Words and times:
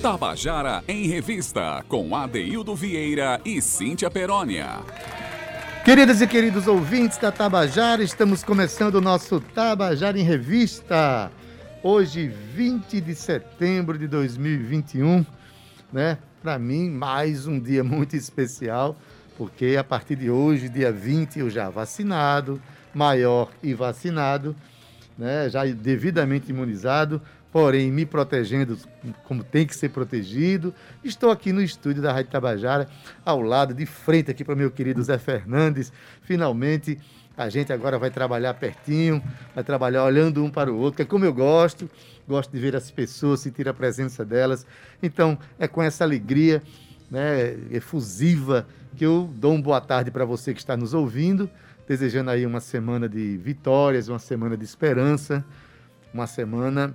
Tabajara 0.00 0.82
em 0.88 1.06
Revista, 1.06 1.84
com 1.86 2.16
Adeildo 2.16 2.74
Vieira 2.74 3.38
e 3.44 3.60
Cíntia 3.60 4.10
Perónia. 4.10 4.78
Queridas 5.84 6.22
e 6.22 6.26
queridos 6.26 6.66
ouvintes 6.66 7.18
da 7.18 7.30
Tabajara, 7.30 8.02
estamos 8.02 8.42
começando 8.42 8.94
o 8.94 9.00
nosso 9.02 9.40
Tabajara 9.40 10.18
em 10.18 10.22
Revista. 10.22 11.30
Hoje, 11.82 12.28
20 12.28 12.98
de 12.98 13.14
setembro 13.14 13.98
de 13.98 14.08
2021, 14.08 15.24
né? 15.92 16.16
Para 16.42 16.58
mim, 16.58 16.88
mais 16.88 17.46
um 17.46 17.60
dia 17.60 17.84
muito 17.84 18.16
especial, 18.16 18.96
porque 19.36 19.76
a 19.78 19.84
partir 19.84 20.16
de 20.16 20.30
hoje, 20.30 20.70
dia 20.70 20.90
20, 20.90 21.40
eu 21.40 21.50
já 21.50 21.68
vacinado, 21.68 22.58
maior 22.94 23.50
e 23.62 23.74
vacinado, 23.74 24.56
né? 25.18 25.50
Já 25.50 25.66
devidamente 25.66 26.48
imunizado, 26.48 27.20
porém 27.52 27.90
me 27.90 28.06
protegendo 28.06 28.78
como 29.24 29.42
tem 29.42 29.66
que 29.66 29.74
ser 29.74 29.88
protegido. 29.88 30.74
Estou 31.02 31.30
aqui 31.30 31.52
no 31.52 31.62
estúdio 31.62 32.02
da 32.02 32.12
Rádio 32.12 32.30
Tabajara, 32.30 32.88
ao 33.24 33.40
lado, 33.40 33.74
de 33.74 33.86
frente 33.86 34.30
aqui 34.30 34.44
para 34.44 34.54
meu 34.54 34.70
querido 34.70 35.02
Zé 35.02 35.18
Fernandes. 35.18 35.92
Finalmente, 36.22 36.98
a 37.36 37.48
gente 37.48 37.72
agora 37.72 37.98
vai 37.98 38.10
trabalhar 38.10 38.54
pertinho, 38.54 39.22
vai 39.54 39.64
trabalhar 39.64 40.04
olhando 40.04 40.44
um 40.44 40.50
para 40.50 40.72
o 40.72 40.76
outro, 40.76 40.96
que 40.96 41.02
é 41.02 41.06
como 41.06 41.24
eu 41.24 41.32
gosto. 41.32 41.90
Gosto 42.28 42.52
de 42.52 42.58
ver 42.60 42.76
as 42.76 42.90
pessoas, 42.90 43.40
sentir 43.40 43.68
a 43.68 43.74
presença 43.74 44.24
delas. 44.24 44.64
Então, 45.02 45.38
é 45.58 45.66
com 45.66 45.82
essa 45.82 46.04
alegria 46.04 46.62
né, 47.10 47.56
efusiva 47.70 48.66
que 48.96 49.04
eu 49.04 49.28
dou 49.34 49.54
uma 49.54 49.62
boa 49.62 49.80
tarde 49.80 50.10
para 50.10 50.24
você 50.24 50.52
que 50.54 50.60
está 50.60 50.76
nos 50.76 50.94
ouvindo, 50.94 51.50
desejando 51.88 52.30
aí 52.30 52.46
uma 52.46 52.60
semana 52.60 53.08
de 53.08 53.36
vitórias, 53.38 54.08
uma 54.08 54.18
semana 54.18 54.56
de 54.56 54.64
esperança, 54.64 55.44
uma 56.12 56.26
semana 56.26 56.94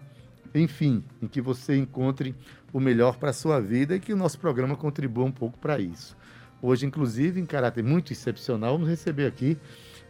enfim, 0.60 1.04
em 1.22 1.28
que 1.28 1.42
você 1.42 1.76
encontre 1.78 2.36
o 2.72 2.80
melhor 2.80 3.18
para 3.18 3.30
a 3.30 3.34
sua 3.34 3.60
vida 3.60 3.96
e 3.96 4.00
que 4.00 4.14
o 4.14 4.18
nosso 4.18 4.40
programa 4.40 4.76
contribua 4.76 5.26
um 5.26 5.32
pouco 5.32 5.58
para 5.58 5.80
isso. 5.80 6.16
Hoje, 6.62 6.86
inclusive, 6.86 7.40
em 7.40 7.46
caráter 7.46 7.84
muito 7.84 8.12
excepcional, 8.12 8.74
vamos 8.74 8.90
receber 8.90 9.28
aqui 9.28 9.58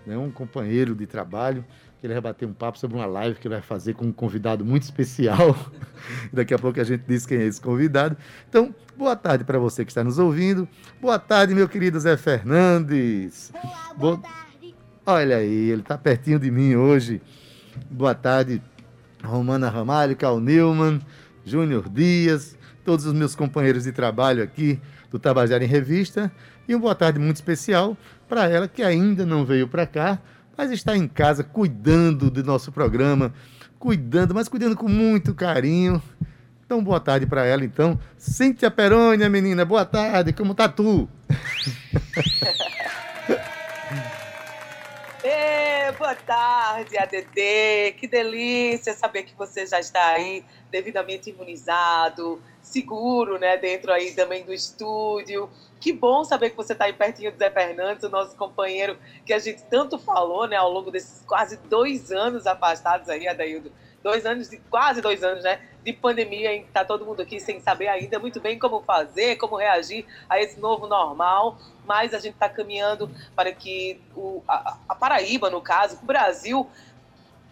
né, 0.06 0.18
um 0.18 0.32
companheiro 0.32 0.96
de 0.96 1.06
trabalho, 1.06 1.66
que 2.00 2.06
ele 2.06 2.14
vai 2.14 2.22
bater 2.22 2.46
um 2.46 2.54
papo 2.54 2.78
sobre 2.78 2.96
uma 2.96 3.06
live 3.06 3.40
que 3.40 3.48
ele 3.48 3.56
vai 3.56 3.62
fazer 3.62 3.94
com 3.94 4.06
um 4.06 4.12
convidado 4.12 4.64
muito 4.64 4.84
especial. 4.84 5.56
Daqui 6.32 6.54
a 6.54 6.60
pouco 6.60 6.80
a 6.80 6.84
gente 6.84 7.04
diz 7.08 7.26
quem 7.26 7.40
é 7.40 7.46
esse 7.46 7.60
convidado. 7.60 8.16
Então, 8.48 8.74
boa 8.96 9.16
tarde 9.16 9.44
para 9.44 9.58
você 9.58 9.84
que 9.84 9.92
está 9.92 10.04
nos 10.04 10.20
ouvindo. 10.20 10.68
Boa 11.02 11.18
tarde, 11.20 11.56
meu 11.56 11.68
querido 11.68 12.00
Zé 12.00 12.16
Fernandes. 12.16 13.52
Olá, 13.54 13.94
boa, 13.98 14.18
boa... 14.18 14.18
tarde. 14.18 14.76
Olha 15.06 15.38
aí, 15.38 15.70
ele 15.70 15.82
está 15.82 15.98
pertinho 15.98 16.40
de 16.40 16.50
mim 16.52 16.76
hoje. 16.76 17.22
Boa 17.92 18.16
tarde 18.16 18.62
Romana 19.26 19.70
Ramalho, 19.70 20.16
Cal 20.16 20.40
Newman, 20.40 21.02
Júnior 21.44 21.90
Dias, 21.90 22.58
todos 22.84 23.06
os 23.06 23.14
meus 23.14 23.36
companheiros 23.36 23.84
de 23.84 23.92
trabalho 23.92 24.44
aqui 24.44 24.80
do 25.12 25.20
Tabajara 25.20 25.64
em 25.64 25.68
Revista. 25.68 26.32
E 26.68 26.74
uma 26.74 26.82
boa 26.82 26.96
tarde 26.96 27.20
muito 27.20 27.36
especial 27.36 27.98
para 28.28 28.50
ela 28.50 28.68
que 28.68 28.82
ainda 28.82 29.26
não 29.26 29.46
veio 29.46 29.68
para 29.68 29.86
cá, 29.86 30.20
mas 30.58 30.72
está 30.72 30.96
em 30.96 31.08
casa 31.08 31.44
cuidando 31.44 32.32
do 32.32 32.44
nosso 32.44 32.72
programa, 32.72 33.34
cuidando, 33.78 34.34
mas 34.34 34.48
cuidando 34.48 34.76
com 34.76 34.88
muito 34.88 35.34
carinho. 35.34 36.02
Então, 36.66 36.84
boa 36.84 37.00
tarde 37.00 37.28
para 37.28 37.46
ela, 37.46 37.64
então. 37.64 38.00
Cíntia 38.18 38.72
Perônia, 38.72 39.30
menina, 39.30 39.64
boa 39.64 39.86
tarde, 39.86 40.34
como 40.34 40.56
tá 40.56 40.68
tu? 40.68 41.08
boa 45.98 46.16
tarde, 46.16 46.98
ADD. 46.98 47.94
Que 47.98 48.08
delícia 48.08 48.94
saber 48.94 49.24
que 49.24 49.36
você 49.36 49.66
já 49.66 49.80
está 49.80 50.10
aí 50.10 50.44
devidamente 50.70 51.30
imunizado, 51.30 52.42
seguro, 52.62 53.40
né, 53.40 53.58
dentro 53.58 53.92
aí 53.92 54.12
também 54.12 54.44
do 54.44 54.54
estúdio. 54.54 55.50
Que 55.80 55.92
bom 55.92 56.24
saber 56.24 56.52
que 56.52 56.58
você 56.58 56.74
está 56.74 56.86
aí 56.86 56.94
pertinho 56.94 57.32
do 57.32 57.38
Zé 57.38 57.50
Fernandes, 57.50 58.04
o 58.04 58.10
nosso 58.10 58.36
companheiro 58.36 58.98
que 59.26 59.34
a 59.34 59.40
gente 59.40 59.64
tanto 59.64 59.98
falou, 59.98 60.48
né, 60.48 60.58
ao 60.58 60.72
longo 60.72 60.92
desses 60.92 61.24
quase 61.26 61.58
dois 61.58 62.12
anos 62.12 62.46
afastados 62.46 63.10
aí, 63.10 63.28
Adaildo. 63.28 63.72
Dois 64.06 64.26
anos, 64.26 64.50
quase 64.70 65.02
dois 65.02 65.24
anos, 65.24 65.44
né, 65.44 65.60
de 65.84 65.92
pandemia, 65.92 66.54
em 66.54 66.62
que 66.62 66.68
está 66.68 66.86
todo 66.86 67.04
mundo 67.04 67.24
aqui 67.24 67.40
sem 67.40 67.60
saber 67.60 67.88
ainda 67.88 68.20
muito 68.20 68.40
bem 68.40 68.60
como 68.60 68.82
fazer, 68.82 69.36
como 69.38 69.56
reagir 69.58 70.06
a 70.30 70.40
esse 70.40 70.60
novo 70.60 70.86
normal 70.86 71.58
mas 71.86 72.14
a 72.14 72.20
gente 72.20 72.34
está 72.34 72.50
caminhando 72.50 73.10
para 73.36 73.52
que 73.52 74.02
o, 74.16 74.44
a, 74.48 74.78
a 74.90 74.96
Paraíba, 74.96 75.50
no 75.50 75.62
caso, 75.62 76.00
o 76.02 76.06
Brasil, 76.06 76.68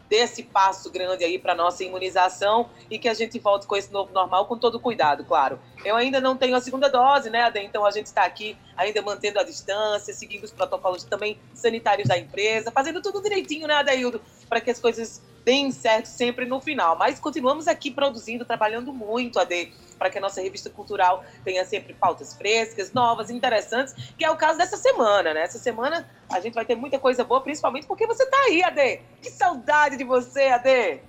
dê 0.10 0.18
esse 0.18 0.44
passo 0.44 0.92
grande 0.92 1.24
aí 1.24 1.40
para 1.40 1.56
nossa 1.56 1.84
imunização 1.84 2.70
e 2.90 2.98
que 3.00 3.08
a 3.08 3.14
gente 3.14 3.40
volte 3.40 3.66
com 3.66 3.76
esse 3.76 3.92
novo 3.92 4.12
normal 4.14 4.46
com 4.46 4.58
todo 4.58 4.80
cuidado, 4.80 5.24
claro. 5.24 5.60
Eu 5.84 5.96
ainda 5.96 6.22
não 6.22 6.38
tenho 6.38 6.56
a 6.56 6.62
segunda 6.62 6.90
dose, 6.90 7.30
né, 7.30 7.44
Ade? 7.44 7.60
Então 7.60 7.86
a 7.86 7.92
gente 7.92 8.08
está 8.08 8.24
aqui 8.24 8.58
ainda 8.76 9.02
mantendo 9.02 9.40
a 9.40 9.44
distância, 9.44 10.14
seguindo 10.14 10.44
os 10.44 10.52
protocolos 10.52 11.04
também 11.04 11.38
sanitários 11.54 12.08
da 12.08 12.18
empresa, 12.18 12.72
fazendo 12.72 13.02
tudo 13.02 13.22
direitinho, 13.22 13.68
né, 13.68 13.76
Adaildo, 13.76 14.22
para 14.50 14.62
que 14.62 14.72
as 14.72 14.80
coisas 14.80 15.22
deem 15.44 15.72
certo 15.72 16.06
sempre 16.06 16.46
no 16.46 16.62
final. 16.62 16.98
Mas 16.98 17.20
continuamos 17.20 17.68
aqui 17.68 17.92
produzindo, 17.92 18.46
trabalhando 18.46 18.94
muito, 18.94 19.40
Ade 19.40 19.72
para 20.04 20.10
que 20.10 20.18
a 20.18 20.22
nossa 20.22 20.42
revista 20.42 20.70
cultural 20.70 21.24
tenha 21.46 21.64
sempre 21.64 21.94
pautas 21.94 22.34
frescas, 22.34 22.92
novas, 22.92 23.30
interessantes, 23.30 23.94
que 24.18 24.26
é 24.26 24.30
o 24.30 24.36
caso 24.36 24.58
dessa 24.58 24.76
semana, 24.76 25.34
né? 25.34 25.44
Essa 25.44 25.58
semana 25.58 26.06
a 26.30 26.42
gente 26.42 26.54
vai 26.54 26.66
ter 26.66 26.76
muita 26.76 27.00
coisa 27.00 27.24
boa, 27.24 27.40
principalmente 27.40 27.88
porque 27.88 28.06
você 28.06 28.24
está 28.24 28.38
aí, 28.38 28.62
Ade. 28.62 29.00
Que 29.22 29.30
saudade 29.30 29.96
de 29.96 30.04
você, 30.04 30.48
Ade. 30.48 31.00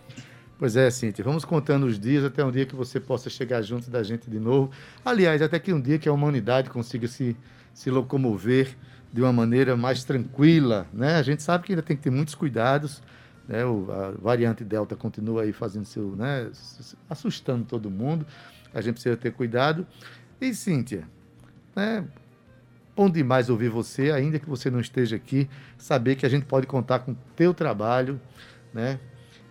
Pois 0.56 0.76
é, 0.76 0.88
Cintia, 0.88 1.24
vamos 1.24 1.44
contando 1.44 1.84
os 1.84 1.98
dias 1.98 2.24
até 2.24 2.44
um 2.44 2.50
dia 2.50 2.64
que 2.64 2.76
você 2.76 3.00
possa 3.00 3.28
chegar 3.28 3.60
junto 3.62 3.90
da 3.90 4.04
gente 4.04 4.30
de 4.30 4.38
novo. 4.38 4.70
Aliás, 5.04 5.42
até 5.42 5.58
que 5.58 5.72
um 5.72 5.80
dia 5.80 5.98
que 5.98 6.08
a 6.08 6.12
humanidade 6.12 6.70
consiga 6.70 7.08
se, 7.08 7.36
se 7.72 7.90
locomover 7.90 8.76
de 9.12 9.20
uma 9.20 9.32
maneira 9.32 9.76
mais 9.76 10.04
tranquila, 10.04 10.86
né? 10.92 11.16
A 11.16 11.22
gente 11.22 11.42
sabe 11.42 11.64
que 11.64 11.72
ainda 11.72 11.82
tem 11.82 11.96
que 11.96 12.04
ter 12.04 12.10
muitos 12.10 12.36
cuidados, 12.36 13.02
né? 13.48 13.64
O, 13.64 13.90
a 13.90 14.12
variante 14.12 14.62
Delta 14.62 14.94
continua 14.94 15.42
aí 15.42 15.52
fazendo 15.52 15.86
seu, 15.86 16.14
né? 16.14 16.48
Assustando 17.10 17.64
todo 17.64 17.90
mundo, 17.90 18.24
a 18.72 18.80
gente 18.80 18.94
precisa 18.94 19.16
ter 19.16 19.32
cuidado. 19.32 19.84
E, 20.40 20.54
Cíntia, 20.54 21.04
né, 21.74 22.04
bom 22.94 23.10
demais 23.10 23.50
ouvir 23.50 23.70
você, 23.70 24.12
ainda 24.12 24.38
que 24.38 24.48
você 24.48 24.70
não 24.70 24.78
esteja 24.78 25.16
aqui, 25.16 25.48
saber 25.76 26.14
que 26.14 26.24
a 26.24 26.28
gente 26.28 26.46
pode 26.46 26.66
contar 26.66 27.00
com 27.00 27.12
o 27.12 27.16
teu 27.34 27.52
trabalho, 27.52 28.20
né, 28.72 29.00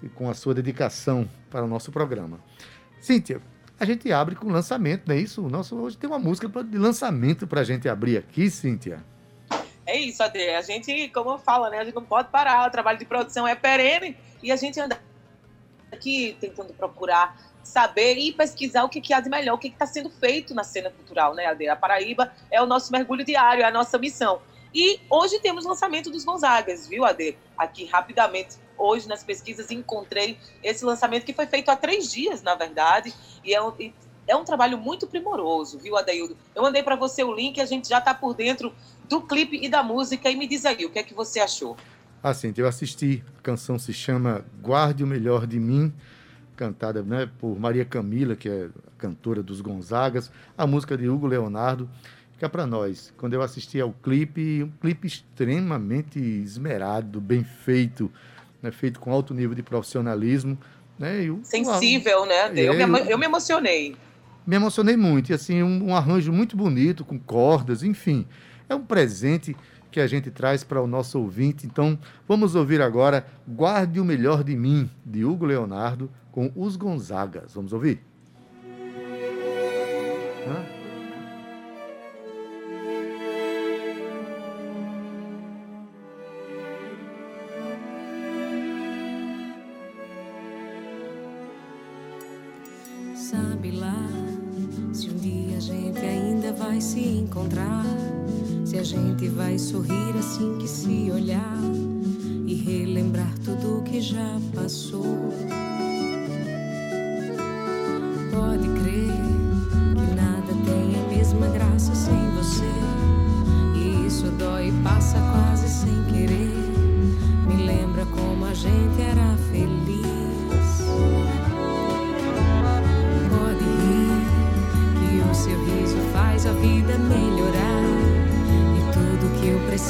e 0.03 0.09
com 0.09 0.29
a 0.29 0.33
sua 0.33 0.53
dedicação 0.53 1.27
para 1.49 1.63
o 1.63 1.67
nosso 1.67 1.91
programa. 1.91 2.39
Cíntia, 2.99 3.41
a 3.79 3.85
gente 3.85 4.11
abre 4.11 4.35
com 4.35 4.47
lançamento, 4.49 5.07
não 5.07 5.15
é 5.15 5.19
isso? 5.19 5.41
Nosso, 5.43 5.75
hoje 5.75 5.97
tem 5.97 6.09
uma 6.09 6.19
música 6.19 6.47
de 6.63 6.77
lançamento 6.77 7.47
para 7.47 7.61
a 7.61 7.63
gente 7.63 7.89
abrir 7.89 8.17
aqui, 8.17 8.49
Cíntia. 8.49 9.03
É 9.85 9.99
isso, 9.99 10.21
Ade. 10.23 10.39
A 10.49 10.61
gente, 10.61 11.09
como 11.09 11.37
fala, 11.37 11.69
né? 11.69 11.79
A 11.79 11.83
gente 11.83 11.95
não 11.95 12.05
pode 12.05 12.29
parar. 12.29 12.67
O 12.67 12.71
trabalho 12.71 12.97
de 12.97 13.05
produção 13.05 13.47
é 13.47 13.55
perene 13.55 14.15
e 14.41 14.51
a 14.51 14.55
gente 14.55 14.79
anda 14.79 14.97
aqui 15.91 16.37
tentando 16.39 16.73
procurar 16.73 17.53
saber 17.63 18.17
e 18.17 18.31
pesquisar 18.31 18.83
o 18.83 18.89
que, 18.89 18.99
que 19.01 19.13
há 19.13 19.19
de 19.19 19.29
melhor, 19.29 19.55
o 19.55 19.57
que 19.57 19.69
está 19.69 19.85
sendo 19.87 20.09
feito 20.09 20.53
na 20.53 20.63
cena 20.63 20.89
cultural, 20.89 21.33
né, 21.33 21.45
A 21.47 21.75
Paraíba 21.75 22.31
é 22.51 22.61
o 22.61 22.65
nosso 22.65 22.91
mergulho 22.91 23.23
diário, 23.23 23.63
é 23.63 23.65
a 23.65 23.71
nossa 23.71 23.97
missão. 23.97 24.41
E 24.73 24.99
hoje 25.09 25.39
temos 25.39 25.65
lançamento 25.65 26.09
dos 26.09 26.25
Gonzagas, 26.25 26.87
viu, 26.87 27.05
Ade? 27.05 27.37
Aqui 27.57 27.85
rapidamente, 27.85 28.57
hoje 28.77 29.07
nas 29.07 29.23
pesquisas 29.23 29.71
encontrei 29.71 30.37
esse 30.63 30.83
lançamento 30.83 31.25
que 31.25 31.33
foi 31.33 31.45
feito 31.45 31.69
há 31.69 31.75
três 31.75 32.11
dias, 32.11 32.41
na 32.41 32.55
verdade, 32.55 33.13
e 33.43 33.53
é 33.53 33.61
um, 33.61 33.73
e 33.79 33.93
é 34.27 34.35
um 34.35 34.43
trabalho 34.43 34.77
muito 34.77 35.07
primoroso, 35.07 35.79
viu, 35.79 35.97
Adeildo? 35.97 36.37
Eu 36.55 36.61
mandei 36.61 36.81
para 36.83 36.95
você 36.95 37.23
o 37.23 37.33
link, 37.33 37.59
a 37.59 37.65
gente 37.65 37.89
já 37.89 37.99
está 37.99 38.13
por 38.13 38.33
dentro 38.33 38.73
do 39.09 39.21
clipe 39.21 39.59
e 39.61 39.69
da 39.69 39.83
música, 39.83 40.29
e 40.29 40.35
me 40.35 40.47
diz 40.47 40.65
aí, 40.65 40.85
o 40.85 40.89
que 40.89 40.99
é 40.99 41.03
que 41.03 41.13
você 41.13 41.39
achou? 41.39 41.75
Assim, 42.21 42.53
eu 42.55 42.67
assisti, 42.67 43.23
a 43.37 43.41
canção 43.41 43.77
se 43.77 43.91
chama 43.91 44.45
Guarde 44.61 45.03
o 45.03 45.07
Melhor 45.07 45.45
de 45.45 45.59
Mim, 45.59 45.93
cantada 46.55 47.03
né, 47.03 47.29
por 47.39 47.59
Maria 47.59 47.83
Camila, 47.83 48.35
que 48.35 48.47
é 48.47 48.69
cantora 48.97 49.43
dos 49.43 49.59
Gonzagas, 49.59 50.31
a 50.57 50.65
música 50.65 50.97
de 50.97 51.09
Hugo 51.09 51.27
Leonardo, 51.27 51.89
é 52.45 52.49
para 52.49 52.67
nós. 52.67 53.13
Quando 53.17 53.33
eu 53.33 53.41
assisti 53.41 53.79
ao 53.79 53.91
clipe, 53.91 54.63
um 54.63 54.71
clipe 54.81 55.07
extremamente 55.07 56.19
esmerado, 56.19 57.21
bem 57.21 57.43
feito, 57.43 58.11
né, 58.63 58.71
feito 58.71 58.99
com 58.99 59.11
alto 59.11 59.33
nível 59.33 59.53
de 59.53 59.61
profissionalismo. 59.61 60.57
Né, 60.97 61.25
e 61.25 61.39
Sensível, 61.43 62.25
né? 62.25 62.51
Eu, 62.55 62.73
é, 62.73 62.87
me, 62.87 62.99
eu 63.11 63.17
me 63.17 63.25
emocionei. 63.25 63.95
Me 64.47 64.55
emocionei 64.55 64.97
muito, 64.97 65.31
e 65.31 65.33
assim, 65.33 65.61
um, 65.61 65.89
um 65.89 65.95
arranjo 65.95 66.31
muito 66.31 66.55
bonito, 66.57 67.05
com 67.05 67.19
cordas, 67.19 67.83
enfim. 67.83 68.25
É 68.67 68.73
um 68.73 68.83
presente 68.83 69.55
que 69.91 69.99
a 69.99 70.07
gente 70.07 70.31
traz 70.31 70.63
para 70.63 70.81
o 70.81 70.87
nosso 70.87 71.19
ouvinte. 71.19 71.67
Então, 71.67 71.97
vamos 72.27 72.55
ouvir 72.55 72.81
agora 72.81 73.25
Guarde 73.47 73.99
o 73.99 74.05
Melhor 74.05 74.43
de 74.43 74.55
Mim, 74.55 74.89
de 75.05 75.23
Hugo 75.23 75.45
Leonardo, 75.45 76.09
com 76.31 76.51
os 76.55 76.75
Gonzagas. 76.75 77.53
Vamos 77.53 77.73
ouvir? 77.73 78.01
Hã? 80.47 80.82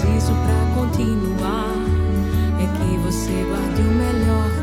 Preciso 0.03 0.33
pra 0.33 0.75
continuar 0.75 1.73
é 2.59 2.67
que 2.77 2.97
você 2.97 3.45
guarde 3.47 3.81
o 3.81 3.91
melhor 3.91 4.62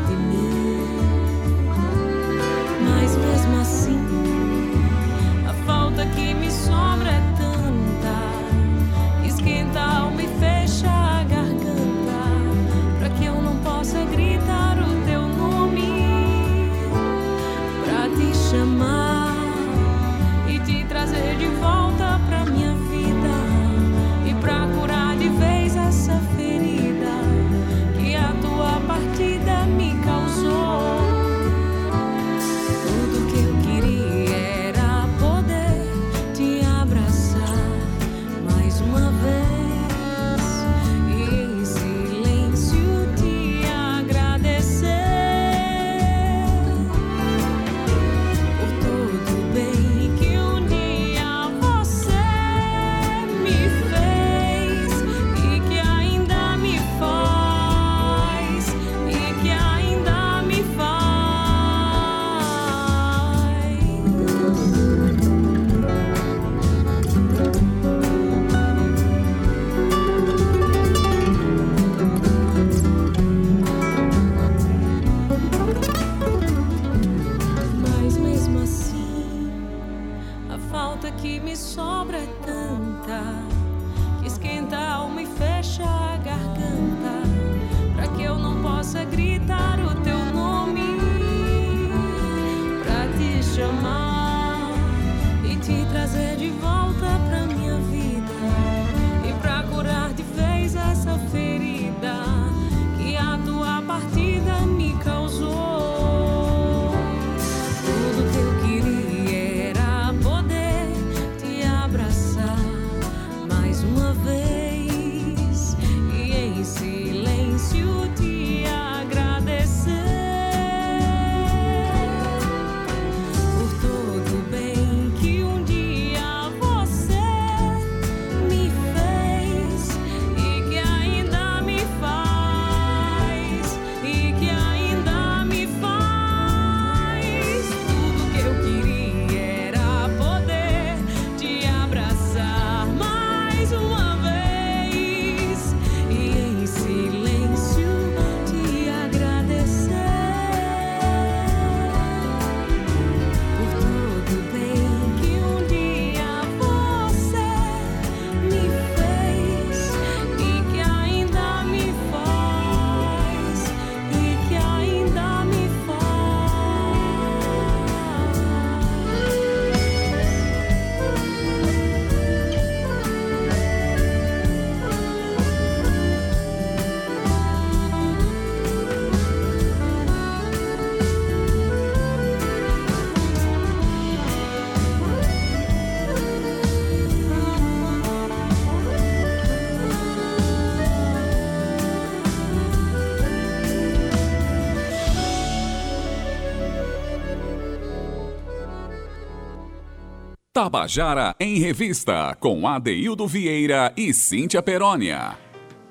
Tabajara 200.71 201.35
em 201.37 201.59
Revista, 201.59 202.33
com 202.39 202.65
Adeildo 202.65 203.27
Vieira 203.27 203.91
e 203.97 204.13
Cíntia 204.13 204.63
Perónia. 204.63 205.37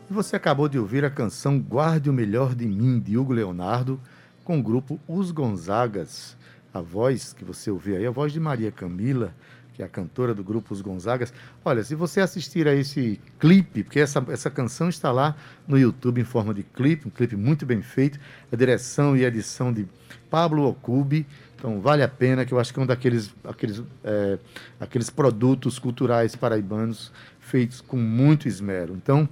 Você 0.08 0.36
acabou 0.36 0.70
de 0.70 0.78
ouvir 0.78 1.04
a 1.04 1.10
canção 1.10 1.60
Guarde 1.60 2.08
o 2.08 2.14
Melhor 2.14 2.54
de 2.54 2.66
Mim, 2.66 2.98
de 2.98 3.18
Hugo 3.18 3.34
Leonardo, 3.34 4.00
com 4.42 4.58
o 4.58 4.62
grupo 4.62 4.98
Os 5.06 5.32
Gonzagas. 5.32 6.34
A 6.72 6.80
voz 6.80 7.34
que 7.34 7.44
você 7.44 7.70
ouviu 7.70 7.94
aí, 7.94 8.06
a 8.06 8.10
voz 8.10 8.32
de 8.32 8.40
Maria 8.40 8.72
Camila, 8.72 9.34
que 9.74 9.82
é 9.82 9.84
a 9.84 9.88
cantora 9.88 10.34
do 10.34 10.42
grupo 10.42 10.72
Os 10.72 10.80
Gonzagas. 10.80 11.30
Olha, 11.62 11.84
se 11.84 11.94
você 11.94 12.22
assistir 12.22 12.66
a 12.66 12.74
esse 12.74 13.20
clipe, 13.38 13.82
porque 13.82 14.00
essa, 14.00 14.24
essa 14.30 14.50
canção 14.50 14.88
está 14.88 15.12
lá 15.12 15.36
no 15.68 15.78
YouTube 15.78 16.22
em 16.22 16.24
forma 16.24 16.54
de 16.54 16.62
clipe, 16.62 17.06
um 17.06 17.10
clipe 17.10 17.36
muito 17.36 17.66
bem 17.66 17.82
feito, 17.82 18.18
a 18.50 18.56
direção 18.56 19.14
e 19.14 19.26
edição 19.26 19.74
de 19.74 19.86
Pablo 20.30 20.66
Ocubi. 20.66 21.26
Então 21.60 21.78
vale 21.78 22.02
a 22.02 22.08
pena, 22.08 22.46
que 22.46 22.54
eu 22.54 22.58
acho 22.58 22.72
que 22.72 22.80
é 22.80 22.82
um 22.82 22.86
daqueles 22.86 23.30
aqueles, 23.44 23.82
é, 24.02 24.38
aqueles 24.80 25.10
produtos 25.10 25.78
culturais 25.78 26.34
paraibanos 26.34 27.12
feitos 27.38 27.82
com 27.82 27.98
muito 27.98 28.48
esmero. 28.48 28.94
Então, 28.94 29.28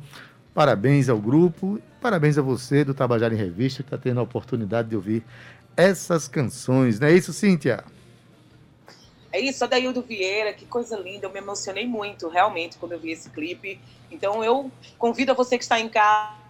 parabéns 0.53 1.09
ao 1.09 1.19
grupo, 1.19 1.81
parabéns 2.03 2.37
a 2.37 2.43
você 2.43 2.85
do 2.85 2.93
Tabajara 2.93 3.33
em 3.33 3.39
Revista, 3.39 3.83
que 3.83 3.87
está 3.87 3.97
tendo 3.97 4.21
a 4.21 4.23
oportunidade 4.23 4.91
de 4.91 4.97
ouvir 4.97 5.25
essas 5.75 6.29
canções. 6.29 7.01
Não 7.01 7.09
é 7.09 7.15
isso, 7.15 7.33
Cíntia? 7.33 7.83
É 9.33 9.41
isso, 9.41 9.65
Adaildo 9.65 10.03
Vieira, 10.03 10.53
que 10.53 10.67
coisa 10.67 10.99
linda. 10.99 11.27
Eu 11.27 11.33
me 11.33 11.39
emocionei 11.39 11.87
muito, 11.87 12.29
realmente, 12.29 12.77
quando 12.77 12.93
eu 12.93 13.01
vi 13.01 13.13
esse 13.13 13.31
clipe. 13.31 13.81
Então, 14.11 14.45
eu 14.45 14.71
convido 14.99 15.33
a 15.33 15.35
você 15.35 15.57
que 15.57 15.65
está 15.65 15.81
em 15.81 15.89
casa 15.89 16.48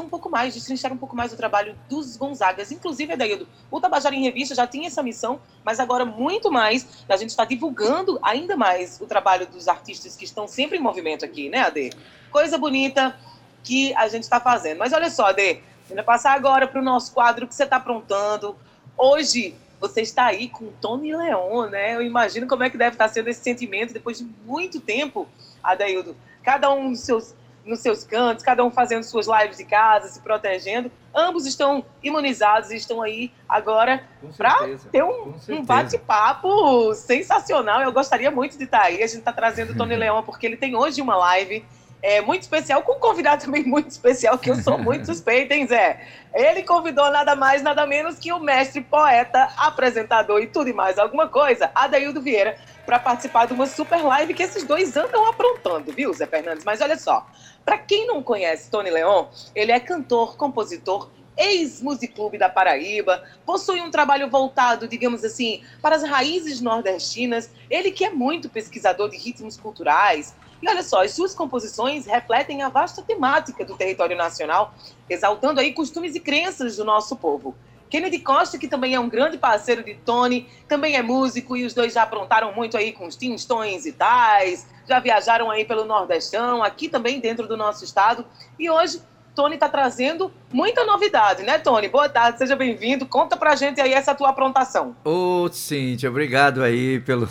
um 0.00 0.08
pouco 0.08 0.30
mais, 0.30 0.54
destrinchar 0.54 0.92
um 0.92 0.96
pouco 0.96 1.14
mais 1.14 1.32
o 1.32 1.36
trabalho 1.36 1.76
dos 1.88 2.16
Gonzagas. 2.16 2.72
Inclusive, 2.72 3.12
Adaildo, 3.12 3.48
o 3.70 3.80
Tabajara 3.80 4.14
em 4.14 4.22
Revista 4.22 4.54
já 4.54 4.66
tinha 4.66 4.86
essa 4.86 5.02
missão, 5.02 5.40
mas 5.64 5.80
agora 5.80 6.04
muito 6.04 6.50
mais, 6.50 7.04
a 7.08 7.16
gente 7.16 7.30
está 7.30 7.44
divulgando 7.44 8.18
ainda 8.22 8.56
mais 8.56 9.00
o 9.00 9.06
trabalho 9.06 9.46
dos 9.46 9.68
artistas 9.68 10.16
que 10.16 10.24
estão 10.24 10.46
sempre 10.48 10.78
em 10.78 10.80
movimento 10.80 11.24
aqui, 11.24 11.48
né, 11.48 11.60
Ade? 11.60 11.90
Coisa 12.30 12.58
bonita 12.58 13.16
que 13.62 13.94
a 13.94 14.08
gente 14.08 14.24
está 14.24 14.40
fazendo. 14.40 14.78
Mas 14.78 14.92
olha 14.92 15.10
só, 15.10 15.26
Ade, 15.26 15.60
vamos 15.88 16.04
passar 16.04 16.32
agora 16.32 16.66
para 16.66 16.80
o 16.80 16.84
nosso 16.84 17.12
quadro 17.12 17.46
que 17.46 17.54
você 17.54 17.64
está 17.64 17.76
aprontando. 17.76 18.56
Hoje, 18.96 19.56
você 19.80 20.00
está 20.00 20.26
aí 20.26 20.48
com 20.48 20.72
Tony 20.80 21.14
Leon, 21.14 21.68
né? 21.68 21.94
Eu 21.94 22.02
imagino 22.02 22.46
como 22.46 22.62
é 22.62 22.70
que 22.70 22.78
deve 22.78 22.94
estar 22.94 23.08
sendo 23.08 23.28
esse 23.28 23.42
sentimento 23.42 23.92
depois 23.92 24.18
de 24.18 24.24
muito 24.46 24.80
tempo, 24.80 25.28
Adaildo. 25.62 26.16
Cada 26.42 26.70
um 26.72 26.90
dos 26.90 27.00
seus 27.00 27.34
nos 27.64 27.80
seus 27.80 28.04
cantos, 28.04 28.44
cada 28.44 28.64
um 28.64 28.70
fazendo 28.70 29.02
suas 29.02 29.26
lives 29.26 29.56
de 29.56 29.64
casa, 29.64 30.08
se 30.08 30.20
protegendo. 30.20 30.90
Ambos 31.14 31.46
estão 31.46 31.84
imunizados 32.02 32.70
e 32.70 32.76
estão 32.76 33.02
aí 33.02 33.32
agora 33.48 34.04
para 34.36 34.68
ter 34.90 35.02
um, 35.02 35.34
um 35.48 35.64
bate-papo 35.64 36.94
sensacional. 36.94 37.80
Eu 37.80 37.92
gostaria 37.92 38.30
muito 38.30 38.58
de 38.58 38.64
estar 38.64 38.82
aí. 38.82 39.02
A 39.02 39.06
gente 39.06 39.18
está 39.18 39.32
trazendo 39.32 39.72
o 39.72 39.76
Tony 39.76 39.96
Leão 39.96 40.22
porque 40.22 40.46
ele 40.46 40.56
tem 40.56 40.76
hoje 40.76 41.00
uma 41.00 41.16
live 41.16 41.64
é, 42.04 42.20
muito 42.20 42.42
especial, 42.42 42.82
com 42.82 42.92
um 42.92 42.98
convidado 42.98 43.46
também 43.46 43.64
muito 43.64 43.88
especial, 43.88 44.36
que 44.36 44.50
eu 44.50 44.56
sou 44.56 44.76
muito 44.76 45.06
suspeita, 45.08 45.54
hein, 45.54 45.66
Zé? 45.66 46.06
Ele 46.34 46.62
convidou 46.62 47.10
nada 47.10 47.34
mais, 47.34 47.62
nada 47.62 47.86
menos 47.86 48.18
que 48.18 48.30
o 48.30 48.38
mestre, 48.38 48.82
poeta, 48.82 49.48
apresentador 49.56 50.42
e 50.42 50.46
tudo 50.46 50.68
e 50.68 50.72
mais 50.74 50.98
alguma 50.98 51.28
coisa, 51.28 51.70
Adaildo 51.74 52.20
Vieira, 52.20 52.58
para 52.84 52.98
participar 52.98 53.46
de 53.46 53.54
uma 53.54 53.66
super 53.66 54.04
live 54.04 54.34
que 54.34 54.42
esses 54.42 54.64
dois 54.64 54.94
andam 54.94 55.26
aprontando, 55.26 55.90
viu, 55.92 56.12
Zé 56.12 56.26
Fernandes? 56.26 56.62
Mas 56.62 56.82
olha 56.82 56.98
só, 56.98 57.26
para 57.64 57.78
quem 57.78 58.06
não 58.06 58.22
conhece 58.22 58.70
Tony 58.70 58.90
Leon, 58.90 59.26
ele 59.54 59.72
é 59.72 59.80
cantor, 59.80 60.36
compositor, 60.36 61.10
ex-musiclube 61.36 62.38
da 62.38 62.48
Paraíba, 62.48 63.22
possui 63.44 63.80
um 63.80 63.90
trabalho 63.90 64.30
voltado, 64.30 64.86
digamos 64.86 65.24
assim, 65.24 65.62
para 65.82 65.96
as 65.96 66.02
raízes 66.02 66.60
nordestinas. 66.60 67.50
Ele 67.68 67.90
que 67.90 68.04
é 68.04 68.10
muito 68.10 68.48
pesquisador 68.48 69.10
de 69.10 69.16
ritmos 69.16 69.56
culturais. 69.56 70.34
E 70.62 70.68
olha 70.68 70.82
só, 70.82 71.02
as 71.02 71.12
suas 71.12 71.34
composições 71.34 72.06
refletem 72.06 72.62
a 72.62 72.68
vasta 72.68 73.02
temática 73.02 73.64
do 73.64 73.76
território 73.76 74.16
nacional, 74.16 74.74
exaltando 75.10 75.60
aí 75.60 75.72
costumes 75.72 76.14
e 76.14 76.20
crenças 76.20 76.76
do 76.76 76.84
nosso 76.84 77.16
povo. 77.16 77.54
Kennedy 77.94 78.18
Costa, 78.18 78.58
que 78.58 78.66
também 78.66 78.92
é 78.96 78.98
um 78.98 79.08
grande 79.08 79.38
parceiro 79.38 79.84
de 79.84 79.94
Tony, 79.94 80.48
também 80.66 80.96
é 80.96 81.02
músico 81.02 81.56
e 81.56 81.64
os 81.64 81.72
dois 81.72 81.92
já 81.92 82.02
aprontaram 82.02 82.52
muito 82.52 82.76
aí 82.76 82.90
com 82.90 83.06
os 83.06 83.14
tins, 83.14 83.46
e 83.86 83.92
tais, 83.92 84.66
já 84.84 84.98
viajaram 84.98 85.48
aí 85.48 85.64
pelo 85.64 85.84
Nordestão, 85.84 86.60
aqui 86.60 86.88
também 86.88 87.20
dentro 87.20 87.46
do 87.46 87.56
nosso 87.56 87.84
estado. 87.84 88.26
E 88.58 88.68
hoje, 88.68 89.00
Tony 89.32 89.54
está 89.54 89.68
trazendo 89.68 90.32
muita 90.52 90.84
novidade, 90.84 91.44
né, 91.44 91.56
Tony? 91.56 91.88
Boa 91.88 92.08
tarde, 92.08 92.38
seja 92.38 92.56
bem-vindo. 92.56 93.06
Conta 93.06 93.36
pra 93.36 93.54
gente 93.54 93.80
aí 93.80 93.92
essa 93.92 94.12
tua 94.12 94.30
aprontação. 94.30 94.96
Ô, 95.04 95.48
Cíntia, 95.52 96.10
obrigado 96.10 96.64
aí 96.64 96.98
pelo, 96.98 97.28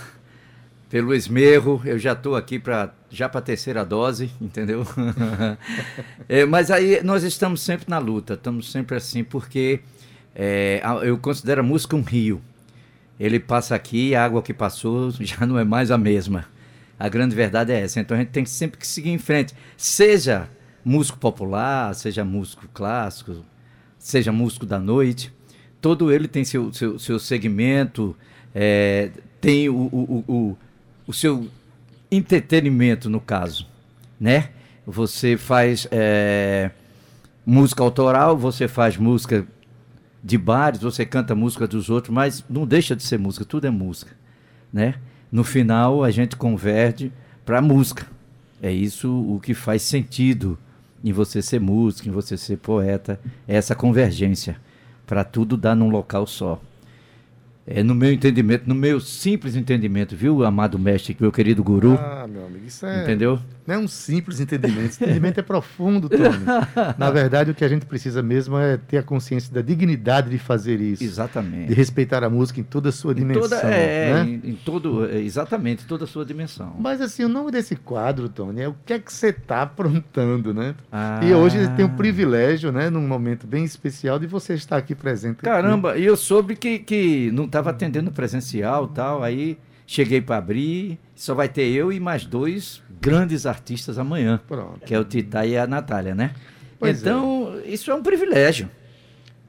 pelo 0.88 1.14
esmerro. 1.14 1.82
Eu 1.84 2.00
já 2.00 2.14
estou 2.14 2.38
aqui 2.38 2.58
para 2.58 2.90
já 3.10 3.28
para 3.28 3.40
a 3.40 3.44
terceira 3.44 3.84
dose, 3.84 4.32
entendeu? 4.40 4.88
é, 6.30 6.46
mas 6.46 6.72
aí 6.72 7.04
nós 7.04 7.22
estamos 7.24 7.62
sempre 7.62 7.90
na 7.90 8.00
luta, 8.00 8.36
estamos 8.36 8.72
sempre 8.72 8.96
assim, 8.96 9.26
porque 9.26 9.82
é, 10.36 10.82
eu 11.04 11.18
considero 11.18 11.62
a 11.62 11.64
música 11.64 11.96
um 11.96 12.02
rio. 12.02 12.42
Ele 13.20 13.40
passa 13.40 13.76
aqui, 13.76 14.16
a 14.16 14.26
água 14.26 14.42
que 14.42 14.54
passou 14.54 15.12
já 15.22 15.46
não 15.46 15.58
é 15.58 15.64
mais 15.64 15.92
a 15.92 15.98
mesma. 15.98 16.46
A 17.00 17.10
grande 17.10 17.36
verdade 17.36 17.72
é 17.72 17.82
essa. 17.82 18.00
Então 18.00 18.16
a 18.16 18.20
gente 18.20 18.30
tem 18.30 18.46
sempre 18.46 18.80
que 18.80 18.88
seguir 18.88 19.10
em 19.10 19.18
frente. 19.18 19.54
Seja 19.78 20.50
músico 20.84 21.18
popular, 21.18 21.94
seja 21.96 22.24
músico 22.26 22.68
clássico, 22.74 23.44
seja 23.98 24.32
músico 24.32 24.66
da 24.66 24.80
noite, 24.80 25.32
todo 25.80 26.12
ele 26.12 26.28
tem 26.28 26.44
seu, 26.44 26.74
seu, 26.74 27.00
seu 27.00 27.20
segmento, 27.20 28.16
é, 28.54 29.12
tem 29.40 29.70
o, 29.70 29.76
o, 29.76 30.24
o, 30.28 30.58
o, 31.08 31.14
seu 31.14 31.48
entretenimento, 32.12 33.10
no 33.10 33.22
caso, 33.22 33.68
né? 34.20 34.50
Você 34.86 35.38
faz 35.38 35.88
é, 35.92 36.72
música 37.46 37.82
autoral, 37.82 38.38
você 38.38 38.68
faz 38.68 38.98
música 38.98 39.48
de 40.24 40.38
bares, 40.38 40.82
você 40.82 41.06
canta 41.06 41.36
música 41.36 41.68
dos 41.68 41.90
outros, 41.90 42.14
mas 42.14 42.46
não 42.50 42.66
deixa 42.66 42.96
de 42.96 43.04
ser 43.04 43.20
música, 43.20 43.44
tudo 43.44 43.68
é 43.68 43.70
música, 43.70 44.16
né? 44.72 44.96
No 45.32 45.44
final 45.44 46.04
a 46.04 46.12
gente 46.12 46.36
converte 46.36 47.12
para 47.46 47.62
música. 47.62 48.08
É 48.62 48.72
isso 48.72 49.12
o 49.12 49.40
que 49.42 49.54
faz 49.54 49.82
sentido 49.82 50.58
em 51.04 51.12
você 51.12 51.42
ser 51.42 51.60
músico, 51.60 52.08
em 52.08 52.12
você 52.12 52.38
ser 52.38 52.58
poeta, 52.58 53.20
é 53.46 53.56
essa 53.58 53.76
convergência 53.76 54.56
para 55.06 55.24
tudo 55.24 55.58
dar 55.58 55.76
num 55.76 55.90
local 55.90 56.26
só. 56.26 56.62
É 57.66 57.82
no 57.82 57.96
meu 57.96 58.12
entendimento, 58.12 58.68
no 58.68 58.76
meu 58.76 59.00
simples 59.00 59.56
entendimento, 59.56 60.16
viu, 60.16 60.44
amado 60.44 60.78
mestre, 60.78 61.16
meu 61.18 61.32
querido 61.32 61.64
guru? 61.64 61.94
Ah, 61.94 62.28
meu 62.28 62.46
amigo, 62.46 62.66
isso 62.66 62.86
é. 62.86 63.04
Entendeu? 63.04 63.40
Não 63.66 63.76
é 63.76 63.78
um 63.78 63.88
simples 63.88 64.42
entendimento. 64.42 64.88
Esse 64.88 65.04
entendimento 65.04 65.40
é 65.40 65.44
profundo, 65.44 66.10
Tony. 66.10 66.24
Na 66.98 67.10
verdade, 67.10 67.52
o 67.52 67.56
que 67.56 67.64
a 67.64 67.68
gente 67.70 67.86
precisa 67.86 68.22
mesmo 68.22 68.58
é 68.58 68.76
ter 68.76 68.98
a 68.98 69.04
consciência 69.04 69.54
da 69.54 69.62
dignidade 69.62 70.30
de 70.30 70.38
fazer 70.38 70.82
isso. 70.82 71.02
Exatamente. 71.02 71.68
De 71.68 71.74
respeitar 71.74 72.24
a 72.24 72.30
música 72.30 72.60
em 72.60 72.64
toda 72.64 72.90
a 72.90 72.92
sua 72.92 73.16
dimensão. 73.16 73.44
Toda, 73.44 73.62
é, 73.62 74.14
né? 74.14 74.40
em, 74.44 74.50
em, 74.52 74.56
todo, 74.56 75.06
é, 75.06 75.20
exatamente, 75.20 75.86
toda 75.86 76.04
a 76.04 76.08
sua 76.08 76.26
dimensão. 76.26 76.76
Mas 76.78 77.00
assim, 77.00 77.24
o 77.24 77.30
nome 77.30 77.52
desse 77.52 77.78
quadro, 77.78 78.28
Tony, 78.28 78.62
é 78.62 78.68
o 78.68 78.76
que 78.86 78.92
é 78.92 79.00
que 79.00 79.12
você 79.12 79.30
está 79.30 79.62
aprontando, 79.62 80.54
né? 80.54 80.76
Ah. 80.92 81.22
E 81.24 81.34
hoje 81.34 81.66
tem 81.78 81.86
o 81.86 81.90
privilégio, 81.90 82.72
né, 82.72 82.90
num 82.90 83.08
momento 83.08 83.48
bem 83.48 83.64
especial, 83.64 84.20
de 84.20 84.28
você 84.28 84.54
estar 84.56 84.76
aqui 84.76 84.94
presente. 84.94 85.38
Caramba, 85.38 85.98
e 85.98 86.06
eu 86.06 86.18
soube 86.18 86.58
que, 86.58 86.80
que 86.80 87.32
não 87.32 87.48
estava 87.54 87.70
atendendo 87.70 88.12
presencial 88.12 88.88
tal, 88.88 89.22
aí 89.22 89.58
cheguei 89.86 90.20
para 90.20 90.38
abrir, 90.38 90.98
só 91.16 91.36
vai 91.36 91.48
ter 91.48 91.68
eu 91.68 91.92
e 91.92 92.00
mais 92.00 92.26
dois 92.26 92.82
grandes 93.00 93.46
artistas 93.46 94.00
amanhã, 94.00 94.42
Pronto. 94.48 94.80
que 94.86 94.94
é 94.94 95.00
o 95.00 95.04
Tita 95.04 95.46
e 95.46 95.56
a 95.56 95.68
Natália, 95.68 96.16
né? 96.16 96.34
Pois 96.80 97.02
então, 97.02 97.60
é. 97.64 97.70
isso 97.70 97.92
é 97.92 97.96
um 97.96 98.02
privilégio. 98.02 98.70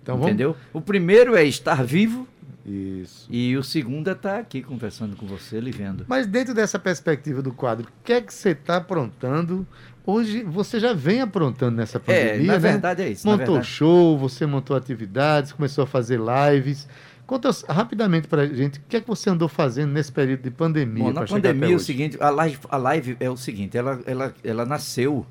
Então, 0.02 0.20
entendeu? 0.20 0.52
Vamos... 0.52 0.68
O 0.74 0.80
primeiro 0.82 1.34
é 1.34 1.44
estar 1.44 1.82
vivo. 1.82 2.28
Isso. 2.66 3.26
E 3.30 3.56
o 3.56 3.62
segundo 3.62 4.08
é 4.08 4.12
estar 4.12 4.38
aqui 4.38 4.62
conversando 4.62 5.16
com 5.16 5.26
você, 5.26 5.60
lhe 5.60 5.70
vendo. 5.70 6.04
Mas 6.08 6.26
dentro 6.26 6.54
dessa 6.54 6.78
perspectiva 6.78 7.42
do 7.42 7.52
quadro, 7.52 7.86
o 7.86 8.04
que 8.04 8.12
é 8.12 8.20
que 8.20 8.32
você 8.32 8.50
está 8.50 8.76
aprontando? 8.76 9.66
Hoje 10.06 10.42
você 10.42 10.78
já 10.78 10.92
vem 10.92 11.20
aprontando 11.20 11.76
nessa 11.76 11.98
pandemia, 11.98 12.34
é, 12.34 12.46
na 12.46 12.52
né? 12.54 12.58
verdade 12.58 13.02
é 13.02 13.08
isso. 13.08 13.26
Montou 13.26 13.62
show, 13.62 14.18
você 14.18 14.44
montou 14.46 14.76
atividades, 14.76 15.52
começou 15.52 15.84
a 15.84 15.86
fazer 15.86 16.18
lives. 16.18 16.86
Conta 17.26 17.50
rapidamente 17.68 18.28
para 18.28 18.42
a 18.42 18.46
gente 18.46 18.78
o 18.78 18.82
que 18.86 18.98
é 18.98 19.00
que 19.00 19.08
você 19.08 19.30
andou 19.30 19.48
fazendo 19.48 19.92
nesse 19.92 20.12
período 20.12 20.42
de 20.42 20.50
pandemia. 20.50 21.04
Bom, 21.04 21.12
na 21.12 21.24
pandemia 21.24 21.72
é 21.72 21.76
o 21.76 21.80
seguinte, 21.80 22.18
a 22.20 22.28
live, 22.28 22.58
a 22.68 22.76
live 22.76 23.16
é 23.18 23.30
o 23.30 23.36
seguinte, 23.36 23.78
ela, 23.78 24.00
ela, 24.06 24.34
ela 24.44 24.66
nasceu 24.66 25.26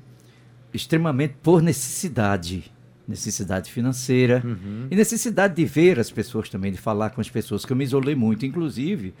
extremamente 0.72 1.36
por 1.40 1.62
necessidade, 1.62 2.72
necessidade 3.06 3.70
financeira 3.70 4.42
uhum. 4.44 4.88
e 4.90 4.96
necessidade 4.96 5.54
de 5.54 5.64
ver 5.64 6.00
as 6.00 6.10
pessoas 6.10 6.48
também, 6.48 6.72
de 6.72 6.78
falar 6.78 7.10
com 7.10 7.20
as 7.20 7.30
pessoas, 7.30 7.64
que 7.64 7.72
eu 7.72 7.76
me 7.76 7.84
isolei 7.84 8.16
muito. 8.16 8.44
Inclusive, 8.44 9.14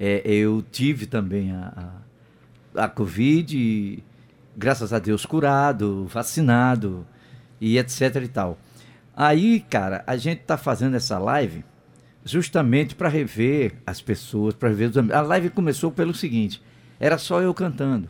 é, 0.00 0.22
eu 0.24 0.64
tive 0.72 1.04
também 1.04 1.52
a, 1.52 2.00
a, 2.74 2.84
a 2.84 2.88
Covid, 2.88 3.54
e, 3.54 4.02
graças 4.56 4.94
a 4.94 4.98
Deus 4.98 5.26
curado, 5.26 6.06
vacinado 6.06 7.06
e 7.60 7.76
etc 7.76 8.16
e 8.22 8.28
tal. 8.28 8.58
Aí, 9.14 9.60
cara, 9.68 10.02
a 10.06 10.16
gente 10.16 10.38
tá 10.38 10.56
fazendo 10.56 10.96
essa 10.96 11.18
live 11.18 11.62
justamente 12.24 12.94
para 12.94 13.08
rever 13.08 13.74
as 13.86 14.00
pessoas, 14.00 14.54
para 14.54 14.68
rever 14.68 14.90
os 14.90 14.98
amigos. 14.98 15.16
A 15.16 15.20
live 15.22 15.50
começou 15.50 15.90
pelo 15.90 16.14
seguinte: 16.14 16.62
era 16.98 17.18
só 17.18 17.40
eu 17.40 17.52
cantando, 17.52 18.08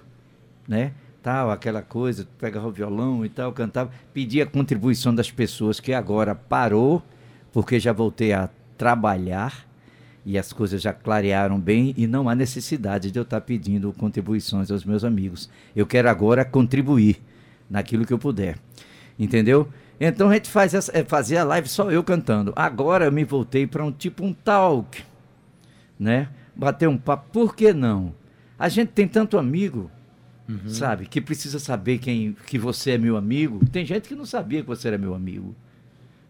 né? 0.69 0.93
Tal, 1.23 1.51
aquela 1.51 1.81
coisa, 1.81 2.29
pegava 2.39 2.69
o 2.69 2.71
violão 2.71 3.25
e 3.25 3.31
tal, 3.31 3.51
cantava, 3.53 3.91
pedia 4.13 4.45
a 4.45 4.47
contribuição 4.47 5.15
das 5.15 5.31
pessoas, 5.31 5.81
que 5.81 5.95
agora 5.95 6.35
parou, 6.35 7.03
porque 7.51 7.81
já 7.81 7.93
voltei 7.95 8.35
a 8.35 8.51
trabalhar 8.77 9.67
e 10.27 10.39
as 10.39 10.53
coisas 10.53 10.83
já 10.83 10.93
clarearam 10.93 11.59
bem 11.59 11.95
e 11.97 12.07
não 12.07 12.29
há 12.29 12.35
necessidade 12.35 13.11
de 13.11 13.19
eu 13.19 13.23
estar 13.23 13.41
pedindo 13.41 13.93
contribuições 13.93 14.71
aos 14.71 14.85
meus 14.85 15.03
amigos. 15.03 15.49
Eu 15.75 15.87
quero 15.87 16.09
agora 16.09 16.45
contribuir 16.45 17.23
naquilo 17.69 18.07
que 18.07 18.13
eu 18.13 18.19
puder. 18.19 18.59
Entendeu? 19.19 19.69
Então 20.01 20.29
a 20.29 20.35
gente 20.35 20.51
faz 20.51 20.75
essa, 20.75 20.97
é, 20.97 21.05
fazia 21.05 21.43
a 21.43 21.45
live 21.45 21.69
só 21.69 21.91
eu 21.91 22.03
cantando. 22.03 22.53
Agora 22.57 23.05
eu 23.05 23.13
me 23.13 23.25
voltei 23.25 23.67
para 23.67 23.85
um 23.85 23.93
tipo 23.93 24.25
um 24.25 24.33
talk, 24.33 25.03
né? 25.99 26.29
Bater 26.55 26.89
um 26.89 26.99
papo. 26.99 27.31
Por 27.33 27.55
que 27.55 27.73
não? 27.73 28.15
A 28.59 28.69
gente 28.69 28.89
tem 28.89 29.07
tanto 29.07 29.39
amigo, 29.39 29.91
uhum. 30.49 30.69
sabe, 30.69 31.07
que 31.07 31.21
precisa 31.21 31.59
saber 31.59 31.99
quem 31.99 32.37
que 32.47 32.59
você 32.59 32.93
é 32.93 32.99
meu 32.99 33.17
amigo. 33.17 33.65
Tem 33.67 33.85
gente 33.85 34.09
que 34.09 34.15
não 34.15 34.27
sabia 34.27 34.63
que 34.63 34.69
você 34.69 34.89
era 34.89 34.99
meu 34.99 35.15
amigo, 35.15 35.55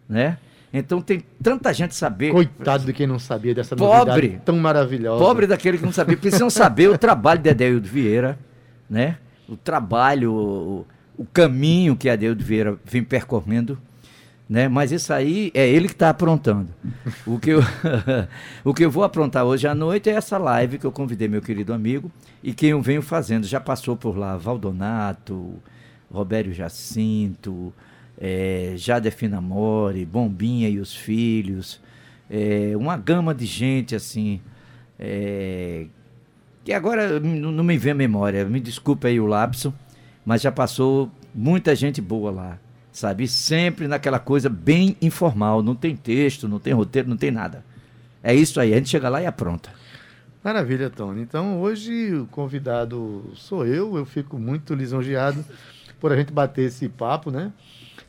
né? 0.09 0.39
Então 0.73 1.01
tem 1.01 1.23
tanta 1.41 1.73
gente 1.73 1.95
saber. 1.95 2.33
Coitado 2.33 2.85
de 2.85 2.93
quem 2.93 3.07
não 3.07 3.19
sabia 3.19 3.55
dessa 3.55 3.77
pobre, 3.77 4.41
tão 4.45 4.57
maravilhosa. 4.59 5.25
Pobre 5.25 5.47
daquele 5.47 5.79
que 5.79 5.85
não 5.85 5.93
sabia. 5.93 6.17
Precisam 6.17 6.51
saber 6.51 6.91
o 6.91 6.99
trabalho 6.99 7.41
de 7.41 7.49
Adélio 7.49 7.81
Vieira, 7.81 8.37
né? 8.91 9.19
O 9.49 9.57
trabalho, 9.57 10.85
o 11.17 11.25
caminho 11.25 11.97
que 11.97 12.09
Adeildo 12.09 12.45
Vieira 12.45 12.77
vem 12.85 13.03
percorrendo, 13.03 13.79
né? 14.49 14.69
Mas 14.69 14.93
isso 14.93 15.13
aí 15.13 15.51
é 15.55 15.69
ele 15.69 15.89
que 15.89 15.95
está 15.95 16.11
aprontando. 16.11 16.69
O 17.27 17.39
que, 17.39 17.51
eu, 17.51 17.61
o 18.65 18.75
que 18.75 18.85
eu 18.85 18.91
vou 18.91 19.05
aprontar 19.05 19.45
hoje 19.45 19.67
à 19.67 19.75
noite 19.75 20.11
é 20.11 20.15
essa 20.15 20.37
live 20.39 20.79
que 20.79 20.85
eu 20.85 20.93
convidei 20.93 21.29
meu 21.29 21.41
querido 21.41 21.73
amigo 21.73 22.11
e 22.43 22.53
que 22.53 22.67
eu 22.67 22.83
venho 22.83 23.03
fazendo. 23.03 23.47
Já 23.47 23.61
passou 23.61 23.97
por 23.97 24.17
lá 24.17 24.37
Valdonato, 24.37 25.55
Robério 26.11 26.53
Jacinto, 26.53 27.73
é, 28.19 28.75
Jade 28.77 29.11
Finamore, 29.11 30.05
Bombinha 30.05 30.69
e 30.69 30.79
os 30.79 30.95
Filhos, 30.95 31.81
é, 32.31 32.73
uma 32.77 32.97
gama 32.97 33.35
de 33.35 33.47
gente 33.47 33.95
assim. 33.95 34.41
É, 34.99 35.87
que 36.65 36.73
agora 36.73 37.21
não 37.21 37.63
me 37.63 37.77
vem 37.77 37.93
a 37.93 37.95
memória, 37.95 38.45
me 38.47 38.59
desculpe 38.59 39.07
aí 39.07 39.21
o 39.21 39.27
lapso, 39.27 39.75
mas 40.25 40.43
já 40.43 40.51
passou 40.51 41.11
muita 41.35 41.75
gente 41.75 42.01
boa 42.01 42.31
lá, 42.31 42.59
sabe? 42.93 43.29
Sempre 43.29 43.87
naquela 43.87 44.19
coisa 44.19 44.49
bem 44.49 44.97
informal, 45.03 45.63
não 45.63 45.75
tem 45.75 45.95
texto, 45.97 46.49
não 46.49 46.59
tem 46.59 46.73
roteiro, 46.73 47.09
não 47.09 47.17
tem 47.17 47.31
nada. 47.31 47.65
É 48.23 48.35
isso 48.35 48.59
aí, 48.59 48.73
a 48.73 48.77
gente 48.77 48.89
chega 48.89 49.09
lá 49.09 49.21
e 49.21 49.27
apronta. 49.27 49.71
Maravilha, 50.45 50.91
Tony. 50.91 51.23
Então, 51.23 51.59
hoje 51.61 52.15
o 52.15 52.27
convidado 52.27 53.31
sou 53.35 53.67
eu. 53.67 53.97
Eu 53.97 54.05
fico 54.05 54.39
muito 54.39 54.75
lisonjeado 54.75 55.43
por 55.99 56.13
a 56.13 56.17
gente 56.17 56.31
bater 56.31 56.67
esse 56.67 56.87
papo, 56.87 57.31
né? 57.31 57.51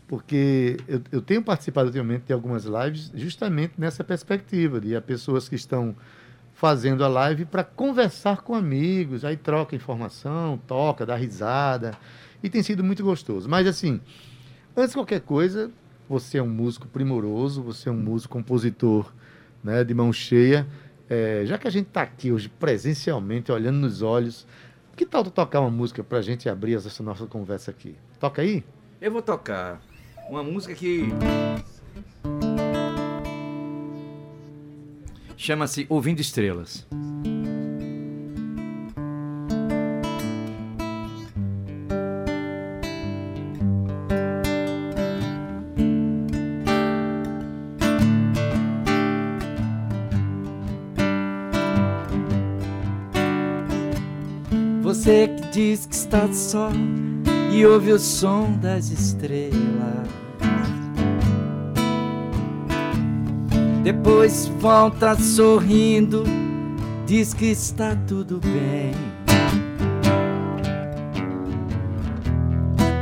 Porque 0.06 0.76
eu, 0.86 1.02
eu 1.14 1.22
tenho 1.22 1.42
participado 1.42 1.88
ultimamente 1.88 2.26
de 2.28 2.34
algumas 2.34 2.66
lives 2.66 3.10
justamente 3.16 3.76
nessa 3.78 4.04
perspectiva 4.04 4.82
de 4.82 5.00
pessoas 5.00 5.48
que 5.48 5.56
estão 5.56 5.96
fazendo 6.66 7.06
a 7.06 7.08
live 7.08 7.46
para 7.46 7.64
conversar 7.64 8.42
com 8.42 8.56
amigos, 8.56 9.24
aí 9.24 9.38
troca 9.38 9.76
informação, 9.76 10.60
toca, 10.66 11.06
dá 11.06 11.16
risada, 11.16 11.96
e 12.42 12.50
tem 12.50 12.64
sido 12.64 12.84
muito 12.84 13.04
gostoso. 13.04 13.48
Mas 13.48 13.68
assim, 13.68 14.02
antes 14.76 14.90
de 14.90 14.96
qualquer 14.96 15.22
coisa, 15.22 15.70
você 16.10 16.40
é 16.40 16.42
um 16.42 16.50
músico 16.50 16.88
primoroso, 16.88 17.62
você 17.62 17.88
é 17.88 17.92
um 17.92 17.96
músico 17.96 18.34
compositor 18.34 19.14
né, 19.64 19.84
de 19.84 19.94
mão 19.94 20.12
cheia. 20.12 20.66
É, 21.08 21.44
já 21.46 21.56
que 21.60 21.68
a 21.68 21.70
gente 21.70 21.86
está 21.86 22.02
aqui 22.02 22.32
hoje 22.32 22.50
presencialmente, 22.50 23.52
olhando 23.52 23.78
nos 23.78 24.02
olhos, 24.02 24.48
que 24.96 25.06
tal 25.06 25.24
tu 25.24 25.30
tocar 25.30 25.60
uma 25.60 25.70
música 25.70 26.04
para 26.04 26.18
a 26.18 26.24
gente 26.24 26.50
abrir 26.50 26.74
essa 26.74 27.04
nossa 27.04 27.28
conversa 27.28 27.70
aqui? 27.70 27.96
Toca 28.20 28.42
aí? 28.42 28.64
Eu 29.00 29.12
vou 29.12 29.22
tocar 29.22 29.80
uma 30.28 30.42
música 30.42 30.74
que 30.74 31.10
chama-se 35.38 35.86
Ouvindo 35.90 36.22
Estrelas. 36.22 36.86
Você 54.82 55.28
que 55.28 55.48
diz 55.52 55.86
que 55.86 55.96
está 55.96 56.32
só 56.32 56.72
e 57.52 57.66
ouve 57.66 57.92
o 57.92 58.00
som 58.00 58.58
das 58.60 58.90
estrelas. 58.90 60.25
Depois 63.86 64.48
volta 64.60 65.14
sorrindo, 65.14 66.24
diz 67.06 67.36
que 67.36 67.52
está 67.52 67.96
tudo 68.08 68.40
bem. 68.40 68.96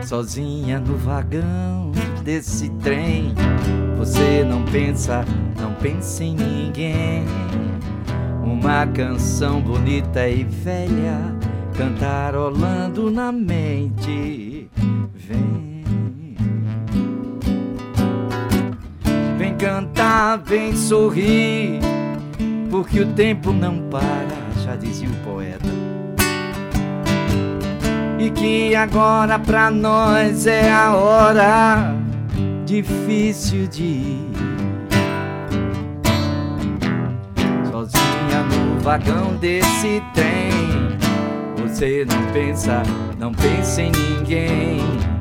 Sozinha 0.05 0.81
no 0.81 0.97
vagão 0.97 1.93
desse 2.25 2.69
trem, 2.81 3.33
você 3.97 4.43
não 4.43 4.61
pensa, 4.65 5.23
não 5.57 5.73
pensa 5.75 6.21
em 6.21 6.35
ninguém. 6.35 7.23
Uma 8.43 8.85
canção 8.85 9.61
bonita 9.61 10.27
e 10.27 10.43
velha, 10.43 11.17
cantarolando 11.77 13.09
na 13.09 13.31
mente. 13.31 14.69
Vem. 15.15 15.72
Cantar, 19.63 20.39
vem 20.39 20.75
sorrir, 20.75 21.79
porque 22.69 22.99
o 22.99 23.07
tempo 23.13 23.53
não 23.53 23.77
para, 23.89 24.27
já 24.61 24.75
dizia 24.75 25.07
o 25.07 25.15
poeta. 25.23 25.69
E 28.19 28.29
que 28.29 28.75
agora 28.75 29.39
pra 29.39 29.71
nós 29.71 30.47
é 30.47 30.69
a 30.69 30.93
hora 30.93 31.95
difícil 32.65 33.65
de 33.67 33.83
ir. 33.83 34.33
Sozinha 37.71 38.43
no 38.51 38.81
vagão 38.81 39.37
desse 39.37 40.03
trem, 40.13 40.97
você 41.55 42.05
não 42.05 42.33
pensa, 42.33 42.83
não 43.17 43.31
pensa 43.31 43.81
em 43.81 43.91
ninguém 43.91 45.12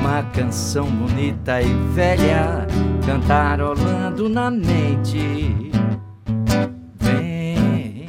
uma 0.00 0.22
canção 0.32 0.86
bonita 0.86 1.60
e 1.60 1.72
velha 1.92 2.66
cantarolando 3.04 4.28
na 4.28 4.50
mente. 4.50 5.70
Vem, 6.98 8.06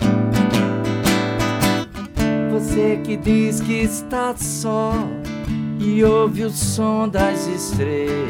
você 2.50 3.00
que 3.04 3.18
diz 3.18 3.60
que 3.60 3.74
está 3.74 4.34
só 4.38 4.94
e 5.80 6.04
ouve 6.04 6.46
o 6.46 6.50
som 6.50 7.10
das 7.10 7.46
estrelas. 7.48 8.22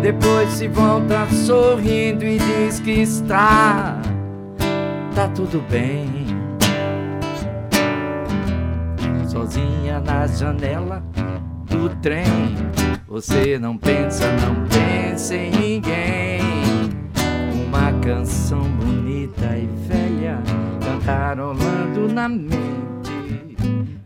Depois 0.00 0.50
se 0.50 0.68
volta 0.68 1.26
sorrindo 1.30 2.24
e 2.24 2.38
diz 2.38 2.80
que 2.80 3.02
está, 3.02 4.00
tá 5.14 5.28
tudo 5.28 5.62
bem. 5.68 6.25
Sozinha 9.46 10.00
na 10.00 10.26
janela 10.26 11.02
do 11.66 11.88
trem. 12.02 12.24
Você 13.06 13.58
não 13.58 13.78
pensa, 13.78 14.24
não 14.32 14.66
pensa 14.66 15.36
em 15.36 15.50
ninguém. 15.52 16.40
Uma 17.66 17.92
canção 18.00 18.62
bonita 18.62 19.56
e 19.56 19.68
velha 19.86 20.38
cantarolando 20.84 22.12
na 22.12 22.28
mente. 22.28 22.56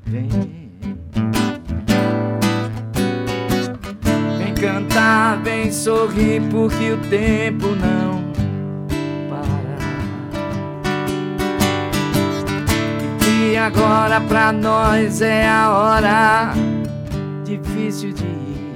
Vem. 0.04 0.28
Vem 4.38 4.54
cantar, 4.54 5.42
vem 5.42 5.72
sorrir, 5.72 6.42
porque 6.50 6.92
o 6.92 6.98
tempo 7.08 7.68
não 7.76 8.19
agora 13.60 14.20
pra 14.22 14.52
nós 14.52 15.20
é 15.20 15.46
a 15.46 15.70
hora 15.70 16.54
difícil 17.44 18.12
de 18.12 18.24
ir. 18.24 18.74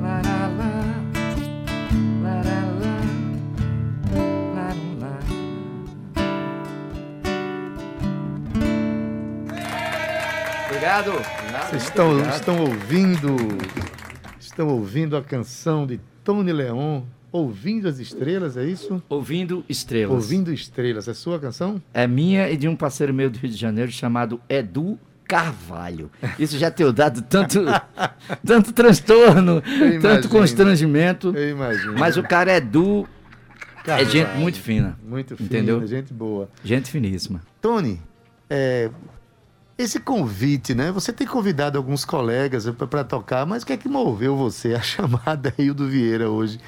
Laralá, 0.00 0.84
laralá, 2.22 2.98
laralá. 4.54 5.18
Obrigado. 10.66 11.12
Vocês 11.68 11.82
estão, 11.82 12.20
estão 12.28 12.60
ouvindo, 12.60 13.36
estão 14.38 14.68
ouvindo 14.68 15.16
a 15.16 15.22
canção 15.22 15.86
de 15.86 16.00
Tony 16.22 16.52
Leon, 16.52 17.02
Ouvindo 17.32 17.88
as 17.88 17.98
Estrelas, 17.98 18.56
é 18.58 18.64
isso? 18.66 19.02
Ouvindo 19.08 19.64
estrelas. 19.66 20.14
Ouvindo 20.14 20.52
Estrelas, 20.52 21.08
é 21.08 21.14
sua 21.14 21.38
canção? 21.40 21.82
É 21.94 22.06
minha 22.06 22.50
e 22.50 22.56
de 22.58 22.68
um 22.68 22.76
parceiro 22.76 23.14
meu 23.14 23.30
do 23.30 23.38
Rio 23.38 23.50
de 23.50 23.56
Janeiro 23.56 23.90
chamado 23.90 24.38
Edu 24.48 24.98
Carvalho. 25.26 26.10
Isso 26.38 26.58
já 26.58 26.70
tem 26.70 26.92
dado 26.92 27.22
tanto, 27.22 27.60
tanto 28.44 28.72
transtorno, 28.72 29.62
Eu 29.66 29.92
tanto 30.00 30.04
imagino. 30.26 30.28
constrangimento. 30.28 31.32
Eu 31.34 31.50
imagino. 31.50 31.94
Mas 31.98 32.18
o 32.18 32.22
cara 32.22 32.52
é 32.52 32.56
Edu, 32.58 33.08
é 33.78 33.82
Carvalho. 33.82 34.10
gente 34.10 34.36
muito 34.36 34.60
fina. 34.60 34.98
Muito 35.02 35.34
fina, 35.34 35.46
Entendeu? 35.46 35.86
gente 35.86 36.12
boa. 36.12 36.50
Gente 36.62 36.90
finíssima. 36.90 37.40
Tony, 37.62 37.98
é, 38.50 38.90
esse 39.78 39.98
convite, 40.00 40.74
né? 40.74 40.92
Você 40.92 41.14
tem 41.14 41.26
convidado 41.26 41.78
alguns 41.78 42.04
colegas 42.04 42.68
para 42.90 43.02
tocar, 43.02 43.46
mas 43.46 43.62
o 43.62 43.66
que 43.66 43.72
é 43.72 43.76
que 43.78 43.88
moveu 43.88 44.36
você 44.36 44.74
a 44.74 44.82
chamar 44.82 45.34
Daildo 45.36 45.88
Vieira 45.88 46.28
hoje 46.28 46.60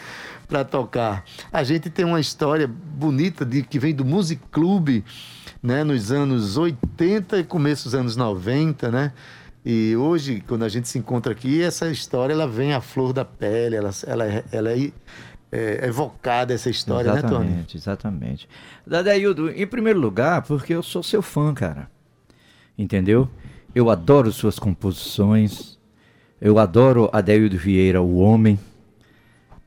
para 0.54 0.64
tocar? 0.64 1.24
A 1.52 1.64
gente 1.64 1.90
tem 1.90 2.04
uma 2.04 2.20
história 2.20 2.68
bonita 2.68 3.44
de 3.44 3.60
que 3.64 3.76
vem 3.76 3.92
do 3.92 4.04
Music 4.04 4.40
Club, 4.52 5.02
né? 5.60 5.82
Nos 5.82 6.12
anos 6.12 6.56
80 6.56 7.38
e 7.40 7.44
começo 7.44 7.84
dos 7.84 7.94
anos 7.96 8.14
90, 8.14 8.88
né? 8.88 9.12
E 9.66 9.96
hoje, 9.96 10.44
quando 10.46 10.62
a 10.64 10.68
gente 10.68 10.88
se 10.88 10.96
encontra 10.96 11.32
aqui, 11.32 11.60
essa 11.60 11.90
história 11.90 12.32
ela 12.32 12.46
vem 12.46 12.72
à 12.72 12.80
flor 12.80 13.12
da 13.12 13.24
pele, 13.24 13.74
ela, 13.74 13.90
ela, 14.06 14.24
é- 14.26 14.44
ela 14.52 14.70
é 14.70 14.92
é, 15.50 15.86
evocada 15.88 16.52
essa 16.54 16.68
história, 16.70 17.12
né, 17.14 17.22
Tony? 17.22 17.34
Exatamente, 17.46 17.76
exatamente. 17.76 18.48
Dadaildo, 18.86 19.50
em 19.50 19.66
primeiro 19.66 19.98
lugar, 20.00 20.42
porque 20.42 20.72
eu 20.74 20.82
sou 20.84 21.02
seu 21.02 21.22
fã, 21.22 21.52
cara. 21.54 21.88
Entendeu? 22.78 23.28
Eu 23.74 23.88
adoro 23.90 24.30
suas 24.32 24.58
composições. 24.58 25.78
Eu 26.40 26.58
adoro 26.58 27.08
Adaildo 27.12 27.56
Vieira, 27.56 28.02
o 28.02 28.16
homem, 28.16 28.58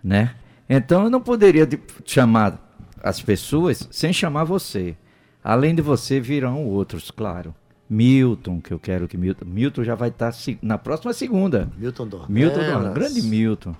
né? 0.03 0.33
Então 0.69 1.03
eu 1.05 1.09
não 1.09 1.21
poderia 1.21 1.65
de- 1.65 1.79
chamar 2.05 2.63
as 3.01 3.21
pessoas 3.21 3.87
sem 3.91 4.11
chamar 4.11 4.43
você. 4.43 4.95
Além 5.43 5.73
de 5.73 5.81
você 5.81 6.19
virão 6.19 6.65
outros, 6.65 7.09
claro. 7.11 7.53
Milton, 7.89 8.59
que 8.59 8.73
eu 8.73 8.79
quero 8.79 9.07
que 9.07 9.17
Milton. 9.17 9.45
Milton 9.45 9.83
já 9.83 9.95
vai 9.95 10.09
estar 10.09 10.31
se- 10.33 10.57
na 10.61 10.77
próxima 10.77 11.13
segunda. 11.13 11.69
Milton 11.77 12.05
Dornelas. 12.07 12.29
Milton, 12.29 12.55
Dornelas, 12.59 12.93
grande 12.93 13.21
Milton, 13.21 13.75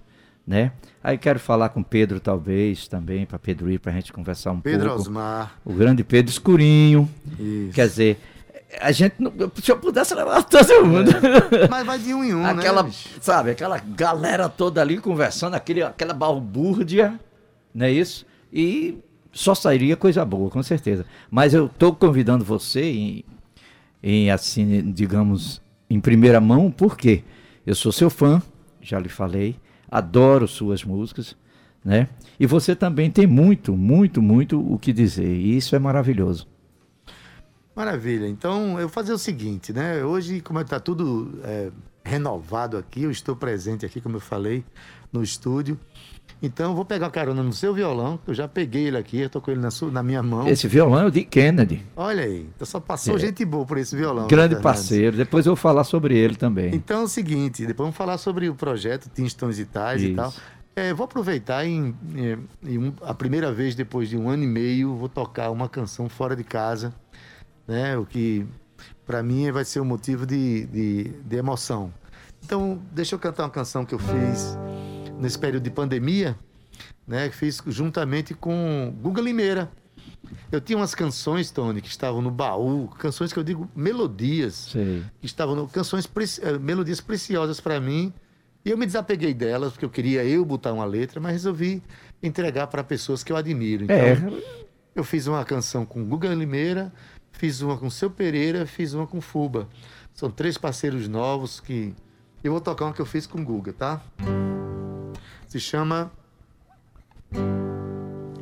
né? 0.46 0.72
Aí 1.04 1.18
quero 1.18 1.40
falar 1.40 1.70
com 1.70 1.84
Pedro 1.84 2.20
talvez 2.22 2.88
também, 2.88 3.26
para 3.26 3.38
Pedro 3.38 3.70
ir 3.70 3.80
para 3.80 3.92
a 3.92 3.96
gente 3.96 4.14
conversar 4.14 4.52
um 4.52 4.62
Pedro 4.62 4.88
pouco. 4.88 5.02
Osmar. 5.02 5.58
O 5.66 5.74
grande 5.74 6.06
Pedro 6.06 6.32
Escurinho. 6.32 7.10
Isso. 7.38 7.74
Quer 7.74 7.88
dizer, 7.88 8.18
a 8.82 8.92
gente, 8.92 9.16
não- 9.20 9.32
se 9.62 9.72
eu 9.72 9.78
pudesse 9.78 10.14
levar 10.14 10.44
todo 10.44 10.86
mundo. 10.86 11.12
Mas 11.70 11.86
vai 11.86 11.98
de 12.00 12.14
um 12.14 12.24
em 12.24 12.34
um, 12.34 12.46
aquela, 12.46 12.84
né? 12.84 12.92
sabe, 13.22 13.52
aquela 13.52 13.78
galera 13.80 14.50
toda 14.50 14.82
ali 14.82 14.98
conversando, 14.98 15.56
aquele, 15.56 15.82
aquela 15.84 16.14
balbúrdia, 16.14 17.20
não 17.74 17.86
é 17.86 17.92
isso? 17.92 18.26
E 18.52 18.98
só 19.32 19.54
sairia 19.56 19.96
coisa 19.96 20.24
boa, 20.26 20.50
com 20.50 20.62
certeza. 20.64 21.06
Mas 21.30 21.54
eu 21.54 21.68
estou 21.68 21.94
convidando 21.96 22.44
você 22.44 22.82
em, 22.84 23.26
em, 24.04 24.32
assim, 24.32 24.92
digamos, 24.92 25.62
em 25.90 26.00
primeira 26.00 26.42
mão, 26.42 26.70
porque 26.72 27.24
eu 27.66 27.76
sou 27.76 27.92
seu 27.92 28.10
fã, 28.10 28.42
já 28.82 29.00
lhe 29.00 29.10
falei, 29.10 29.56
adoro 29.90 30.48
suas 30.48 30.84
músicas, 30.84 31.36
né? 31.84 32.08
E 32.40 32.46
você 32.46 32.76
também 32.76 33.10
tem 33.10 33.26
muito, 33.26 33.76
muito, 33.76 34.22
muito 34.22 34.60
o 34.74 34.78
que 34.78 34.92
dizer. 34.92 35.26
E 35.28 35.56
isso 35.56 35.76
é 35.76 35.80
maravilhoso. 35.80 36.48
Maravilha. 37.78 38.28
Então, 38.28 38.72
eu 38.80 38.88
vou 38.88 38.90
fazer 38.90 39.14
o 39.14 39.18
seguinte, 39.20 39.72
né? 39.72 40.04
Hoje, 40.04 40.42
como 40.42 40.60
está 40.60 40.80
tudo 40.80 41.40
é, 41.44 41.70
renovado 42.04 42.76
aqui, 42.76 43.04
eu 43.04 43.12
estou 43.12 43.36
presente 43.36 43.86
aqui, 43.86 44.02
como 44.02 44.16
eu 44.16 44.20
falei, 44.20 44.66
no 45.14 45.22
estúdio. 45.22 45.80
Então, 46.42 46.72
eu 46.72 46.76
vou 46.76 46.84
pegar 46.86 47.10
carona 47.12 47.44
no 47.44 47.54
seu 47.54 47.74
violão, 47.76 48.18
que 48.18 48.32
eu 48.32 48.34
já 48.34 48.48
peguei 48.48 48.88
ele 48.88 48.98
aqui, 48.98 49.20
eu 49.20 49.30
tô 49.30 49.40
com 49.40 49.52
ele 49.52 49.60
na, 49.62 49.70
sua, 49.72 49.92
na 49.92 50.02
minha 50.02 50.22
mão. 50.24 50.48
Esse 50.48 50.68
violão 50.68 51.02
é 51.02 51.06
o 51.06 51.12
de 51.12 51.24
Kennedy, 51.24 51.86
Olha 51.96 52.24
aí, 52.24 52.48
então 52.56 52.66
só 52.66 52.80
passou 52.80 53.16
É. 53.16 53.20
gente 53.20 53.46
boa 53.46 53.66
por 53.66 53.78
esse 53.78 53.96
violão. 53.96 54.28
grande 54.28 54.56
Fernandes. 54.56 54.64
parceiro. 54.64 55.16
Depois 55.18 55.46
eu 55.46 55.52
vou 55.52 55.56
falar 55.56 55.84
sobre 55.84 56.18
ele 56.18 56.36
também. 56.36 56.74
Então 56.76 57.02
é 57.02 57.04
o 57.04 57.08
seguinte, 57.08 57.62
depois 57.66 57.86
vamos 57.86 57.96
falar 57.98 58.18
sobre 58.18 58.50
o 58.50 58.56
projeto 58.56 59.08
Teens 59.10 59.34
Tons 59.36 59.58
e 59.60 59.66
Tais 59.66 60.02
e 60.02 60.08
Isso. 60.08 60.16
tal. 60.16 60.34
É, 60.76 60.94
vou 60.94 61.06
aproveitar 61.06 61.66
em, 61.66 61.96
em- 62.14 62.38
em 62.72 62.78
um- 62.78 62.94
a 63.02 63.14
primeira 63.16 63.52
vez 63.52 63.74
depois 63.74 64.08
de 64.10 64.16
um 64.16 64.30
ano 64.30 64.44
e 64.44 64.48
meio, 64.48 64.96
vou 64.96 65.10
tocar 65.10 65.50
uma 65.50 65.68
canção 65.68 66.08
fora 66.08 66.36
de 66.36 66.44
casa, 66.44 66.94
né? 67.68 67.98
O 67.98 68.06
que 68.06 68.46
para 69.06 69.22
mim 69.24 69.52
vai 69.52 69.66
ser 69.66 69.80
um 69.80 69.86
motivo 69.86 70.26
de, 70.26 70.66
de, 70.68 71.04
de 71.04 71.36
emoção. 71.36 71.94
Então, 72.44 72.82
deixa 72.92 73.16
eu 73.16 73.20
cantar 73.20 73.44
uma 73.44 73.50
canção 73.50 73.86
que 73.86 73.94
eu 73.94 74.00
fiz 74.00 74.58
nesse 75.20 75.38
período 75.40 75.64
de 75.64 75.72
pandemia, 75.72 76.38
né? 77.08 77.30
Que 77.30 77.36
fiz 77.36 77.62
juntamente 77.68 78.34
com 78.34 78.94
Guga 79.02 79.22
Limeira. 79.22 79.70
Eu 80.52 80.60
tinha 80.62 80.78
umas 80.78 80.94
canções, 80.94 81.52
Tony, 81.52 81.82
que 81.82 81.88
estavam 81.90 82.22
no 82.22 82.30
baú, 82.32 82.88
canções 83.00 83.32
que 83.34 83.40
eu 83.40 83.44
digo 83.44 83.70
melodias 83.76 84.70
Sei. 84.72 85.04
que 85.20 85.26
estavam 85.26 85.56
no, 85.56 85.68
canções 85.68 86.06
preci- 86.06 86.42
eh, 86.44 86.58
melodias 86.60 87.00
preciosas 87.02 87.60
para 87.62 87.80
mim 87.80 88.14
e 88.66 88.70
eu 88.70 88.78
me 88.78 88.86
desapeguei 88.86 89.34
delas 89.34 89.72
porque 89.74 89.86
eu 89.86 89.90
queria 89.90 90.24
eu 90.26 90.44
botar 90.44 90.74
uma 90.74 90.84
letra 90.86 91.20
mas 91.22 91.32
resolvi 91.34 91.82
entregar 92.22 92.68
para 92.68 92.84
pessoas 92.84 93.24
que 93.24 93.32
eu 93.32 93.38
admiro 93.38 93.86
então 93.86 93.96
É, 93.96 94.18
eu 94.96 95.04
fiz 95.04 95.28
uma 95.28 95.44
canção 95.46 95.86
com 95.86 96.04
Guga 96.06 96.34
Limeira 96.34 96.92
fiz 97.38 97.62
uma 97.62 97.78
com 97.78 97.90
Seu 97.90 98.10
Pereira 98.10 98.66
fiz 98.66 98.94
uma 98.94 99.08
com 99.08 99.22
Fuba. 99.22 99.68
São 100.14 100.30
três 100.32 100.58
parceiros 100.58 101.08
novos 101.08 101.60
que 101.60 101.94
eu 102.44 102.52
vou 102.52 102.62
tocar 102.62 102.86
uma 102.86 102.94
que 102.94 103.02
eu 103.02 103.06
fiz 103.06 103.28
com 103.28 103.44
Guga 103.44 103.74
tá? 103.74 104.02
Se 105.48 105.60
chama 105.60 106.12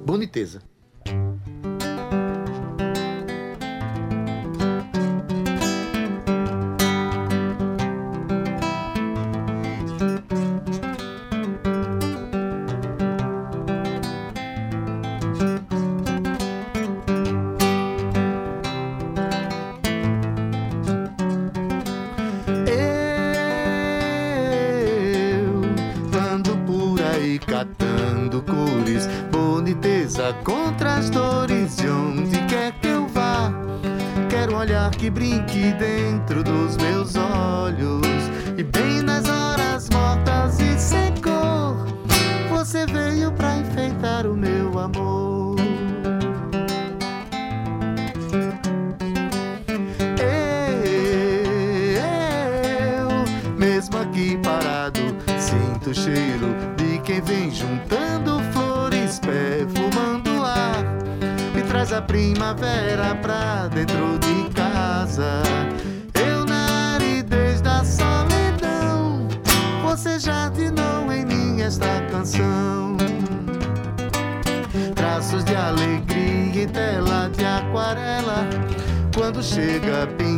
Boniteza 0.05 0.61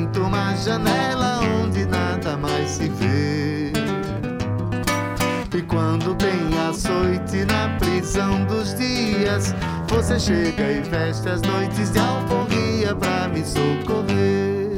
pinta 0.08 0.20
uma 0.22 0.56
janela 0.56 1.40
onde 1.62 1.86
nada 1.86 2.38
mais 2.38 2.72
se 2.72 2.90
vê. 2.90 3.72
E 5.54 5.62
quando 5.64 6.16
tem 6.16 6.58
açoite 6.70 7.46
na 7.46 7.78
prisão 7.78 8.46
dos 8.46 8.76
dias, 8.76 9.56
você 9.88 10.20
chega 10.20 10.72
e 10.72 10.82
veste 10.82 11.28
as 11.30 11.42
noites 11.42 11.92
de 11.92 12.00
alforria 12.00 12.96
pra 12.96 13.28
me 13.28 13.44
socorrer. 13.44 14.78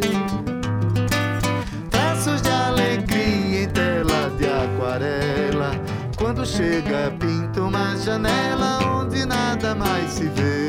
Traços 1.90 2.42
de 2.42 2.50
alegria 2.50 3.64
em 3.64 3.70
tela 3.70 4.32
de 4.38 4.46
aquarela. 4.46 5.72
Quando 6.18 6.46
chega, 6.46 7.12
pinta 7.20 7.62
uma 7.62 7.96
janela 7.98 8.80
onde 9.02 9.26
nada 9.26 9.76
mais 9.76 10.12
se 10.12 10.28
vê. 10.30 10.69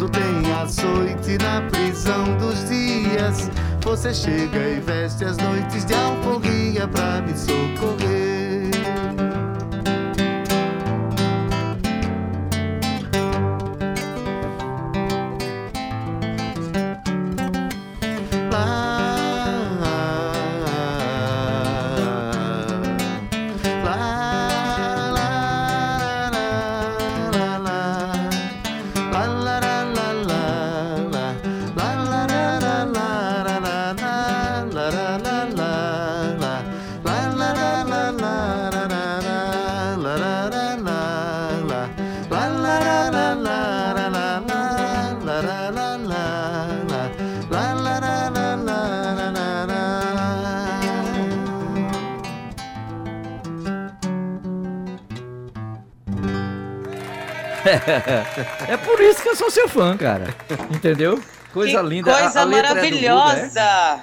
Quando 0.00 0.12
tem 0.12 0.52
açoite 0.54 1.36
na 1.44 1.60
prisão 1.68 2.34
dos 2.38 2.66
dias, 2.70 3.50
você 3.82 4.14
chega 4.14 4.58
e 4.58 4.80
veste 4.80 5.26
as 5.26 5.36
noites 5.36 5.84
de 5.84 5.92
alforria 5.92 6.88
pra 6.88 7.20
me 7.20 7.36
socorrer. 7.36 8.29
É 58.68 58.76
por 58.76 59.00
isso 59.00 59.22
que 59.22 59.28
eu 59.28 59.36
sou 59.36 59.50
seu 59.50 59.68
fã, 59.68 59.96
cara. 59.96 60.34
Entendeu? 60.74 61.20
Coisa 61.52 61.80
que 61.82 61.88
linda. 61.88 62.14
a- 62.16 62.20
Coisa 62.22 62.40
a 62.40 62.44
letra 62.44 62.68
é 62.68 62.74
Buda, 62.74 62.74
maravilhosa. 62.80 64.02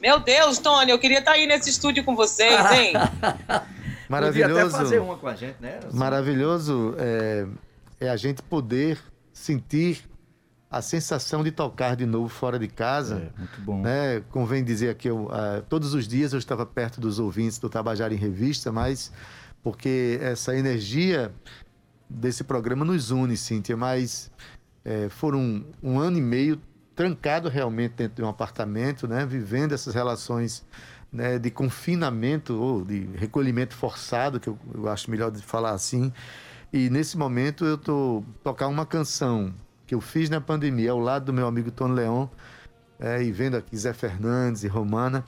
Meu 0.00 0.18
Deus, 0.20 0.58
Tony, 0.58 0.90
eu 0.90 0.98
queria 0.98 1.20
estar 1.20 1.32
aí 1.32 1.46
nesse 1.46 1.70
estúdio 1.70 2.02
com 2.04 2.16
vocês, 2.16 2.52
hein? 2.72 2.92
é? 2.98 4.20
Podia 4.26 4.46
até 4.46 4.68
fazer 4.68 5.00
Maravilhoso. 5.00 5.02
uma 5.02 5.16
com 5.16 5.28
a 5.28 5.34
gente, 5.34 5.56
né? 5.60 5.80
Maravilhoso 5.92 6.94
é, 6.98 7.46
é 8.00 8.08
a 8.10 8.16
gente 8.16 8.42
poder 8.42 8.98
sentir 9.32 10.02
a 10.70 10.82
sensação 10.82 11.42
de 11.44 11.50
tocar 11.50 11.94
de 11.96 12.04
novo 12.04 12.28
fora 12.28 12.58
de 12.58 12.66
casa. 12.68 13.30
É, 13.34 13.38
muito 13.38 13.60
bom. 13.60 13.80
né? 13.80 14.22
Convém 14.30 14.64
dizer 14.64 14.94
que 14.96 15.08
eu, 15.08 15.28
ah, 15.32 15.62
todos 15.68 15.94
os 15.94 16.06
dias 16.08 16.32
eu 16.32 16.38
estava 16.38 16.66
perto 16.66 17.00
dos 17.00 17.18
ouvintes 17.18 17.58
do 17.58 17.68
Tabajara 17.70 18.12
em 18.12 18.16
Revista, 18.16 18.72
mas 18.72 19.12
porque 19.62 20.18
essa 20.20 20.56
energia 20.56 21.32
desse 22.14 22.44
programa 22.44 22.84
nos 22.84 23.10
une, 23.10 23.36
Cíntia, 23.36 23.76
mas 23.76 24.30
eh, 24.84 25.08
foram 25.08 25.64
um 25.82 25.98
ano 25.98 26.18
e 26.18 26.20
meio 26.20 26.60
trancado 26.94 27.48
realmente 27.48 27.92
dentro 27.92 28.16
de 28.16 28.22
um 28.22 28.28
apartamento, 28.28 29.08
né? 29.08 29.24
vivendo 29.24 29.72
essas 29.72 29.94
relações 29.94 30.64
né, 31.12 31.38
de 31.38 31.50
confinamento 31.50 32.54
ou 32.54 32.84
de 32.84 33.08
recolhimento 33.16 33.74
forçado, 33.74 34.40
que 34.40 34.48
eu, 34.48 34.58
eu 34.74 34.88
acho 34.88 35.10
melhor 35.10 35.30
de 35.30 35.42
falar 35.42 35.72
assim. 35.72 36.12
E 36.72 36.88
nesse 36.88 37.18
momento 37.18 37.64
eu 37.64 37.74
estou 37.74 38.24
tocar 38.42 38.68
uma 38.68 38.86
canção 38.86 39.52
que 39.86 39.94
eu 39.94 40.00
fiz 40.00 40.30
na 40.30 40.40
pandemia 40.40 40.92
ao 40.92 40.98
lado 40.98 41.26
do 41.26 41.32
meu 41.32 41.46
amigo 41.46 41.70
Tony 41.70 41.94
Leon, 41.94 42.26
é, 42.98 43.22
e 43.22 43.32
vendo 43.32 43.56
aqui 43.56 43.76
Zé 43.76 43.92
Fernandes 43.92 44.62
e 44.62 44.68
Romana, 44.68 45.24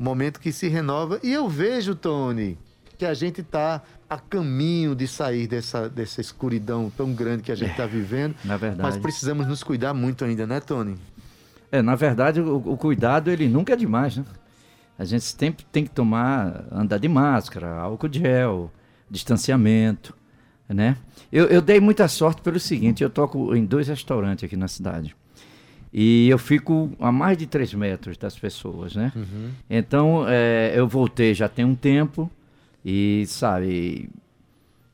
um 0.00 0.04
momento 0.04 0.40
que 0.40 0.50
se 0.50 0.66
renova. 0.66 1.20
E 1.22 1.32
eu 1.32 1.48
vejo, 1.48 1.94
Tony, 1.94 2.58
que 2.98 3.06
a 3.06 3.14
gente 3.14 3.40
está 3.40 3.80
a 4.10 4.18
caminho 4.18 4.94
de 4.94 5.06
sair 5.06 5.46
dessa, 5.46 5.88
dessa 5.88 6.20
escuridão 6.20 6.90
tão 6.94 7.12
grande 7.12 7.44
que 7.44 7.52
a 7.52 7.54
gente 7.54 7.70
está 7.70 7.86
vivendo. 7.86 8.34
Na 8.44 8.56
verdade. 8.56 8.82
Mas 8.82 8.96
precisamos 8.96 9.46
nos 9.46 9.62
cuidar 9.62 9.94
muito 9.94 10.24
ainda, 10.24 10.46
né, 10.46 10.58
Tony? 10.58 10.96
É, 11.70 11.80
na 11.80 11.94
verdade, 11.94 12.40
o, 12.40 12.56
o 12.56 12.76
cuidado 12.76 13.30
ele 13.30 13.48
nunca 13.48 13.74
é 13.74 13.76
demais, 13.76 14.16
né? 14.16 14.24
A 14.98 15.04
gente 15.04 15.24
sempre 15.24 15.64
tem 15.70 15.84
que 15.84 15.90
tomar, 15.90 16.64
andar 16.72 16.98
de 16.98 17.08
máscara, 17.08 17.72
álcool 17.76 18.12
gel, 18.12 18.72
distanciamento, 19.08 20.12
né? 20.68 20.96
Eu, 21.30 21.46
eu 21.46 21.62
dei 21.62 21.78
muita 21.78 22.08
sorte 22.08 22.42
pelo 22.42 22.58
seguinte, 22.58 23.04
eu 23.04 23.10
toco 23.10 23.54
em 23.54 23.64
dois 23.64 23.86
restaurantes 23.86 24.42
aqui 24.42 24.56
na 24.56 24.66
cidade. 24.66 25.14
E 25.92 26.28
eu 26.28 26.36
fico 26.36 26.90
a 26.98 27.12
mais 27.12 27.38
de 27.38 27.46
três 27.46 27.72
metros 27.72 28.16
das 28.16 28.36
pessoas, 28.36 28.96
né? 28.96 29.12
Então, 29.70 30.24
é, 30.26 30.72
eu 30.74 30.88
voltei 30.88 31.32
já 31.32 31.48
tem 31.48 31.64
um 31.64 31.74
tempo 31.74 32.30
e, 32.84 33.24
sabe, 33.26 34.10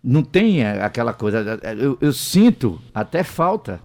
não 0.02 0.22
tem 0.22 0.64
aquela 0.64 1.12
coisa. 1.12 1.58
Eu, 1.78 1.96
eu 2.00 2.12
sinto 2.12 2.80
até 2.94 3.22
falta 3.22 3.80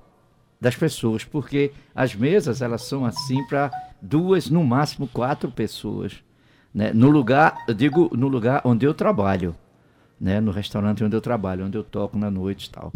das 0.60 0.76
pessoas, 0.76 1.24
porque 1.24 1.72
as 1.96 2.14
mesas 2.14 2.62
elas 2.62 2.82
são 2.82 3.06
assim 3.06 3.44
para 3.46 3.72
duas, 4.02 4.50
no 4.50 4.64
máximo 4.64 5.08
quatro 5.08 5.50
pessoas, 5.50 6.22
né? 6.74 6.92
No 6.94 7.10
lugar, 7.10 7.56
eu 7.68 7.74
digo 7.74 8.10
no 8.16 8.28
lugar 8.28 8.62
onde 8.66 8.86
eu 8.86 8.94
trabalho, 8.94 9.56
né? 10.20 10.42
No 10.42 10.52
restaurante 10.52 11.04
onde 11.04 11.16
eu 11.16 11.22
trabalho, 11.22 11.66
onde 11.66 11.78
eu 11.78 11.84
toco 11.84 12.18
na 12.18 12.30
noite 12.30 12.66
e 12.66 12.70
tal. 12.70 12.92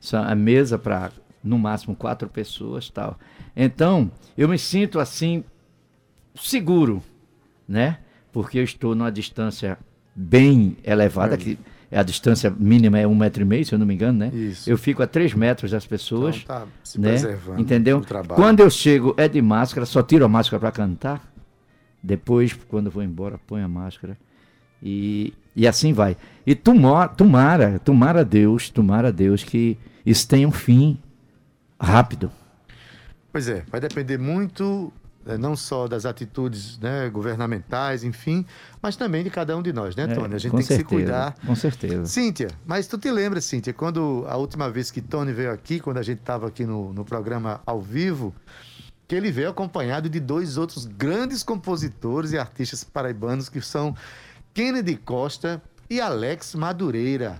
São 0.00 0.22
a 0.22 0.34
mesa 0.34 0.78
para 0.78 1.12
no 1.42 1.58
máximo 1.58 1.94
quatro 1.94 2.28
pessoas, 2.28 2.90
tal. 2.90 3.18
Então 3.54 4.10
eu 4.36 4.48
me 4.48 4.58
sinto 4.58 4.98
assim 4.98 5.44
seguro, 6.34 7.02
né? 7.68 7.98
Porque 8.32 8.58
eu 8.58 8.64
estou 8.64 8.94
numa 8.96 9.12
distância 9.12 9.78
bem 10.14 10.76
elevada, 10.84 11.36
que 11.36 11.58
a 11.90 12.02
distância 12.02 12.50
mínima 12.50 12.98
é 12.98 13.06
um 13.06 13.14
metro 13.14 13.42
e 13.42 13.44
meio, 13.44 13.64
se 13.64 13.74
eu 13.74 13.78
não 13.78 13.86
me 13.86 13.94
engano, 13.94 14.18
né? 14.18 14.30
Isso. 14.34 14.68
Eu 14.68 14.76
fico 14.76 15.02
a 15.02 15.06
três 15.06 15.32
metros 15.32 15.70
das 15.70 15.86
pessoas 15.86 16.40
Então, 16.42 16.60
tá 16.60 16.66
se 16.82 17.00
né? 17.00 17.10
preservando 17.10 17.60
Entendeu? 17.60 18.02
Quando 18.34 18.60
eu 18.60 18.70
chego 18.70 19.14
é 19.16 19.28
de 19.28 19.40
máscara, 19.40 19.86
só 19.86 20.02
tiro 20.02 20.24
a 20.24 20.28
máscara 20.28 20.60
para 20.60 20.72
cantar. 20.72 21.32
Depois, 22.02 22.52
quando 22.68 22.90
vou 22.90 23.02
embora, 23.02 23.38
ponho 23.46 23.64
a 23.64 23.68
máscara. 23.68 24.16
E, 24.82 25.32
e 25.56 25.66
assim 25.66 25.92
vai. 25.92 26.16
E 26.46 26.54
tomara, 26.54 27.08
tomara, 27.08 27.78
tomara 27.78 28.20
a 28.20 28.24
Deus, 28.24 28.68
tomara 28.68 29.08
a 29.08 29.10
Deus 29.10 29.42
que 29.42 29.78
isso 30.04 30.28
tenha 30.28 30.46
um 30.46 30.52
fim 30.52 30.98
rápido. 31.80 32.30
Pois 33.32 33.48
é, 33.48 33.64
vai 33.70 33.80
depender 33.80 34.18
muito 34.18 34.92
não 35.38 35.56
só 35.56 35.88
das 35.88 36.04
atitudes 36.04 36.78
né, 36.78 37.08
governamentais, 37.08 38.04
enfim, 38.04 38.44
mas 38.82 38.96
também 38.96 39.24
de 39.24 39.30
cada 39.30 39.56
um 39.56 39.62
de 39.62 39.72
nós, 39.72 39.96
né, 39.96 40.04
É, 40.04 40.14
Tony? 40.14 40.34
A 40.34 40.38
gente 40.38 40.50
tem 40.52 40.60
que 40.60 40.66
se 40.66 40.76
certeza, 40.76 40.88
cuidar. 40.88 41.36
Com 41.46 41.54
certeza. 41.54 42.06
Cíntia, 42.06 42.48
mas 42.66 42.86
tu 42.86 42.98
te 42.98 43.10
lembra, 43.10 43.40
Cíntia, 43.40 43.72
quando 43.72 44.24
a 44.28 44.36
última 44.36 44.70
vez 44.70 44.90
que 44.90 45.00
Tony 45.00 45.32
veio 45.32 45.50
aqui, 45.52 45.80
quando 45.80 45.98
a 45.98 46.02
gente 46.02 46.20
estava 46.20 46.46
aqui 46.48 46.64
no, 46.64 46.92
no 46.92 47.04
programa 47.04 47.60
ao 47.64 47.80
vivo, 47.80 48.34
que 49.06 49.14
ele 49.14 49.30
veio 49.30 49.50
acompanhado 49.50 50.08
de 50.08 50.20
dois 50.20 50.56
outros 50.56 50.86
grandes 50.86 51.42
compositores 51.42 52.32
e 52.32 52.38
artistas 52.38 52.84
paraibanos 52.84 53.48
que 53.48 53.60
são 53.60 53.94
Kennedy 54.52 54.96
Costa 54.96 55.62
e 55.90 56.00
Alex 56.00 56.54
Madureira. 56.54 57.38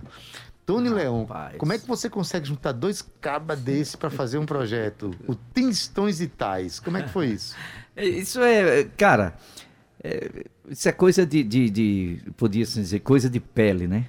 Tony 0.65 0.89
Rapaz. 0.89 1.57
como 1.57 1.73
é 1.73 1.77
que 1.77 1.87
você 1.87 2.09
consegue 2.09 2.47
juntar 2.47 2.71
dois 2.71 3.01
cabas 3.21 3.59
desse 3.59 3.95
para 3.95 4.09
fazer 4.09 4.37
um 4.37 4.45
projeto? 4.45 5.11
O 5.27 5.35
Tins, 5.35 5.91
e 6.19 6.27
Tais. 6.27 6.79
Como 6.79 6.97
é 6.97 7.03
que 7.03 7.09
foi 7.09 7.27
isso? 7.27 7.55
É, 7.97 8.05
Isso 8.05 8.41
é, 8.41 8.83
cara, 8.97 9.35
é, 10.03 10.43
isso 10.69 10.89
é 10.89 10.91
coisa 10.91 11.25
de, 11.25 11.41
de, 11.43 11.69
de 11.69 12.19
podia 12.35 12.65
se 12.65 12.81
dizer, 12.81 12.99
coisa 12.99 13.29
de 13.29 13.39
pele, 13.39 13.87
né? 13.87 14.07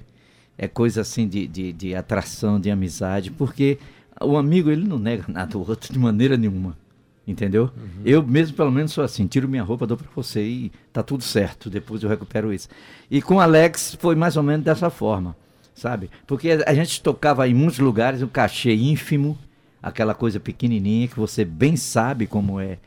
É 0.58 0.66
coisa 0.66 1.02
assim 1.02 1.28
de, 1.28 1.46
de, 1.46 1.72
de 1.72 1.94
atração, 1.94 2.58
de 2.58 2.68
amizade, 2.68 3.30
porque 3.30 3.78
o 4.20 4.36
amigo 4.36 4.70
ele 4.72 4.84
não 4.84 4.98
nega 4.98 5.24
nada 5.28 5.56
ao 5.56 5.60
outro 5.68 5.92
de 5.92 5.98
maneira 6.00 6.36
nenhuma, 6.36 6.76
entendeu? 7.24 7.70
Eu 8.04 8.26
mesmo 8.26 8.56
pelo 8.56 8.72
menos 8.72 8.90
sou 8.90 9.04
assim, 9.04 9.28
tiro 9.28 9.48
minha 9.48 9.62
roupa, 9.62 9.86
dou 9.86 9.96
pra 9.96 10.08
você 10.16 10.42
e 10.42 10.72
tá 10.92 11.00
tudo 11.02 11.22
certo, 11.22 11.70
depois 11.70 12.02
eu 12.02 12.08
recupero 12.08 12.52
isso. 12.52 12.68
E 13.08 13.22
com 13.22 13.36
o 13.36 13.40
Alex 13.40 13.96
foi 14.00 14.16
mais 14.16 14.36
ou 14.36 14.42
menos 14.42 14.64
dessa 14.64 14.90
forma, 14.90 15.36
sabe? 15.76 16.10
Porque 16.26 16.50
a 16.66 16.74
gente 16.74 17.02
tocava 17.02 17.46
em 17.46 17.54
muitos 17.54 17.78
lugares, 17.78 18.22
um 18.22 18.26
cachê 18.26 18.74
ínfimo, 18.74 19.38
aquela 19.82 20.14
coisa 20.14 20.40
pequenininha 20.40 21.06
que 21.06 21.16
você 21.16 21.44
bem 21.44 21.76
sabe 21.76 22.26
como 22.26 22.58
é 22.58 22.78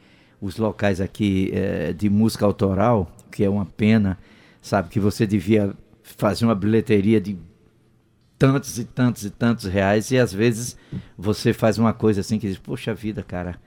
os 0.42 0.58
locais 0.58 1.00
aqui 1.00 1.52
eh, 1.54 1.94
de 1.94 2.10
música 2.10 2.46
autoral, 2.46 3.10
que 3.32 3.44
é 3.44 3.50
uma 3.50 3.66
pena, 3.66 4.18
sabe? 4.62 4.90
Que 4.90 5.00
você 5.00 5.28
devia 5.28 5.74
fazer 6.02 6.46
uma 6.46 6.56
bilheteria 6.56 7.22
de 7.22 7.38
tantos 8.40 8.80
e 8.80 8.86
tantos 8.86 9.24
e 9.24 9.30
tantos 9.30 9.66
reais 9.66 10.10
e 10.12 10.18
às 10.18 10.34
vezes 10.34 10.76
você 11.18 11.54
faz 11.54 11.78
uma 11.78 11.94
coisa 11.94 12.22
assim 12.22 12.40
que 12.40 12.48
diz, 12.48 12.58
poxa 12.58 12.94
vida, 12.94 13.22
cara, 13.22 13.60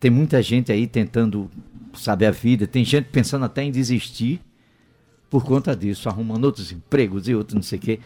tem 0.00 0.10
muita 0.10 0.40
gente 0.40 0.72
aí 0.72 0.86
tentando 0.86 1.50
saber 1.92 2.26
a 2.26 2.30
vida, 2.30 2.66
tem 2.66 2.84
gente 2.84 3.08
pensando 3.10 3.44
até 3.44 3.62
em 3.62 3.70
desistir 3.70 4.40
por 5.28 5.44
conta 5.44 5.74
disso, 5.76 6.08
arrumando 6.08 6.44
outros 6.44 6.72
empregos 6.72 7.28
e 7.28 7.34
outros 7.34 7.54
não 7.54 7.62
sei 7.62 7.78
o 7.78 7.82
quê. 7.82 8.00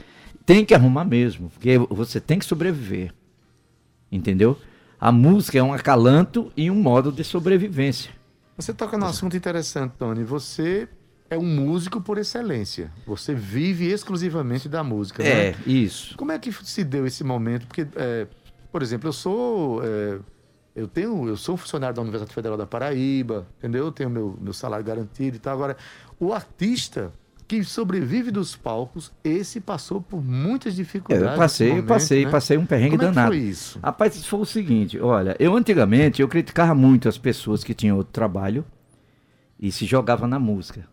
Tem 0.48 0.64
que 0.64 0.74
arrumar 0.74 1.04
mesmo, 1.04 1.50
porque 1.50 1.76
você 1.90 2.18
tem 2.18 2.38
que 2.38 2.44
sobreviver. 2.46 3.12
Entendeu? 4.11 4.58
A 4.98 5.12
música 5.12 5.58
é 5.58 5.62
um 5.62 5.74
acalanto 5.74 6.50
e 6.56 6.70
um 6.70 6.74
modo 6.74 7.12
de 7.12 7.22
sobrevivência. 7.22 8.12
Você 8.56 8.72
toca 8.72 8.96
num 8.96 9.04
assunto 9.04 9.37
interessante, 9.37 9.92
Tony. 9.98 10.24
Você 10.24 10.88
é 11.28 11.37
um 11.37 11.44
músico 11.44 12.00
por 12.00 12.16
excelência. 12.16 12.90
Você 13.06 13.34
vive 13.34 13.90
exclusivamente 13.90 14.70
da 14.70 14.82
música, 14.82 15.22
né? 15.22 15.48
É, 15.48 15.56
isso. 15.66 16.16
Como 16.16 16.32
é 16.32 16.38
que 16.38 16.50
se 16.50 16.82
deu 16.82 17.06
esse 17.06 17.22
momento? 17.22 17.66
Porque, 17.66 17.87
é, 17.94 18.26
por 18.72 18.82
exemplo, 18.82 19.06
eu 19.06 19.12
sou. 19.12 19.84
é, 19.84 20.18
eu 20.74 20.88
tenho. 20.88 21.28
Eu 21.28 21.37
sou 21.37 21.56
um 21.56 21.58
funcionário 21.58 21.94
da 21.94 22.00
Universidade 22.00 22.32
Federal 22.32 22.56
da 22.56 22.66
Paraíba, 22.66 23.46
entendeu? 23.58 23.84
Eu 23.84 23.92
tenho 23.92 24.08
meu, 24.08 24.38
meu 24.40 24.54
salário 24.54 24.82
garantido 24.87 25.37
e 25.37 25.40
tal. 25.40 25.52
Agora, 25.52 25.76
o 26.18 26.32
artista 26.32 27.12
que 27.48 27.64
sobrevive 27.64 28.30
dos 28.30 28.54
palcos, 28.54 29.11
esse 29.24 29.58
passou 29.58 30.02
por 30.02 30.22
muitas 30.22 30.76
dificuldades. 30.76 31.26
É, 31.26 31.32
Eu 31.32 31.37
passei, 31.38 31.66
nesse 31.68 31.78
eu 31.78 31.82
momento, 31.82 31.88
passei, 31.88 32.24
né? 32.26 32.30
passei 32.30 32.58
um 32.58 32.66
perrengue 32.66 32.90
Como 32.98 33.02
é 33.02 33.06
danado. 33.06 33.28
foi 33.28 33.38
isso? 33.38 33.78
Rapaz, 33.82 34.14
isso 34.14 34.28
foi 34.28 34.40
o 34.40 34.44
seguinte, 34.44 35.00
olha, 35.00 35.34
eu 35.40 35.56
antigamente 35.56 36.20
eu 36.20 36.28
criticava 36.28 36.74
muito 36.74 37.08
as 37.08 37.16
pessoas 37.16 37.64
que 37.64 37.72
tinham 37.72 37.96
outro 37.96 38.12
trabalho 38.12 38.64
e 39.58 39.72
se 39.72 39.87
jogavam 39.87 40.28
na 40.28 40.38
música. 40.38 40.87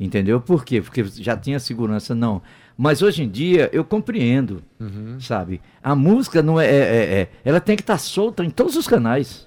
Entendeu? 0.00 0.40
Por 0.40 0.64
quê? 0.64 0.80
Porque 0.80 1.04
já 1.04 1.36
tinha 1.36 1.58
segurança, 1.58 2.14
não. 2.14 2.40
Mas 2.76 3.02
hoje 3.02 3.24
em 3.24 3.28
dia 3.28 3.68
eu 3.72 3.84
compreendo, 3.84 4.62
Uhum. 4.78 5.18
sabe? 5.20 5.60
A 5.82 5.94
música 5.96 6.40
não 6.40 6.58
é, 6.60 6.66
é- 6.66 6.70
é- 6.78 7.20
é- 7.22 7.28
ela 7.44 7.60
tem 7.60 7.74
que 7.76 7.82
estar 7.82 7.98
solta 7.98 8.44
em 8.44 8.50
todos 8.50 8.76
os 8.76 8.86
canais. 8.86 9.46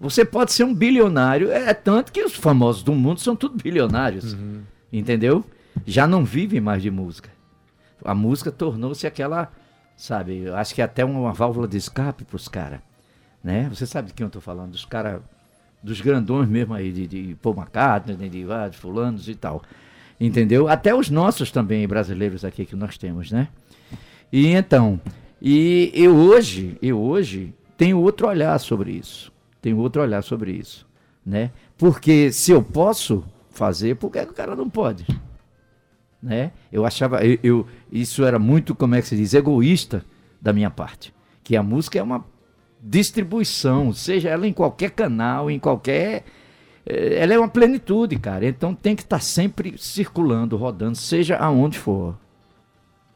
Você 0.00 0.24
pode 0.24 0.52
ser 0.52 0.64
um 0.64 0.74
bilionário, 0.74 1.50
é, 1.52 1.68
é 1.70 1.74
tanto 1.74 2.10
que 2.12 2.22
os 2.24 2.34
famosos 2.34 2.82
do 2.82 2.92
mundo 2.94 3.20
são 3.20 3.36
tudo 3.36 3.62
bilionários. 3.62 4.32
Uhum. 4.32 4.62
Entendeu? 4.92 5.44
Já 5.86 6.06
não 6.06 6.24
vivem 6.24 6.60
mais 6.60 6.82
de 6.82 6.90
música. 6.90 7.30
A 8.04 8.14
música 8.14 8.50
tornou-se 8.50 9.06
aquela, 9.06 9.50
sabe, 9.96 10.44
eu 10.44 10.56
acho 10.56 10.74
que 10.74 10.80
é 10.80 10.84
até 10.84 11.04
uma 11.04 11.32
válvula 11.32 11.66
de 11.66 11.76
escape 11.76 12.24
para 12.24 12.36
os 12.36 12.48
caras. 12.48 12.80
Né? 13.42 13.68
Você 13.68 13.86
sabe 13.86 14.08
de 14.08 14.14
quem 14.14 14.24
eu 14.24 14.28
estou 14.28 14.42
falando? 14.42 14.72
Dos 14.72 14.84
caras, 14.84 15.20
dos 15.82 16.00
grandões 16.00 16.48
mesmo 16.48 16.74
aí, 16.74 16.92
de, 16.92 17.06
de 17.06 17.34
Paul 17.42 17.56
McCartney, 17.56 18.16
de, 18.16 18.28
de, 18.28 18.52
ah, 18.52 18.68
de 18.68 18.76
fulanos 18.76 19.28
e 19.28 19.34
tal. 19.34 19.62
Entendeu? 20.20 20.68
Até 20.68 20.94
os 20.94 21.10
nossos 21.10 21.50
também 21.50 21.86
brasileiros 21.88 22.44
aqui 22.44 22.64
que 22.64 22.76
nós 22.76 22.96
temos, 22.96 23.30
né? 23.30 23.48
E 24.32 24.46
então, 24.48 25.00
E 25.46 25.90
eu 25.92 26.16
hoje, 26.16 26.78
eu 26.80 26.98
hoje 26.98 27.52
tenho 27.76 28.00
outro 28.00 28.26
olhar 28.26 28.58
sobre 28.58 28.92
isso. 28.92 29.30
Tenho 29.60 29.76
outro 29.76 30.00
olhar 30.00 30.22
sobre 30.22 30.52
isso, 30.52 30.86
né? 31.24 31.50
Porque 31.76 32.32
se 32.32 32.50
eu 32.50 32.62
posso 32.62 33.22
fazer, 33.50 33.96
por 33.96 34.10
que 34.10 34.24
que 34.24 34.32
o 34.32 34.34
cara 34.34 34.56
não 34.56 34.70
pode? 34.70 35.06
Né? 36.24 36.52
Eu 36.72 36.86
achava, 36.86 37.22
eu, 37.22 37.38
eu- 37.42 37.66
isso 37.92 38.24
era 38.24 38.38
muito, 38.38 38.74
como 38.74 38.94
é 38.94 39.02
que 39.02 39.08
se 39.08 39.14
diz, 39.16 39.34
egoísta 39.34 40.02
da 40.40 40.54
minha 40.54 40.70
parte. 40.70 41.12
Que 41.42 41.54
a 41.54 41.62
música 41.62 41.98
é 41.98 42.02
uma 42.02 42.24
distribuição, 42.82 43.92
seja 43.92 44.30
ela 44.30 44.46
em 44.46 44.52
qualquer 44.52 44.90
canal, 44.92 45.50
em 45.50 45.58
qualquer. 45.58 46.24
eh, 46.86 47.18
Ela 47.20 47.34
é 47.34 47.38
uma 47.38 47.48
plenitude, 47.48 48.18
cara. 48.18 48.46
Então 48.46 48.74
tem 48.74 48.96
que 48.96 49.02
estar 49.02 49.20
sempre 49.20 49.74
circulando, 49.76 50.56
rodando, 50.56 50.96
seja 50.96 51.36
aonde 51.36 51.78
for. 51.78 52.16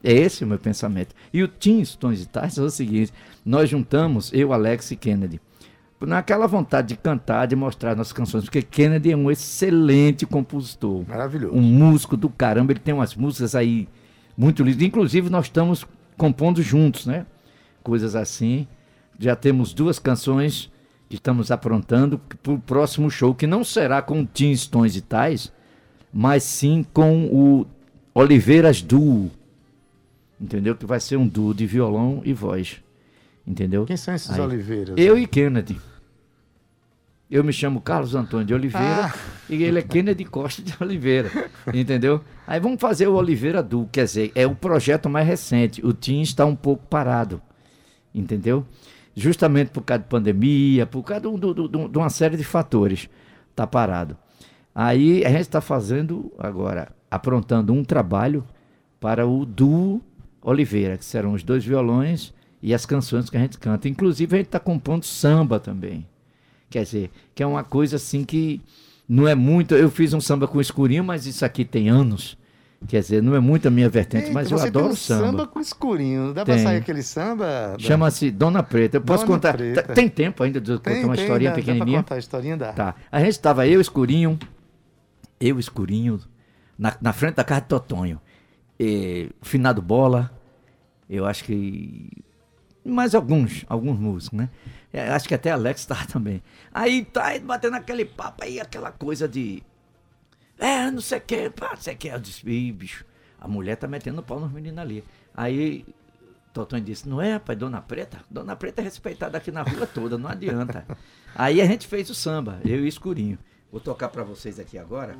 É 0.04 0.12
esse 0.12 0.44
o 0.44 0.46
meu 0.46 0.58
pensamento. 0.58 1.14
E 1.32 1.42
o 1.42 1.48
Tim 1.48 1.82
Stones 1.84 2.22
e 2.22 2.26
Tais 2.28 2.58
é 2.58 2.62
o 2.62 2.68
seguinte: 2.70 3.10
nós 3.44 3.70
juntamos, 3.70 4.30
eu, 4.34 4.52
Alex 4.52 4.90
e 4.90 4.96
Kennedy, 4.96 5.40
naquela 6.00 6.46
vontade 6.46 6.88
de 6.88 6.96
cantar, 6.96 7.46
de 7.46 7.56
mostrar 7.56 7.96
nossas 7.96 8.12
canções, 8.12 8.44
porque 8.44 8.62
Kennedy 8.62 9.12
é 9.12 9.16
um 9.16 9.30
excelente 9.30 10.24
compositor 10.26 11.04
Maravilhoso. 11.08 11.54
um 11.54 11.60
músico 11.62 12.16
do 12.16 12.28
caramba, 12.28 12.72
ele 12.72 12.80
tem 12.80 12.94
umas 12.94 13.14
músicas 13.14 13.54
aí 13.54 13.88
muito 14.36 14.62
lindas. 14.62 14.82
Inclusive, 14.82 15.28
nós 15.28 15.46
estamos 15.46 15.84
compondo 16.16 16.62
juntos, 16.62 17.06
né? 17.06 17.26
Coisas 17.82 18.14
assim. 18.14 18.66
Já 19.18 19.34
temos 19.34 19.72
duas 19.74 19.98
canções 19.98 20.70
que 21.08 21.16
estamos 21.16 21.50
aprontando 21.50 22.20
para 22.42 22.52
o 22.52 22.58
próximo 22.60 23.10
show, 23.10 23.34
que 23.34 23.46
não 23.46 23.64
será 23.64 24.00
com 24.00 24.24
Tim 24.24 24.54
Stones 24.54 24.94
e 24.94 25.00
tais, 25.00 25.52
mas 26.12 26.42
sim 26.44 26.84
com 26.92 27.26
o 27.26 27.66
Oliveiras 28.14 28.80
Duo. 28.82 29.30
Entendeu? 30.40 30.76
Que 30.76 30.86
vai 30.86 31.00
ser 31.00 31.16
um 31.16 31.26
duo 31.26 31.52
de 31.52 31.66
violão 31.66 32.20
e 32.24 32.32
voz. 32.32 32.80
Entendeu? 33.46 33.86
Quem 33.86 33.96
são 33.96 34.14
esses 34.14 34.30
Aí. 34.30 34.40
oliveiras? 34.40 34.94
Eu 34.96 35.18
e 35.18 35.26
Kennedy. 35.26 35.80
Eu 37.30 37.44
me 37.44 37.52
chamo 37.52 37.80
Carlos 37.80 38.14
Antônio 38.14 38.46
de 38.46 38.54
Oliveira 38.54 39.06
Ah. 39.06 39.14
e 39.50 39.62
ele 39.62 39.78
é 39.78 39.82
Kennedy 39.82 40.24
Costa 40.24 40.62
de 40.62 40.74
Oliveira. 40.80 41.30
Entendeu? 41.74 42.22
Aí 42.46 42.58
vamos 42.58 42.80
fazer 42.80 43.06
o 43.06 43.14
Oliveira 43.14 43.62
Duo, 43.62 43.86
quer 43.92 44.04
dizer, 44.04 44.32
é 44.34 44.46
o 44.46 44.54
projeto 44.54 45.10
mais 45.10 45.26
recente. 45.26 45.84
O 45.84 45.92
Tim 45.92 46.22
está 46.22 46.46
um 46.46 46.56
pouco 46.56 46.86
parado. 46.86 47.40
Entendeu? 48.14 48.64
Justamente 49.14 49.70
por 49.70 49.82
causa 49.82 50.02
de 50.02 50.08
pandemia, 50.08 50.86
por 50.86 51.02
causa 51.02 51.20
do- 51.22 51.36
do- 51.36 51.68
do- 51.68 51.88
de 51.88 51.98
uma 51.98 52.08
série 52.08 52.36
de 52.36 52.44
fatores. 52.44 53.10
Está 53.50 53.66
parado. 53.66 54.16
Aí 54.74 55.22
a 55.24 55.28
gente 55.28 55.40
está 55.42 55.60
fazendo 55.60 56.32
agora, 56.38 56.88
aprontando 57.10 57.72
um 57.74 57.84
trabalho 57.84 58.44
para 59.00 59.26
o 59.26 59.44
duo 59.44 60.00
Oliveira, 60.40 60.96
que 60.96 61.04
serão 61.04 61.34
os 61.34 61.42
dois 61.42 61.64
violões 61.64 62.32
e 62.62 62.72
as 62.72 62.86
canções 62.86 63.28
que 63.28 63.36
a 63.36 63.40
gente 63.40 63.58
canta. 63.58 63.86
Inclusive 63.88 64.34
a 64.34 64.38
gente 64.38 64.46
está 64.46 64.60
compondo 64.60 65.04
samba 65.04 65.60
também. 65.60 66.06
Quer 66.70 66.84
dizer, 66.84 67.10
que 67.34 67.42
é 67.42 67.46
uma 67.46 67.64
coisa 67.64 67.96
assim 67.96 68.24
que 68.24 68.60
não 69.08 69.26
é 69.26 69.34
muito. 69.34 69.74
Eu 69.74 69.90
fiz 69.90 70.12
um 70.12 70.20
samba 70.20 70.46
com 70.46 70.60
escurinho, 70.60 71.02
mas 71.04 71.26
isso 71.26 71.44
aqui 71.44 71.64
tem 71.64 71.88
anos. 71.88 72.36
Quer 72.86 73.00
dizer, 73.00 73.20
não 73.22 73.34
é 73.34 73.40
muito 73.40 73.66
a 73.66 73.70
minha 73.72 73.88
vertente, 73.88 74.24
Eita, 74.26 74.34
mas 74.34 74.50
eu 74.52 74.58
adoro 74.58 74.84
tem 74.84 74.92
um 74.92 74.96
samba. 74.96 75.26
samba 75.26 75.46
com 75.48 75.58
escurinho. 75.58 76.32
Dá 76.32 76.44
pra 76.44 76.54
Tem. 76.54 76.62
sair 76.62 76.76
aquele 76.76 77.02
samba? 77.02 77.74
Chama-se 77.78 78.30
Dona 78.30 78.62
Preta. 78.62 78.98
Eu 78.98 79.00
posso 79.00 79.24
Dona 79.26 79.36
contar. 79.36 79.56
Preta. 79.56 79.82
Tá- 79.82 79.94
Tem 79.94 80.08
tempo 80.08 80.44
ainda 80.44 80.60
de 80.60 80.70
eu 80.70 80.78
Tem, 80.78 80.94
contar 80.96 81.06
uma 81.08 81.14
tem, 81.16 81.24
historinha 81.24 81.50
dá, 81.50 81.56
Dá 81.56 81.60
pequenininha? 81.62 81.96
pra 81.98 82.02
contar 82.04 82.14
a 82.14 82.18
historinha? 82.18 82.56
Dá. 82.56 82.72
Tá. 82.72 82.94
A 83.10 83.18
gente 83.18 83.30
estava 83.30 83.66
eu, 83.66 83.80
escurinho, 83.80 84.38
eu, 85.40 85.58
escurinho, 85.58 86.20
na, 86.78 86.96
na 87.00 87.12
frente 87.12 87.34
da 87.34 87.42
casa 87.42 87.62
de 87.62 87.66
Totonho. 87.68 88.20
E, 88.78 89.30
finado 89.42 89.82
Bola, 89.82 90.30
eu 91.10 91.26
acho 91.26 91.42
que. 91.42 92.10
Mais 92.88 93.14
alguns, 93.14 93.64
alguns 93.68 93.98
músicos, 93.98 94.38
né? 94.38 94.48
É, 94.92 95.10
acho 95.10 95.28
que 95.28 95.34
até 95.34 95.50
Alex 95.50 95.80
estava 95.82 96.06
também. 96.08 96.42
Aí 96.72 97.04
tá 97.04 97.38
batendo 97.38 97.76
aquele 97.76 98.04
papo 98.04 98.44
aí, 98.44 98.58
aquela 98.60 98.90
coisa 98.90 99.28
de. 99.28 99.62
É, 100.58 100.90
não 100.90 101.00
sei 101.00 101.18
o 101.18 101.20
que, 101.20 101.50
pá, 101.50 101.70
não 101.70 101.76
sei 101.80 101.94
o 101.94 101.96
que. 101.96 102.08
Eu 102.08 102.18
disse, 102.18 102.48
"Ih, 102.48 102.72
bicho, 102.72 103.04
a 103.40 103.46
mulher 103.46 103.76
tá 103.76 103.86
metendo 103.86 104.22
pau 104.22 104.40
nos 104.40 104.50
meninos 104.50 104.78
ali. 104.78 105.04
Aí 105.34 105.84
Totonho 106.52 106.82
disse, 106.82 107.08
não 107.08 107.20
é, 107.20 107.34
rapaz, 107.34 107.56
Dona 107.58 107.80
Preta? 107.80 108.18
Dona 108.28 108.56
Preta 108.56 108.80
é 108.80 108.84
respeitada 108.84 109.38
aqui 109.38 109.52
na 109.52 109.62
rua 109.62 109.86
toda, 109.86 110.18
não 110.18 110.28
adianta. 110.28 110.84
Aí 111.34 111.60
a 111.60 111.66
gente 111.66 111.86
fez 111.86 112.10
o 112.10 112.14
samba, 112.14 112.58
eu 112.64 112.78
e 112.78 112.82
o 112.82 112.86
Escurinho. 112.86 113.38
Vou 113.70 113.80
tocar 113.80 114.08
pra 114.08 114.24
vocês 114.24 114.58
aqui 114.58 114.76
agora. 114.78 115.14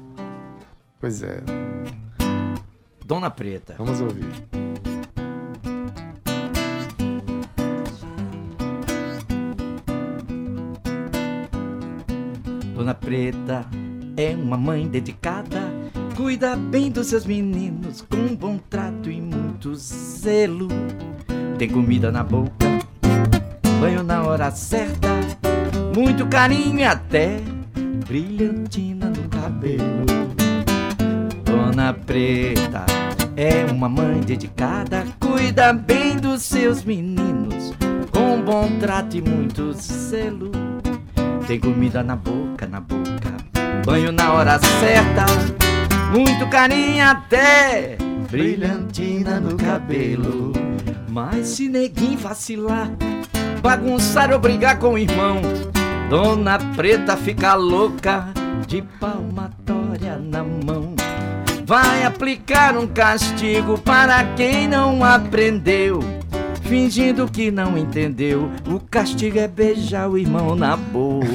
Pois 0.99 1.23
é, 1.23 1.41
Dona 3.07 3.31
Preta. 3.31 3.75
vamos 3.79 4.01
ouvir. 4.01 4.68
Dona 12.79 12.95
Preta 12.95 13.67
é 14.17 14.37
uma 14.37 14.57
mãe 14.57 14.87
dedicada, 14.87 15.61
cuida 16.15 16.55
bem 16.55 16.93
dos 16.93 17.09
seus 17.09 17.27
meninos 17.27 18.03
com 18.03 18.37
bom 18.37 18.57
trato 18.71 19.11
e 19.11 19.21
muito 19.21 19.75
zelo. 19.75 20.69
Tem 21.59 21.69
comida 21.69 22.13
na 22.13 22.23
boca, 22.23 22.67
banho 23.81 24.05
na 24.05 24.23
hora 24.23 24.53
certa, 24.53 25.09
muito 25.93 26.25
carinho 26.29 26.79
e 26.79 26.85
até 26.85 27.41
brilhantina 28.07 29.07
no 29.07 29.29
cabelo. 29.29 30.07
Dona 31.45 31.93
Preta 31.93 32.87
é 33.35 33.65
uma 33.73 33.89
mãe 33.89 34.21
dedicada, 34.21 35.05
cuida 35.19 35.73
bem 35.73 36.17
dos 36.17 36.43
seus 36.43 36.85
meninos 36.85 37.75
com 38.13 38.41
bom 38.41 38.79
trato 38.79 39.17
e 39.17 39.21
muito 39.21 39.73
zelo. 39.73 40.53
Tem 41.49 41.59
comida 41.59 42.03
na 42.03 42.15
boca, 42.15 42.48
na 42.67 42.81
boca, 42.81 43.37
banho 43.85 44.13
na 44.13 44.33
hora 44.33 44.59
certa, 44.59 45.25
muito 46.13 46.49
carinho 46.49 47.05
até 47.05 47.97
brilhantina 48.31 49.41
no 49.41 49.57
cabelo. 49.57 50.53
Mas 51.09 51.49
se 51.49 51.69
neguinho 51.69 52.19
vacilar, 52.19 52.91
bagunçar 53.63 54.33
ou 54.33 54.39
brigar 54.39 54.79
com 54.79 54.95
o 54.95 54.99
irmão, 54.99 55.41
Dona 56.09 56.59
Preta 56.77 57.17
fica 57.17 57.55
louca 57.55 58.29
de 58.67 58.83
palmatória 58.83 60.17
na 60.17 60.43
mão. 60.43 60.95
Vai 61.65 62.05
aplicar 62.05 62.77
um 62.77 62.87
castigo 62.87 63.79
para 63.79 64.25
quem 64.35 64.69
não 64.69 65.05
aprendeu. 65.05 66.01
Fingindo 66.63 67.27
que 67.27 67.51
não 67.51 67.77
entendeu, 67.79 68.51
o 68.67 68.79
castigo 68.79 69.39
é 69.39 69.49
beijar 69.49 70.09
o 70.09 70.19
irmão 70.19 70.55
na 70.55 70.77
boca. 70.77 71.29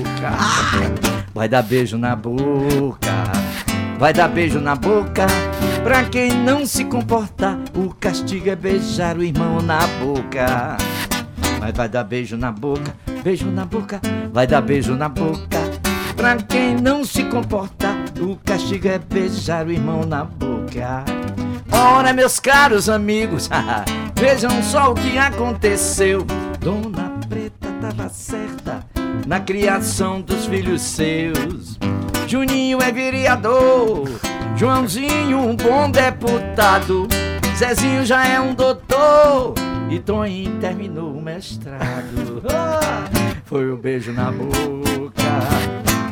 Vai 1.33 1.49
dar 1.49 1.63
beijo 1.63 1.97
na 1.97 2.15
boca, 2.15 3.11
vai 3.97 4.13
dar 4.13 4.27
beijo 4.27 4.59
na 4.59 4.75
boca. 4.75 5.25
Pra 5.83 6.03
quem 6.03 6.31
não 6.31 6.63
se 6.63 6.85
comportar, 6.85 7.57
o 7.75 7.89
castigo 7.89 8.51
é 8.51 8.55
beijar 8.55 9.17
o 9.17 9.23
irmão 9.23 9.59
na 9.59 9.79
boca. 9.99 10.77
Mas 11.59 11.75
vai 11.75 11.89
dar 11.89 12.03
beijo 12.03 12.37
na 12.37 12.51
boca, 12.51 12.95
beijo 13.23 13.47
na 13.47 13.65
boca, 13.65 13.99
vai 14.31 14.45
dar 14.45 14.61
beijo 14.61 14.95
na 14.95 15.09
boca. 15.09 15.57
Pra 16.15 16.35
quem 16.35 16.75
não 16.75 17.03
se 17.03 17.23
comportar, 17.23 17.95
o 18.21 18.35
castigo 18.35 18.87
é 18.87 18.99
beijar 18.99 19.65
o 19.65 19.71
irmão 19.71 20.03
na 20.05 20.23
boca. 20.23 21.03
Ora, 21.71 22.13
meus 22.13 22.39
caros 22.39 22.89
amigos, 22.89 23.49
vejam 24.15 24.61
só 24.61 24.91
o 24.91 24.95
que 24.95 25.17
aconteceu. 25.17 26.23
Dona 26.59 27.11
Preta 27.27 27.69
tava 27.81 28.07
certa 28.07 28.92
na 29.25 29.39
criação 29.39 30.21
dos 30.21 30.45
filhos 30.45 30.81
seus. 30.81 31.77
Juninho 32.27 32.81
é 32.81 32.91
vereador, 32.91 34.09
Joãozinho 34.55 35.37
um 35.39 35.55
bom 35.55 35.89
deputado, 35.91 37.07
Zezinho 37.55 38.05
já 38.05 38.25
é 38.27 38.39
um 38.39 38.53
doutor 38.53 39.53
e 39.89 39.99
Toninho 39.99 40.59
terminou 40.59 41.11
o 41.13 41.21
mestrado. 41.21 42.41
Ah, 42.49 43.05
Foi 43.45 43.71
um 43.71 43.75
beijo 43.77 44.11
na 44.11 44.31
boca, 44.31 44.51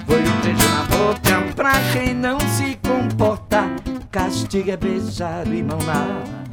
foi 0.05 0.19
um 0.19 0.41
beijo 0.43 0.67
na 0.69 0.83
boca 0.83 1.53
pra 1.55 1.71
quem 1.93 2.13
não 2.13 2.39
se 2.39 2.77
comporta. 2.87 3.63
Castigo 4.11 4.69
é 4.71 4.77
beijar 4.77 5.47
o 5.47 5.53
irmão 5.53 5.79
na, 5.79 5.93
na 5.93 6.50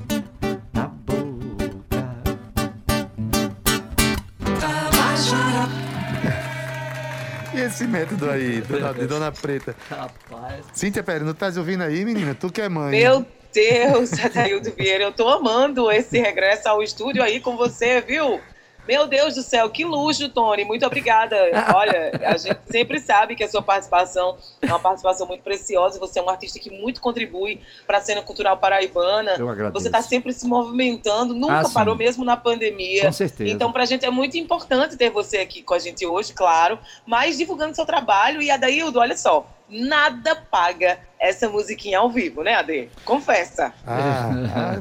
E 7.55 7.61
esse 7.61 7.86
método 7.86 8.30
aí, 8.30 8.61
dona, 8.68 8.94
de 8.94 9.07
Dona 9.07 9.32
Preta? 9.32 9.74
Rapaz. 9.88 10.64
Cíntia 10.72 11.03
Pérez, 11.03 11.24
não 11.24 11.34
tá 11.34 11.51
ouvindo 11.57 11.82
aí, 11.82 12.05
menina? 12.05 12.34
Tu 12.34 12.51
que 12.51 12.61
é 12.61 12.68
mãe. 12.68 12.90
Meu 12.90 13.26
Deus, 13.53 14.12
Adaildo 14.22 14.72
Vieira, 14.76 15.05
eu 15.05 15.12
tô 15.12 15.28
amando 15.28 15.90
esse 15.90 16.18
regresso 16.18 16.68
ao 16.68 16.82
estúdio 16.82 17.22
aí 17.22 17.40
com 17.40 17.57
você, 17.57 18.01
viu? 18.01 18.40
Meu 18.89 19.07
Deus 19.07 19.34
do 19.34 19.43
céu, 19.43 19.68
que 19.68 19.84
luxo, 19.84 20.30
Tony. 20.30 20.64
Muito 20.64 20.86
obrigada. 20.86 21.36
Olha, 21.76 22.11
a 22.24 22.39
gente 22.39 22.59
sempre 22.70 22.99
sabe 22.99 23.36
que 23.36 23.45
a 23.45 23.49
sua 23.49 23.61
participação 23.61 24.39
é 24.62 24.66
uma 24.66 24.78
participação 24.80 25.26
muito 25.26 25.43
preciosa. 25.43 25.99
Você 26.01 26.18
é 26.18 26.22
um 26.22 26.30
artista 26.30 26.59
que 26.59 26.70
muito 26.70 26.99
contribui 26.99 27.61
para 27.86 27.99
a 27.99 28.01
cena 28.01 28.22
cultural 28.22 28.57
paraibana. 28.57 29.32
Eu 29.39 29.47
agradeço. 29.47 29.78
Você 29.78 29.89
está 29.89 30.01
sempre 30.01 30.32
se 30.32 30.47
movimentando, 30.47 31.34
nunca 31.34 31.61
Ah, 31.61 31.68
parou 31.68 31.95
mesmo 31.95 32.24
na 32.24 32.34
pandemia. 32.34 33.05
Com 33.05 33.12
certeza. 33.12 33.51
Então, 33.53 33.70
para 33.70 33.82
a 33.82 33.86
gente 33.86 34.07
é 34.07 34.11
muito 34.11 34.39
importante 34.39 34.97
ter 34.97 35.11
você 35.11 35.36
aqui 35.36 35.62
com 35.62 35.74
a 35.74 35.78
gente 35.78 36.07
hoje, 36.07 36.32
claro, 36.32 36.78
mas 37.05 37.36
divulgando 37.36 37.76
seu 37.76 37.84
trabalho. 37.84 38.41
E 38.41 38.51
Adaildo, 38.51 39.01
olha 39.01 39.18
só, 39.18 39.47
nada 39.68 40.34
paga 40.34 40.99
essa 41.20 41.47
musiquinha 41.47 41.99
ao 41.99 42.09
vivo, 42.09 42.43
né, 42.43 42.55
Ade? 42.55 42.89
Confessa. 43.05 43.70
Ah, 43.86 44.30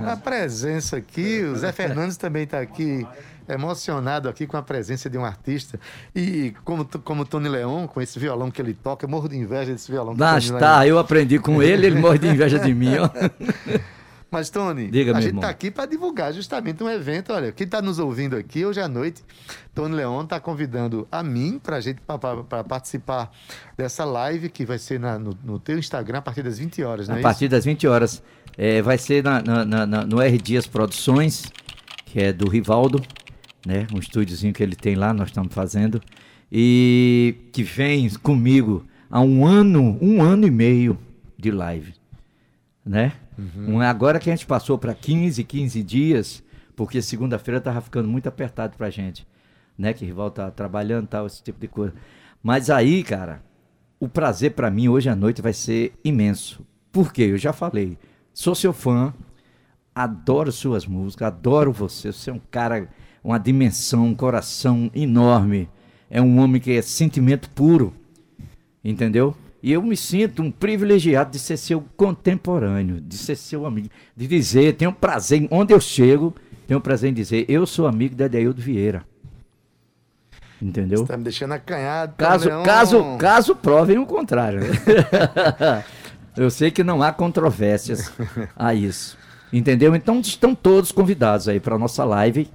a, 0.08 0.14
a 0.14 0.18
presença 0.18 0.96
aqui, 0.96 1.42
o 1.42 1.58
Zé 1.58 1.74
Fernandes 1.74 2.16
também 2.16 2.44
está 2.44 2.62
aqui 2.62 3.06
emocionado 3.48 4.28
aqui 4.30 4.46
com 4.48 4.58
a 4.58 4.62
presença 4.62 5.10
de 5.10 5.18
um 5.18 5.26
artista. 5.26 5.80
E 6.16 6.54
como, 6.64 6.86
como 7.04 7.26
Tony 7.26 7.50
Leon, 7.50 7.88
com 7.88 8.02
esse 8.02 8.18
violão 8.20 8.50
que 8.52 8.62
ele 8.62 8.74
toca, 8.74 9.06
eu 9.06 9.10
morro 9.10 9.28
de 9.28 9.38
inveja 9.38 9.72
desse 9.72 9.92
violão 9.92 10.16
Mas 10.18 10.50
tá, 10.52 10.86
eu 10.88 11.00
aprendi 11.00 11.40
com 11.40 11.62
ele, 11.64 11.88
ele 11.88 12.00
morre 12.00 12.20
de 12.20 12.28
inveja 12.28 12.60
de 12.60 12.74
mim, 12.74 12.96
ó. 12.98 13.10
Mas, 14.30 14.50
Tony, 14.50 14.90
Diga, 14.90 15.16
a 15.16 15.22
gente 15.22 15.36
está 15.36 15.48
aqui 15.48 15.72
para 15.72 15.86
divulgar 15.86 16.34
justamente 16.34 16.84
um 16.84 16.90
evento. 16.90 17.32
Olha, 17.32 17.50
quem 17.54 17.64
está 17.64 17.82
nos 17.82 17.98
ouvindo 17.98 18.36
aqui 18.36 18.66
hoje 18.66 18.82
à 18.82 18.88
noite, 18.88 19.24
Tony 19.74 19.96
Leon 19.96 20.24
está 20.24 20.38
convidando 20.38 21.08
a 21.10 21.24
mim 21.24 21.58
para 21.64 21.80
gente 21.80 22.02
para 22.02 22.64
participar 22.66 23.32
dessa 23.78 24.04
live 24.04 24.50
que 24.50 24.66
vai 24.66 24.78
ser 24.78 25.00
na- 25.00 25.18
no, 25.18 25.32
no 25.42 25.58
teu 25.60 25.80
Instagram 25.80 26.18
a 26.18 26.22
partir 26.22 26.44
das 26.44 26.60
20 26.60 26.84
horas, 26.84 27.08
não 27.08 27.16
é 27.16 27.20
A 27.20 27.22
partir 27.24 27.48
das 27.48 27.64
20 27.64 27.88
horas. 27.88 28.22
É, 28.58 28.82
vai 28.82 28.98
ser 28.98 29.24
na- 29.24 29.42
na- 29.42 29.86
na- 29.86 30.06
no 30.06 30.22
R 30.22 30.38
Dias 30.38 30.68
Produções, 30.68 31.44
que 32.06 32.20
é 32.22 32.34
do 32.34 32.50
Rivaldo, 32.50 33.02
né? 33.68 33.86
Um 33.94 34.00
estúdiozinho 34.00 34.54
que 34.54 34.64
ele 34.64 34.78
tem 34.78 34.96
lá, 34.96 35.14
nós 35.14 35.28
estamos 35.28 35.54
fazendo. 35.54 36.02
E 36.50 37.36
que 37.52 37.62
vem 37.64 38.10
comigo 38.24 38.86
há 39.10 39.20
um 39.20 39.46
ano, 39.46 39.98
um 40.02 40.22
ano 40.22 40.48
e 40.48 40.52
meio 40.52 40.98
de 41.38 41.52
live. 41.52 41.94
Né? 42.86 43.12
Um- 43.58 43.82
agora 43.82 44.20
que 44.20 44.30
a 44.30 44.36
gente 44.36 44.46
passou 44.48 44.78
para 44.78 44.94
15, 44.96 45.44
15 45.44 45.84
dias, 45.84 46.42
porque 46.78 47.02
segunda-feira 47.02 47.60
tava 47.60 47.82
ficando 47.82 48.08
muito 48.08 48.28
apertado 48.30 48.78
pra 48.78 48.90
gente. 48.90 49.28
Né? 49.78 49.92
Que 49.94 50.06
o 50.06 50.08
Rivaldo 50.08 50.36
tá 50.36 50.50
trabalhando 50.50 51.06
tal, 51.08 51.28
esse 51.28 51.44
tipo 51.44 51.60
de 51.60 51.68
coisa. 51.68 51.94
Mas 52.42 52.70
aí, 52.70 53.04
cara, 53.04 53.44
o 54.00 54.08
prazer 54.08 54.52
pra 54.52 54.72
mim 54.72 54.88
hoje 54.88 55.10
à 55.10 55.16
noite 55.16 55.42
vai 55.42 55.52
ser 55.54 55.92
imenso. 56.06 56.66
Por 56.90 57.12
quê? 57.12 57.24
Eu 57.24 57.38
já 57.38 57.52
falei. 57.52 57.98
Sou 58.34 58.56
seu 58.56 58.72
fã, 58.72 59.14
adoro 59.94 60.52
suas 60.54 60.86
músicas, 60.88 61.28
adoro 61.28 61.74
você. 61.74 62.14
Você 62.14 62.30
é 62.30 62.34
um 62.34 62.40
cara, 62.50 62.88
uma 63.28 63.38
dimensão, 63.38 64.06
um 64.06 64.16
coração 64.16 64.90
enorme. 64.96 65.70
É 66.10 66.22
um 66.22 66.40
homem 66.40 66.62
que 66.62 66.72
é 66.72 66.82
sentimento 66.82 67.50
puro. 67.50 67.94
Entendeu? 68.82 69.36
E 69.62 69.74
eu 69.74 69.82
me 69.82 69.98
sinto 69.98 70.42
um 70.42 70.50
privilegiado 70.50 71.32
de 71.32 71.40
ser 71.40 71.58
seu 71.58 71.84
contemporâneo, 71.98 73.02
de 73.02 73.18
ser 73.18 73.36
seu 73.36 73.66
amigo, 73.66 73.90
de 74.16 74.28
dizer, 74.28 74.78
tenho 74.78 74.94
prazer, 74.94 75.46
onde 75.52 75.74
eu 75.74 75.82
chego, 75.82 76.34
tenho 76.66 76.80
prazer 76.80 77.10
em 77.10 77.14
dizer, 77.14 77.46
eu 77.50 77.68
sou 77.68 77.86
amigo 77.86 78.16
da 78.16 78.26
Adeildo 78.26 78.62
Vieira. 78.62 79.04
Entendeu? 80.62 81.02
Está 81.02 81.18
me 81.18 81.26
deixando 81.26 81.52
acanhado. 81.52 82.16
Caso, 82.16 82.50
caso, 82.64 83.18
caso 83.18 83.56
provem 83.56 83.98
o 83.98 84.06
contrário. 84.06 84.62
Eu 86.36 86.52
sei 86.52 86.70
que 86.70 86.84
não 86.84 87.02
há 87.02 87.12
controvérsias 87.12 88.12
a 88.56 88.72
isso. 88.74 89.18
Entendeu? 89.52 89.96
Então 89.96 90.20
estão 90.20 90.54
todos 90.54 90.92
convidados 90.92 91.48
aí 91.48 91.60
para 91.60 91.76
a 91.76 91.80
nossa 91.80 92.04
live 92.04 92.48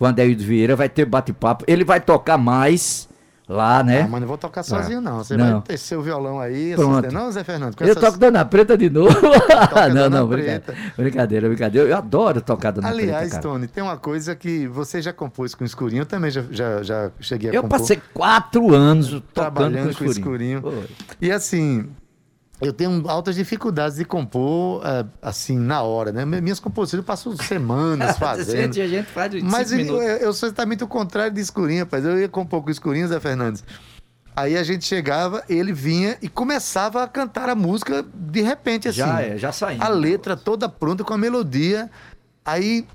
com 0.00 0.06
a 0.06 0.08
Adeildo 0.08 0.42
Vieira. 0.42 0.74
Vai 0.74 0.88
ter 0.88 1.04
bate-papo. 1.04 1.62
Ele 1.68 1.84
vai 1.84 2.00
tocar 2.00 2.38
mais 2.38 3.06
lá, 3.46 3.82
né? 3.82 4.02
Ah, 4.02 4.08
mas 4.08 4.20
não 4.22 4.28
vou 4.28 4.38
tocar 4.38 4.62
sozinho, 4.62 5.00
não. 5.00 5.18
Você 5.18 5.36
Não. 5.36 5.52
vai 5.54 5.60
ter 5.62 5.76
seu 5.76 6.00
violão 6.00 6.40
aí. 6.40 6.72
Pronto. 6.74 7.12
Não, 7.12 7.30
Zé 7.30 7.44
Fernando? 7.44 7.76
com 7.76 7.84
Eu 7.84 7.90
essas- 7.90 8.02
toco 8.02 8.16
Dona 8.16 8.44
Preta 8.44 8.78
de 8.78 8.88
novo. 8.88 9.10
não, 9.94 10.08
não, 10.08 10.26
brincadeira. 10.26 10.74
Brincadeira, 10.96 11.48
brincadeira. 11.48 11.88
Eu 11.90 11.96
adoro 11.98 12.40
tocar 12.40 12.70
Dona 12.70 12.88
Aliás, 12.88 13.28
Preta. 13.28 13.42
cara. 13.42 13.42
Tony, 13.42 13.66
tem 13.66 13.82
uma 13.82 13.96
coisa 13.98 14.34
que 14.34 14.66
você 14.68 15.02
já 15.02 15.12
compôs 15.12 15.54
com 15.54 15.64
o 15.64 15.66
Escurinho, 15.66 16.02
eu 16.02 16.06
também 16.06 16.30
já, 16.30 16.42
já, 16.50 16.82
já 16.82 17.10
cheguei 17.20 17.50
a 17.50 17.54
Eu 17.54 17.62
compor. 17.62 17.78
passei 17.80 18.00
quatro 18.14 18.74
anos 18.74 19.08
tocando 19.10 19.24
Trabalhando 19.34 19.88
com 19.92 19.98
com 19.98 20.04
o 20.04 20.10
escurinho. 20.10 20.58
escurinho. 20.58 20.62
Foi. 20.62 20.96
E 21.20 21.30
assim, 21.30 21.88
eu 22.60 22.72
tenho 22.72 23.08
altas 23.08 23.34
dificuldades 23.34 23.96
de 23.96 24.04
compor 24.04 24.82
eh, 24.84 25.06
assim 25.22 25.58
na 25.58 25.82
hora, 25.82 26.12
né? 26.12 26.24
Minhas 26.24 26.60
composições 26.60 26.98
eu 26.98 27.04
passo 27.04 27.34
semanas 27.42 28.16
fazendo. 28.18 28.78
A 28.78 28.86
gente 28.86 29.08
faz 29.08 29.42
Mas 29.42 29.72
eu, 29.72 30.02
eu 30.02 30.32
sou 30.34 30.46
exatamente 30.46 30.84
o 30.84 30.86
contrário 30.86 31.32
de 31.32 31.40
escurinho, 31.40 31.84
rapaz. 31.84 32.04
Eu 32.04 32.18
ia 32.18 32.28
compor 32.28 32.62
com 32.62 32.68
o 32.68 32.70
escurinho, 32.70 33.08
Zé 33.08 33.18
Fernandes. 33.18 33.64
Aí 34.36 34.56
a 34.56 34.62
gente 34.62 34.84
chegava, 34.84 35.42
ele 35.48 35.72
vinha 35.72 36.16
e 36.20 36.28
começava 36.28 37.02
a 37.02 37.08
cantar 37.08 37.48
a 37.48 37.54
música 37.54 38.04
de 38.14 38.42
repente, 38.42 38.88
assim. 38.88 38.98
Já 38.98 39.22
é, 39.22 39.38
já 39.38 39.52
saindo. 39.52 39.82
A 39.82 39.88
letra 39.88 40.36
toda 40.36 40.68
pronta 40.68 41.02
com 41.02 41.14
a 41.14 41.18
melodia. 41.18 41.90
Aí, 42.44 42.86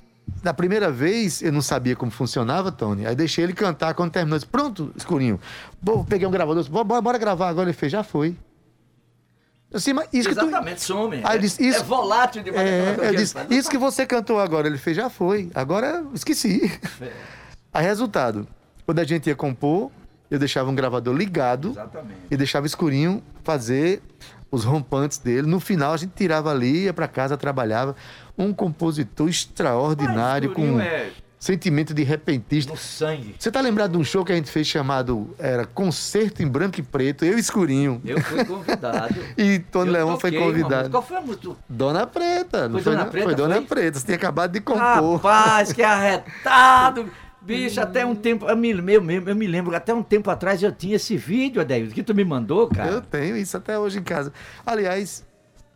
da 0.44 0.54
primeira 0.54 0.92
vez, 0.92 1.42
eu 1.42 1.52
não 1.52 1.62
sabia 1.62 1.96
como 1.96 2.12
funcionava, 2.12 2.72
Tony. 2.72 3.06
Aí 3.06 3.16
deixei 3.16 3.44
ele 3.44 3.54
cantar 3.54 3.96
quando 3.96 4.12
terminou. 4.12 4.38
Disse, 4.38 4.50
Pronto, 4.50 4.92
escurinho. 4.96 5.40
Bom, 5.82 6.04
peguei 6.04 6.28
um 6.28 6.32
gravador, 6.32 6.62
disse, 6.62 6.72
bora, 6.72 7.02
bora 7.02 7.18
gravar 7.18 7.50
agora. 7.50 7.68
Ele 7.68 7.78
fez, 7.78 7.92
já 7.92 8.04
foi. 8.04 8.36
Disse, 9.76 9.94
mas 9.94 10.08
isso 10.14 10.30
que 10.30 10.36
tu... 10.36 10.46
Exatamente, 10.46 10.82
some. 10.82 11.18
Aí 11.18 11.24
é, 11.24 11.34
ele 11.34 11.40
disse, 11.42 11.68
isso- 11.68 11.80
é 11.80 11.84
volátil 11.84 12.42
demais. 12.44 12.68
É, 12.70 12.96
eu 12.98 13.10
que 13.12 13.16
disse, 13.18 13.34
faz. 13.34 13.52
isso 13.52 13.70
que 13.70 13.78
você 13.78 14.06
cantou 14.06 14.40
agora, 14.40 14.68
ele 14.68 14.78
fez, 14.78 14.96
já 14.96 15.10
foi. 15.10 15.50
Agora 15.54 15.88
eu 16.06 16.14
esqueci. 16.14 16.72
É. 17.02 17.12
Aí, 17.74 17.86
resultado, 17.86 18.48
quando 18.86 19.00
a 19.00 19.04
gente 19.04 19.28
ia 19.28 19.36
compor, 19.36 19.92
eu 20.32 20.40
deixava 20.40 20.70
um 20.70 20.76
gravador 20.76 21.14
ligado 21.14 21.70
Exatamente. 21.72 22.20
e 22.32 22.38
deixava 22.38 22.66
escurinho 22.66 23.22
fazer 23.44 24.02
os 24.50 24.64
rompantes 24.64 25.18
dele. 25.18 25.46
No 25.46 25.60
final, 25.60 25.94
a 25.94 25.98
gente 25.98 26.14
tirava 26.16 26.50
ali, 26.52 26.84
ia 26.84 26.94
para 26.94 27.08
casa, 27.08 27.36
trabalhava. 27.36 27.96
Um 28.38 28.54
compositor 28.54 29.28
extraordinário, 29.28 30.50
Mas, 30.50 30.58
Escurinho 30.58 30.78
com 30.78 30.82
é 30.82 31.10
sentimento 31.46 31.94
de 31.94 32.04
repentista. 32.04 32.72
no 32.72 32.78
sangue. 32.78 33.36
Você 33.38 33.52
tá 33.52 33.62
lembrado 33.62 33.92
de 33.92 33.98
um 33.98 34.04
show 34.04 34.26
que 34.26 34.32
a 34.32 34.36
gente 34.36 34.50
fez 34.50 34.66
chamado 34.68 35.36
era 35.38 35.66
Concerto 35.66 36.42
em 36.42 36.48
Branco 36.48 36.80
e 36.80 36.84
Preto, 36.84 37.24
eu 37.24 37.38
Escurinho. 37.38 38.02
Eu 38.04 38.20
fui 38.22 38.44
convidado. 38.44 39.16
E 39.38 39.60
Tony 39.60 39.88
Eu 39.90 39.94
Leão 39.94 40.20
foi 40.20 40.32
toquei 40.32 40.40
música. 40.46 40.64
convidado. 40.64 40.90
Qual 40.90 41.04
foi 41.04 41.18
a 41.18 41.22
música? 41.22 41.56
Dona 41.70 42.08
Preta, 42.08 42.70
Foi 42.70 42.82
foi, 42.82 42.94
Dona? 42.96 43.06
Preta, 43.06 43.26
foi 43.28 43.36
Dona 43.36 43.56
foi? 43.58 43.66
Preta. 43.66 44.00
Você 44.00 44.06
tinha 44.06 44.18
acabado 44.18 44.52
de 44.54 44.62
compor. 44.62 45.16
Rapaz, 45.18 45.72
que 45.72 45.84
arretado! 45.84 47.10
Bicho, 47.42 47.80
até 47.80 48.04
um 48.04 48.16
tempo. 48.16 48.48
Eu 48.50 48.58
me, 48.58 48.72
eu, 48.72 49.02
me- 49.04 49.16
eu 49.24 49.36
me 49.36 49.46
lembro, 49.46 49.76
até 49.76 49.94
um 49.94 50.02
tempo 50.02 50.32
atrás 50.32 50.64
eu 50.64 50.72
tinha 50.72 50.96
esse 50.96 51.16
vídeo, 51.16 51.62
Adeildo, 51.62 51.94
que 51.94 52.02
tu 52.02 52.16
me 52.16 52.26
mandou, 52.26 52.68
cara. 52.68 52.90
Eu 52.90 53.02
tenho 53.02 53.38
isso 53.38 53.56
até 53.56 53.78
hoje 53.78 54.00
em 54.00 54.04
casa. 54.04 54.34
Aliás, 54.66 55.24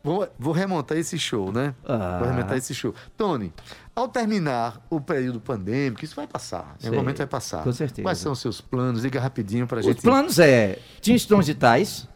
vou, 0.03 0.27
vou 0.39 0.51
remontar 0.51 0.97
esse 0.97 1.19
show, 1.19 1.51
né? 1.51 1.75
Ah. 1.85 2.17
Vou 2.21 2.27
remontar 2.27 2.57
esse 2.57 2.73
show. 2.73 2.95
Tony, 3.15 3.53
ao 3.99 4.07
terminar 4.07 4.85
o 4.89 4.99
período 5.01 5.39
pandêmico, 5.39 6.03
isso 6.03 6.15
vai 6.15 6.27
passar. 6.27 6.75
Em 6.81 6.87
algum 6.87 6.97
momento 6.99 7.17
vai 7.17 7.27
passar. 7.27 7.63
com 7.63 7.71
certeza. 7.71 8.03
Quais 8.03 8.17
são 8.17 8.31
os 8.31 8.39
seus 8.39 8.59
planos? 8.61 9.01
Diga 9.01 9.19
rapidinho 9.19 9.65
pra 9.67 9.79
Os 9.79 9.85
gente. 9.85 10.01
planos 10.01 10.39
é 10.39 10.79
Tinhos 11.01 11.25
Tons 11.25 11.47
e 11.49 11.53
Tais, 11.53 12.07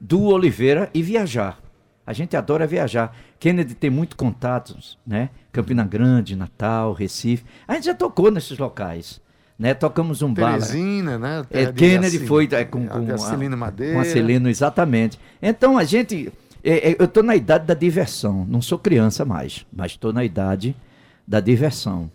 do 0.00 0.22
Oliveira 0.24 0.90
e 0.94 1.02
viajar. 1.02 1.58
A 2.06 2.12
gente 2.12 2.36
adora 2.36 2.66
viajar. 2.66 3.14
Kennedy 3.38 3.74
tem 3.74 3.90
muito 3.90 4.16
contatos, 4.16 4.98
né? 5.06 5.28
Campina 5.52 5.84
Grande, 5.84 6.34
Natal, 6.34 6.92
Recife. 6.94 7.44
A 7.66 7.74
gente 7.74 7.84
já 7.84 7.94
tocou 7.94 8.30
nesses 8.30 8.56
locais, 8.58 9.20
né? 9.58 9.74
Tocamos 9.74 10.22
um. 10.22 10.32
Teresina, 10.32 11.18
né? 11.18 11.44
É, 11.50 11.70
Kennedy 11.70 12.20
foi 12.26 12.48
é, 12.52 12.64
com, 12.64 12.86
com, 12.88 13.04
de 13.04 13.12
a- 13.12 13.14
Acilino 13.16 13.56
Madeira. 13.56 13.94
com 13.94 14.00
Acilino, 14.00 14.48
exatamente. 14.48 15.18
Então 15.42 15.76
a 15.76 15.84
gente. 15.84 16.32
é, 16.64 16.92
é, 16.92 16.96
eu 16.98 17.04
estou 17.04 17.22
na 17.22 17.36
idade 17.36 17.66
da 17.66 17.74
diversão. 17.74 18.46
Não 18.48 18.62
sou 18.62 18.78
criança 18.78 19.24
mais, 19.26 19.66
mas 19.70 19.92
estou 19.92 20.10
na 20.12 20.24
idade 20.24 20.74
da 21.28 21.40
diversão. 21.40 22.10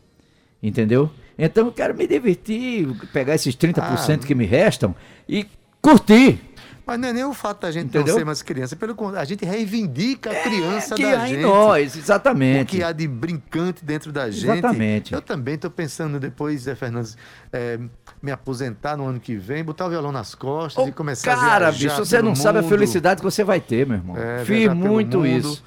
Entendeu? 0.61 1.09
Então 1.37 1.67
eu 1.67 1.71
quero 1.71 1.93
me 1.95 2.07
divertir, 2.07 2.87
pegar 3.11 3.35
esses 3.35 3.55
30% 3.55 4.23
Ah. 4.23 4.27
que 4.27 4.33
me 4.35 4.45
restam 4.45 4.95
e 5.29 5.45
curtir. 5.81 6.39
Mas 6.85 6.99
não 6.99 7.07
é 7.07 7.13
nem 7.13 7.23
o 7.23 7.33
fato 7.33 7.61
da 7.61 7.71
gente 7.71 7.85
Entendeu? 7.85 8.07
não 8.13 8.19
ser 8.19 8.25
mais 8.25 8.41
criança. 8.41 8.75
Pelo 8.75 8.93
contrário, 8.93 9.21
a 9.21 9.25
gente 9.25 9.45
reivindica 9.45 10.31
a 10.31 10.35
criança 10.43 10.95
É, 10.95 10.97
que 10.97 11.03
da 11.03 11.21
há 11.21 11.27
gente. 11.27 11.39
em 11.39 11.41
nós, 11.41 11.95
O 11.95 11.97
exatamente. 11.99 12.65
que 12.75 12.83
há 12.83 12.91
de 12.91 13.07
brincante 13.07 13.85
dentro 13.85 14.11
da 14.11 14.29
gente. 14.29 14.43
Exatamente. 14.51 15.13
Eu 15.13 15.21
também 15.21 15.55
estou 15.55 15.71
pensando 15.71 16.19
depois, 16.19 16.61
Zé 16.63 16.75
Fernandes, 16.75 17.17
eh, 17.53 17.79
me 18.21 18.31
aposentar 18.33 18.97
no 18.97 19.05
ano 19.05 19.17
que 19.19 19.35
vem, 19.37 19.63
botar 19.63 19.85
o 19.85 19.89
violão 19.89 20.11
nas 20.11 20.35
costas 20.35 20.85
e 20.85 20.91
começar 20.91 21.33
cara, 21.35 21.67
a 21.69 21.71
viajar 21.71 21.95
bicho, 21.95 22.05
você 22.05 22.21
não 22.21 22.35
sabe 22.35 22.59
a 22.59 22.61
mundo. 22.61 22.69
felicidade 22.69 23.19
que 23.21 23.25
você 23.25 23.45
vai 23.45 23.61
ter, 23.61 23.87
meu 23.87 23.97
irmão. 23.97 24.17
É, 24.17 24.43
Fiz 24.43 24.67
muito 24.73 25.19
mundo, 25.19 25.25
isso. 25.27 25.63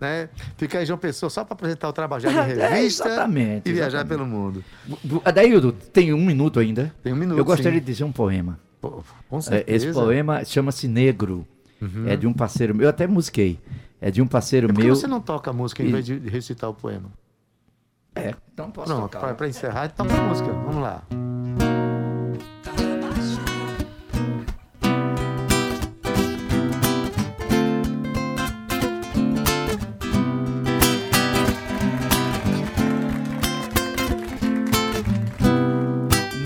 Né? 0.00 0.28
Ficar 0.56 0.82
em 0.82 0.86
João 0.86 0.98
Pessoa 0.98 1.30
só 1.30 1.44
para 1.44 1.54
apresentar 1.54 1.88
o 1.88 1.92
trabalho 1.92 2.20
de 2.28 2.28
É, 2.28 2.68
revista 2.68 3.06
exatamente, 3.08 3.68
e 3.70 3.72
viajar 3.72 3.98
exatamente. 4.00 4.08
pelo 4.08 4.26
mundo. 4.26 4.64
Adaildo, 5.24 5.72
tem 5.72 6.12
um 6.12 6.24
minuto 6.24 6.58
ainda. 6.60 6.92
Tem 7.02 7.12
um 7.12 7.16
minuto, 7.16 7.38
Eu 7.38 7.44
gostaria 7.44 7.78
sim. 7.78 7.84
de 7.84 7.86
dizer 7.92 8.04
um 8.04 8.12
poema. 8.12 8.58
Pô, 8.80 9.02
com 9.30 9.38
É, 9.38 9.40
certeza. 9.40 9.86
Esse 9.88 9.94
poema 9.94 10.44
chama-se 10.44 10.86
Negro. 10.88 11.46
Uhum. 11.80 12.06
É 12.08 12.16
de 12.16 12.26
um 12.26 12.32
parceiro 12.32 12.74
meu. 12.74 12.84
Eu 12.84 12.90
até 12.90 13.06
musiquei. 13.06 13.58
É 14.00 14.10
de 14.10 14.20
um 14.20 14.26
parceiro 14.26 14.68
que 14.72 14.82
meu. 14.82 14.94
você 14.94 15.06
não 15.06 15.20
toca 15.20 15.52
música 15.52 15.82
em 15.82 15.86
E- 15.88 15.92
vez 15.92 16.04
de 16.04 16.18
recitar 16.28 16.68
o 16.68 16.74
poema? 16.74 17.10
É, 18.14 18.34
então 18.52 18.70
posso 18.70 18.94
Pronto, 18.94 19.10
tocar. 19.12 19.34
para 19.34 19.48
encerrar, 19.48 19.88
toca 19.88 20.12
a 20.14 20.28
música. 20.28 20.52
Vamos 20.52 20.82
lá. 20.82 21.02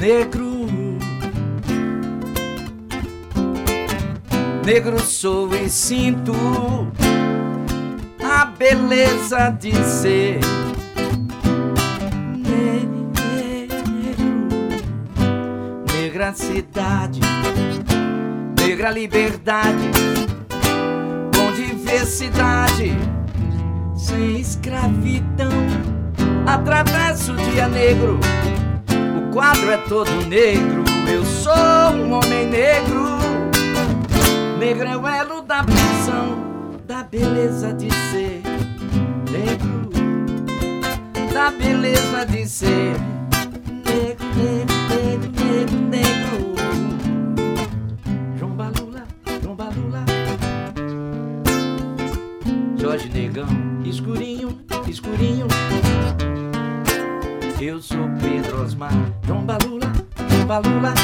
Negro. 0.09 0.67
Negro 4.65 4.99
sou 5.01 5.55
e 5.55 5.69
sinto 5.69 6.33
a 8.25 8.47
beleza 8.47 9.51
de 9.51 9.75
ser 9.85 10.41
negro. 12.39 13.13
Negra 15.93 16.33
cidade, 16.33 17.21
negra 18.59 18.91
liberdade, 18.91 19.91
com 21.37 21.53
diversidade, 21.53 22.97
sem 23.95 24.41
escravidão. 24.41 25.53
Atravesso 26.47 27.33
o 27.33 27.37
dia 27.37 27.69
negro, 27.69 28.19
o 29.29 29.33
quadro 29.33 29.71
é 29.71 29.77
todo 29.77 30.11
negro. 30.27 30.85
Eu 31.11 31.25
sou 31.25 31.53
um 31.53 32.13
homem 32.13 32.47
negro. 32.49 33.19
Negro 34.59 34.89
é 34.89 34.97
o 34.97 35.07
elo 35.07 35.43
da 35.43 35.63
prisão, 35.63 36.39
da 36.87 37.05
beleza 37.05 37.73
de 37.73 37.89
ser 38.11 38.43
negro, 39.31 39.89
da 41.33 41.51
beleza 41.51 42.27
de 42.27 42.47
ser 42.49 42.97
negro, 43.85 44.27
negro, 44.37 44.75
negro, 44.91 45.31
negro, 45.47 45.79
negro. 45.89 46.55
João 48.37 48.53
Balula, 48.53 49.07
João 49.43 49.55
Balula. 49.55 50.05
Jorge 52.77 53.09
Negão, 53.11 53.47
escurinho, 53.85 54.59
escurinho. 54.89 55.47
Eu 57.61 57.81
sou 57.83 58.09
Pedro 58.21 58.63
Osmar, 58.63 58.93
João 59.27 59.45
Balula, 59.45 59.93
João 60.31 60.47
Balula. 60.47 60.95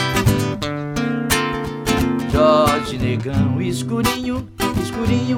Jorge 2.32 2.98
Negão, 2.98 3.60
escurinho, 3.60 4.48
escurinho. 4.82 5.36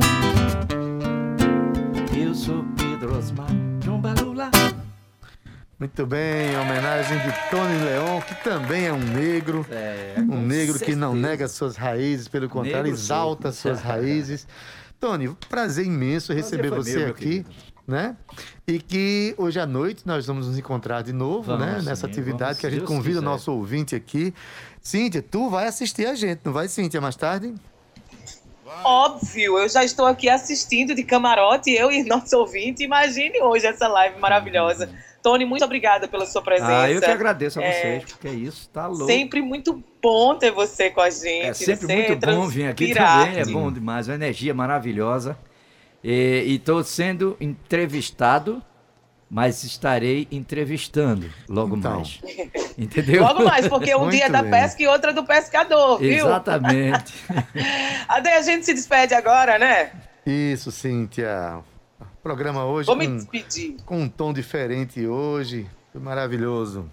Eu 2.16 2.34
sou 2.34 2.64
Pedro 2.76 3.16
Osmar, 3.16 3.48
João 3.82 4.00
Balula. 4.00 4.50
Muito 5.78 6.06
bem, 6.06 6.52
em 6.52 6.56
homenagem 6.58 7.18
de 7.18 7.50
Tony 7.50 7.78
Leon, 7.84 8.20
que 8.20 8.34
também 8.42 8.86
é 8.86 8.92
um 8.92 8.98
negro. 8.98 9.66
É, 9.70 10.14
Um 10.18 10.40
negro 10.40 10.78
que 10.78 10.94
não 10.94 11.12
certeza. 11.12 11.28
nega 11.28 11.48
suas 11.48 11.76
raízes, 11.76 12.28
pelo 12.28 12.48
contrário, 12.48 12.84
Negro 12.84 12.98
exalta 12.98 13.52
sou. 13.52 13.72
suas 13.74 13.82
raízes. 13.82 14.46
Tony, 15.00 15.34
prazer 15.48 15.84
imenso 15.86 16.32
receber 16.32 16.70
você 16.70 16.92
meu, 16.92 17.00
meu 17.00 17.10
aqui, 17.10 17.24
querido. 17.24 17.50
Né? 17.86 18.16
E 18.66 18.78
que 18.78 19.34
hoje 19.38 19.60
à 19.60 19.66
noite 19.66 20.02
nós 20.06 20.26
vamos 20.26 20.48
nos 20.48 20.58
encontrar 20.58 21.02
de 21.02 21.12
novo, 21.12 21.42
Vamos, 21.56 21.64
né? 21.66 21.72
Nessa 21.84 22.06
sim, 22.06 22.12
atividade 22.12 22.40
vamos, 22.42 22.58
que 22.60 22.66
a 22.66 22.70
gente 22.70 22.78
Deus 22.80 22.88
convida 22.90 23.18
o 23.18 23.22
quiser. 23.22 23.30
nosso 23.30 23.52
ouvinte 23.52 23.94
aqui. 23.94 24.34
Cíntia, 24.80 25.22
tu 25.22 25.48
vai 25.48 25.66
assistir 25.66 26.06
a 26.06 26.14
gente, 26.14 26.40
não 26.44 26.52
vai, 26.52 26.68
Cíntia, 26.68 27.00
mais 27.00 27.16
tarde? 27.16 27.54
Óbvio, 28.84 29.58
eu 29.58 29.68
já 29.68 29.84
estou 29.84 30.06
aqui 30.06 30.28
assistindo 30.28 30.94
de 30.94 31.04
camarote, 31.04 31.70
eu 31.70 31.90
e 31.90 32.02
nosso 32.04 32.36
ouvinte. 32.36 32.82
Imagine 32.82 33.40
hoje 33.40 33.66
essa 33.66 33.86
live 33.88 34.18
maravilhosa. 34.18 34.90
Tony, 35.22 35.44
muito 35.44 35.64
obrigada 35.64 36.06
pela 36.06 36.26
sua 36.26 36.42
presença. 36.42 36.82
Ah, 36.82 36.90
eu 36.90 37.00
que 37.00 37.06
agradeço 37.06 37.58
a 37.58 37.62
É. 37.64 37.72
vocês, 37.72 38.04
porque 38.12 38.28
é 38.28 38.32
isso, 38.32 38.68
tá 38.72 38.86
louco. 38.86 39.06
Sempre 39.06 39.40
muito 39.42 39.82
bom 40.02 40.36
ter 40.36 40.50
você 40.52 40.90
com 40.90 41.00
a 41.00 41.10
gente. 41.10 41.46
É 41.46 41.54
sempre 41.54 41.86
Você 41.86 42.06
muito 42.08 42.26
bom 42.26 42.46
vir 42.48 42.68
aqui 42.68 42.92
também, 42.94 43.38
é 43.38 43.44
bom 43.44 43.72
demais, 43.72 44.08
uma 44.08 44.14
energia 44.14 44.54
maravilhosa. 44.54 45.36
E 46.08 46.54
estou 46.54 46.84
sendo 46.84 47.36
entrevistado, 47.40 48.62
mas 49.28 49.64
estarei 49.64 50.28
entrevistando 50.30 51.28
logo 51.48 51.76
Então. 51.76 51.96
mais. 51.96 52.20
Entendeu? 52.78 53.22
Logo 53.24 53.42
mais, 53.44 53.66
porque 53.66 53.92
um 53.96 54.00
Muito 54.02 54.12
dia 54.12 54.26
é 54.26 54.30
da 54.30 54.42
bem. 54.42 54.50
pesca 54.52 54.80
e 54.82 54.86
outro 54.86 55.10
é 55.10 55.12
do 55.12 55.24
pescador, 55.24 55.98
viu? 55.98 56.26
Exatamente. 56.26 57.12
Ade, 58.06 58.28
a 58.28 58.42
gente 58.42 58.64
se 58.66 58.72
despede 58.74 59.14
agora, 59.14 59.58
né? 59.58 59.90
Isso, 60.24 60.70
Cíntia. 60.70 61.58
Programa 62.22 62.64
hoje 62.66 62.86
Vou 62.86 62.94
me 62.96 63.06
com, 63.08 63.16
despedir. 63.16 63.76
com 63.84 64.00
um 64.02 64.08
tom 64.08 64.32
diferente 64.32 65.04
hoje. 65.06 65.66
Foi 65.92 66.00
maravilhoso. 66.00 66.88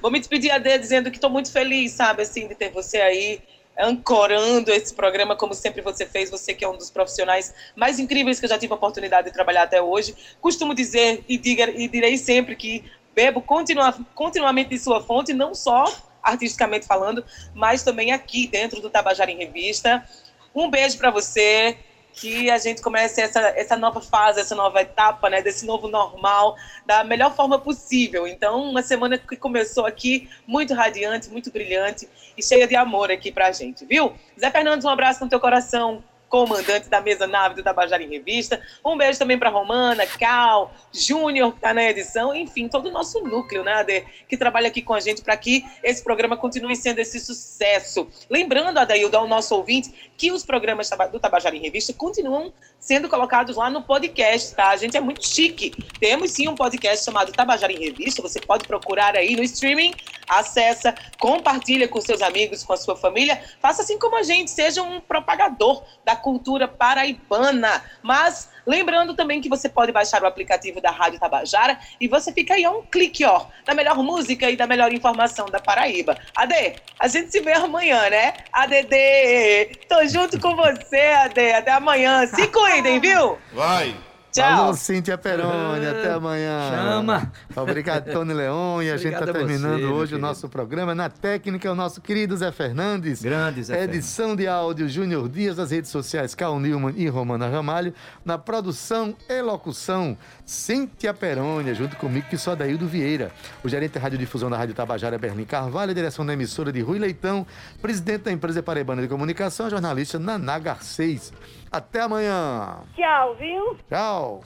Vou 0.00 0.10
me 0.10 0.18
despedir, 0.18 0.50
Ade, 0.50 0.76
dizendo 0.78 1.08
que 1.10 1.18
estou 1.18 1.30
muito 1.30 1.52
feliz, 1.52 1.92
sabe, 1.92 2.22
assim, 2.22 2.48
de 2.48 2.54
ter 2.56 2.70
você 2.72 2.96
aí 3.00 3.40
ancorando 3.78 4.70
esse 4.70 4.94
programa, 4.94 5.34
como 5.36 5.54
sempre 5.54 5.80
você 5.80 6.06
fez, 6.06 6.30
você 6.30 6.54
que 6.54 6.64
é 6.64 6.68
um 6.68 6.76
dos 6.76 6.90
profissionais 6.90 7.54
mais 7.74 7.98
incríveis 7.98 8.38
que 8.38 8.44
eu 8.44 8.50
já 8.50 8.58
tive 8.58 8.72
a 8.72 8.76
oportunidade 8.76 9.28
de 9.28 9.32
trabalhar 9.32 9.62
até 9.62 9.80
hoje. 9.80 10.14
Costumo 10.40 10.74
dizer 10.74 11.24
e, 11.28 11.38
diga, 11.38 11.70
e 11.70 11.88
direi 11.88 12.16
sempre 12.16 12.54
que 12.54 12.84
bebo 13.14 13.40
continua, 13.40 13.94
continuamente 14.14 14.70
de 14.70 14.78
sua 14.78 15.02
fonte, 15.02 15.32
não 15.32 15.54
só 15.54 15.84
artisticamente 16.22 16.86
falando, 16.86 17.24
mas 17.54 17.82
também 17.82 18.12
aqui 18.12 18.46
dentro 18.46 18.80
do 18.80 18.88
Tabajara 18.88 19.30
em 19.30 19.36
Revista. 19.36 20.06
Um 20.54 20.70
beijo 20.70 20.96
para 20.98 21.10
você, 21.10 21.76
que 22.12 22.50
a 22.50 22.58
gente 22.58 22.82
comece 22.82 23.20
essa, 23.20 23.40
essa 23.56 23.76
nova 23.76 24.00
fase, 24.00 24.40
essa 24.40 24.54
nova 24.54 24.80
etapa, 24.80 25.30
né, 25.30 25.42
desse 25.42 25.64
novo 25.64 25.88
normal, 25.88 26.56
da 26.86 27.02
melhor 27.04 27.34
forma 27.34 27.58
possível. 27.58 28.26
Então, 28.26 28.62
uma 28.70 28.82
semana 28.82 29.16
que 29.18 29.36
começou 29.36 29.86
aqui 29.86 30.28
muito 30.46 30.74
radiante, 30.74 31.30
muito 31.30 31.50
brilhante 31.50 32.08
e 32.36 32.42
cheia 32.42 32.66
de 32.66 32.76
amor 32.76 33.10
aqui 33.10 33.32
pra 33.32 33.52
gente, 33.52 33.84
viu? 33.84 34.12
Zé 34.38 34.50
Fernandes, 34.50 34.84
um 34.84 34.90
abraço 34.90 35.24
no 35.24 35.30
teu 35.30 35.40
coração, 35.40 36.02
comandante 36.32 36.88
da 36.88 36.98
mesa 36.98 37.26
nave 37.26 37.56
do 37.56 37.62
Tabajara 37.62 38.02
em 38.02 38.08
Revista. 38.08 38.58
Um 38.82 38.96
beijo 38.96 39.18
também 39.18 39.38
para 39.38 39.50
Romana, 39.50 40.06
Cal, 40.06 40.72
Júnior, 40.90 41.52
que 41.52 41.60
tá 41.60 41.74
na 41.74 41.84
edição, 41.84 42.34
enfim, 42.34 42.68
todo 42.68 42.88
o 42.88 42.90
nosso 42.90 43.20
núcleo, 43.20 43.62
né, 43.62 43.74
Ade, 43.74 44.06
que 44.26 44.34
trabalha 44.34 44.68
aqui 44.68 44.80
com 44.80 44.94
a 44.94 45.00
gente 45.00 45.20
para 45.20 45.36
que 45.36 45.62
esse 45.82 46.02
programa 46.02 46.34
continue 46.34 46.74
sendo 46.74 47.00
esse 47.00 47.20
sucesso. 47.20 48.08
Lembrando, 48.30 48.78
Adaildo, 48.78 49.14
ao 49.14 49.28
nosso 49.28 49.54
ouvinte, 49.54 50.10
que 50.22 50.30
os 50.30 50.44
programas 50.44 50.88
do 51.10 51.18
Tabajara 51.18 51.56
em 51.56 51.58
Revista 51.58 51.92
continuam 51.92 52.52
sendo 52.78 53.08
colocados 53.08 53.56
lá 53.56 53.68
no 53.68 53.82
podcast, 53.82 54.54
tá? 54.54 54.68
A 54.68 54.76
gente 54.76 54.96
é 54.96 55.00
muito 55.00 55.26
chique. 55.26 55.72
Temos 55.98 56.30
sim 56.30 56.46
um 56.46 56.54
podcast 56.54 57.04
chamado 57.04 57.32
Tabajara 57.32 57.72
em 57.72 57.80
Revista, 57.80 58.22
você 58.22 58.38
pode 58.38 58.64
procurar 58.68 59.16
aí 59.16 59.34
no 59.34 59.42
streaming, 59.42 59.92
acessa, 60.28 60.94
compartilha 61.18 61.88
com 61.88 62.00
seus 62.00 62.22
amigos, 62.22 62.62
com 62.62 62.72
a 62.72 62.76
sua 62.76 62.96
família, 62.96 63.42
faça 63.60 63.82
assim 63.82 63.98
como 63.98 64.16
a 64.16 64.22
gente, 64.22 64.48
seja 64.52 64.80
um 64.80 65.00
propagador 65.00 65.82
da 66.04 66.14
cultura 66.14 66.68
paraibana. 66.68 67.82
Mas 68.00 68.48
lembrando 68.66 69.14
também 69.14 69.40
que 69.40 69.48
você 69.48 69.68
pode 69.68 69.92
baixar 69.92 70.22
o 70.22 70.26
aplicativo 70.26 70.80
da 70.80 70.90
Rádio 70.90 71.18
Tabajara 71.18 71.78
e 72.00 72.08
você 72.08 72.32
fica 72.32 72.54
aí 72.54 72.64
a 72.64 72.70
um 72.70 72.82
clique, 72.82 73.24
ó, 73.24 73.46
da 73.64 73.74
melhor 73.74 73.96
música 73.96 74.50
e 74.50 74.56
da 74.56 74.66
melhor 74.66 74.92
informação 74.92 75.46
da 75.46 75.60
Paraíba. 75.60 76.16
Ade, 76.34 76.74
a 76.98 77.08
gente 77.08 77.30
se 77.30 77.40
vê 77.40 77.52
amanhã, 77.52 78.08
né? 78.10 78.34
ADD, 78.52 79.86
tô 79.88 80.06
junto 80.06 80.40
com 80.40 80.54
você, 80.54 81.00
Ade. 81.00 81.52
Até 81.52 81.72
amanhã. 81.72 82.26
Se 82.26 82.46
cuidem, 82.48 82.98
viu? 83.00 83.38
Vai! 83.52 83.94
Tchau. 84.32 84.64
Alô, 84.64 84.74
Cíntia 84.74 85.18
Peroni, 85.18 85.84
até 85.86 86.14
amanhã. 86.14 86.70
Chama. 86.70 87.30
Obrigado, 87.54 88.10
Tony 88.10 88.32
Leon. 88.32 88.80
E 88.80 88.90
a 88.90 88.96
gente 88.96 89.12
está 89.12 89.26
você, 89.26 89.32
terminando 89.34 89.78
meu 89.78 89.92
hoje 89.92 90.14
o 90.14 90.18
nosso 90.18 90.48
programa. 90.48 90.94
Na 90.94 91.10
técnica, 91.10 91.70
o 91.70 91.74
nosso 91.74 92.00
querido 92.00 92.34
Zé 92.34 92.50
Fernandes. 92.50 93.20
Grande, 93.20 93.62
Zé 93.62 93.74
Fernandes. 93.74 93.94
Edição 93.94 94.34
de 94.34 94.48
áudio, 94.48 94.88
Júnior 94.88 95.28
Dias, 95.28 95.58
nas 95.58 95.70
redes 95.70 95.90
sociais, 95.90 96.34
Cal 96.34 96.58
Newman 96.58 96.94
e 96.96 97.06
Romana 97.08 97.46
Ramalho. 97.46 97.92
Na 98.24 98.38
produção 98.38 99.14
e 99.28 99.42
locução, 99.42 100.16
Cíntia 100.46 101.12
Perônia, 101.12 101.74
junto 101.74 101.96
comigo, 101.96 102.26
que 102.30 102.38
sou 102.38 102.54
Adaildo 102.54 102.88
Vieira. 102.88 103.30
O 103.62 103.68
gerente 103.68 103.92
de 103.92 103.98
radiodifusão 103.98 104.48
da 104.48 104.56
Rádio 104.56 104.74
Tabajara, 104.74 105.18
Berlim 105.18 105.44
Carvalho, 105.44 105.90
a 105.90 105.94
direção 105.94 106.24
da 106.24 106.32
emissora 106.32 106.72
de 106.72 106.80
Rui 106.80 106.98
Leitão, 106.98 107.46
presidente 107.82 108.22
da 108.22 108.32
empresa 108.32 108.62
Paraibana 108.62 109.02
de 109.02 109.08
Comunicação, 109.08 109.66
a 109.66 109.68
jornalista 109.68 110.18
Naná 110.18 110.58
Garcês. 110.58 111.34
Até 111.72 112.02
amanhã. 112.02 112.82
Tchau, 112.94 113.34
viu? 113.36 113.78
Tchau. 113.88 114.40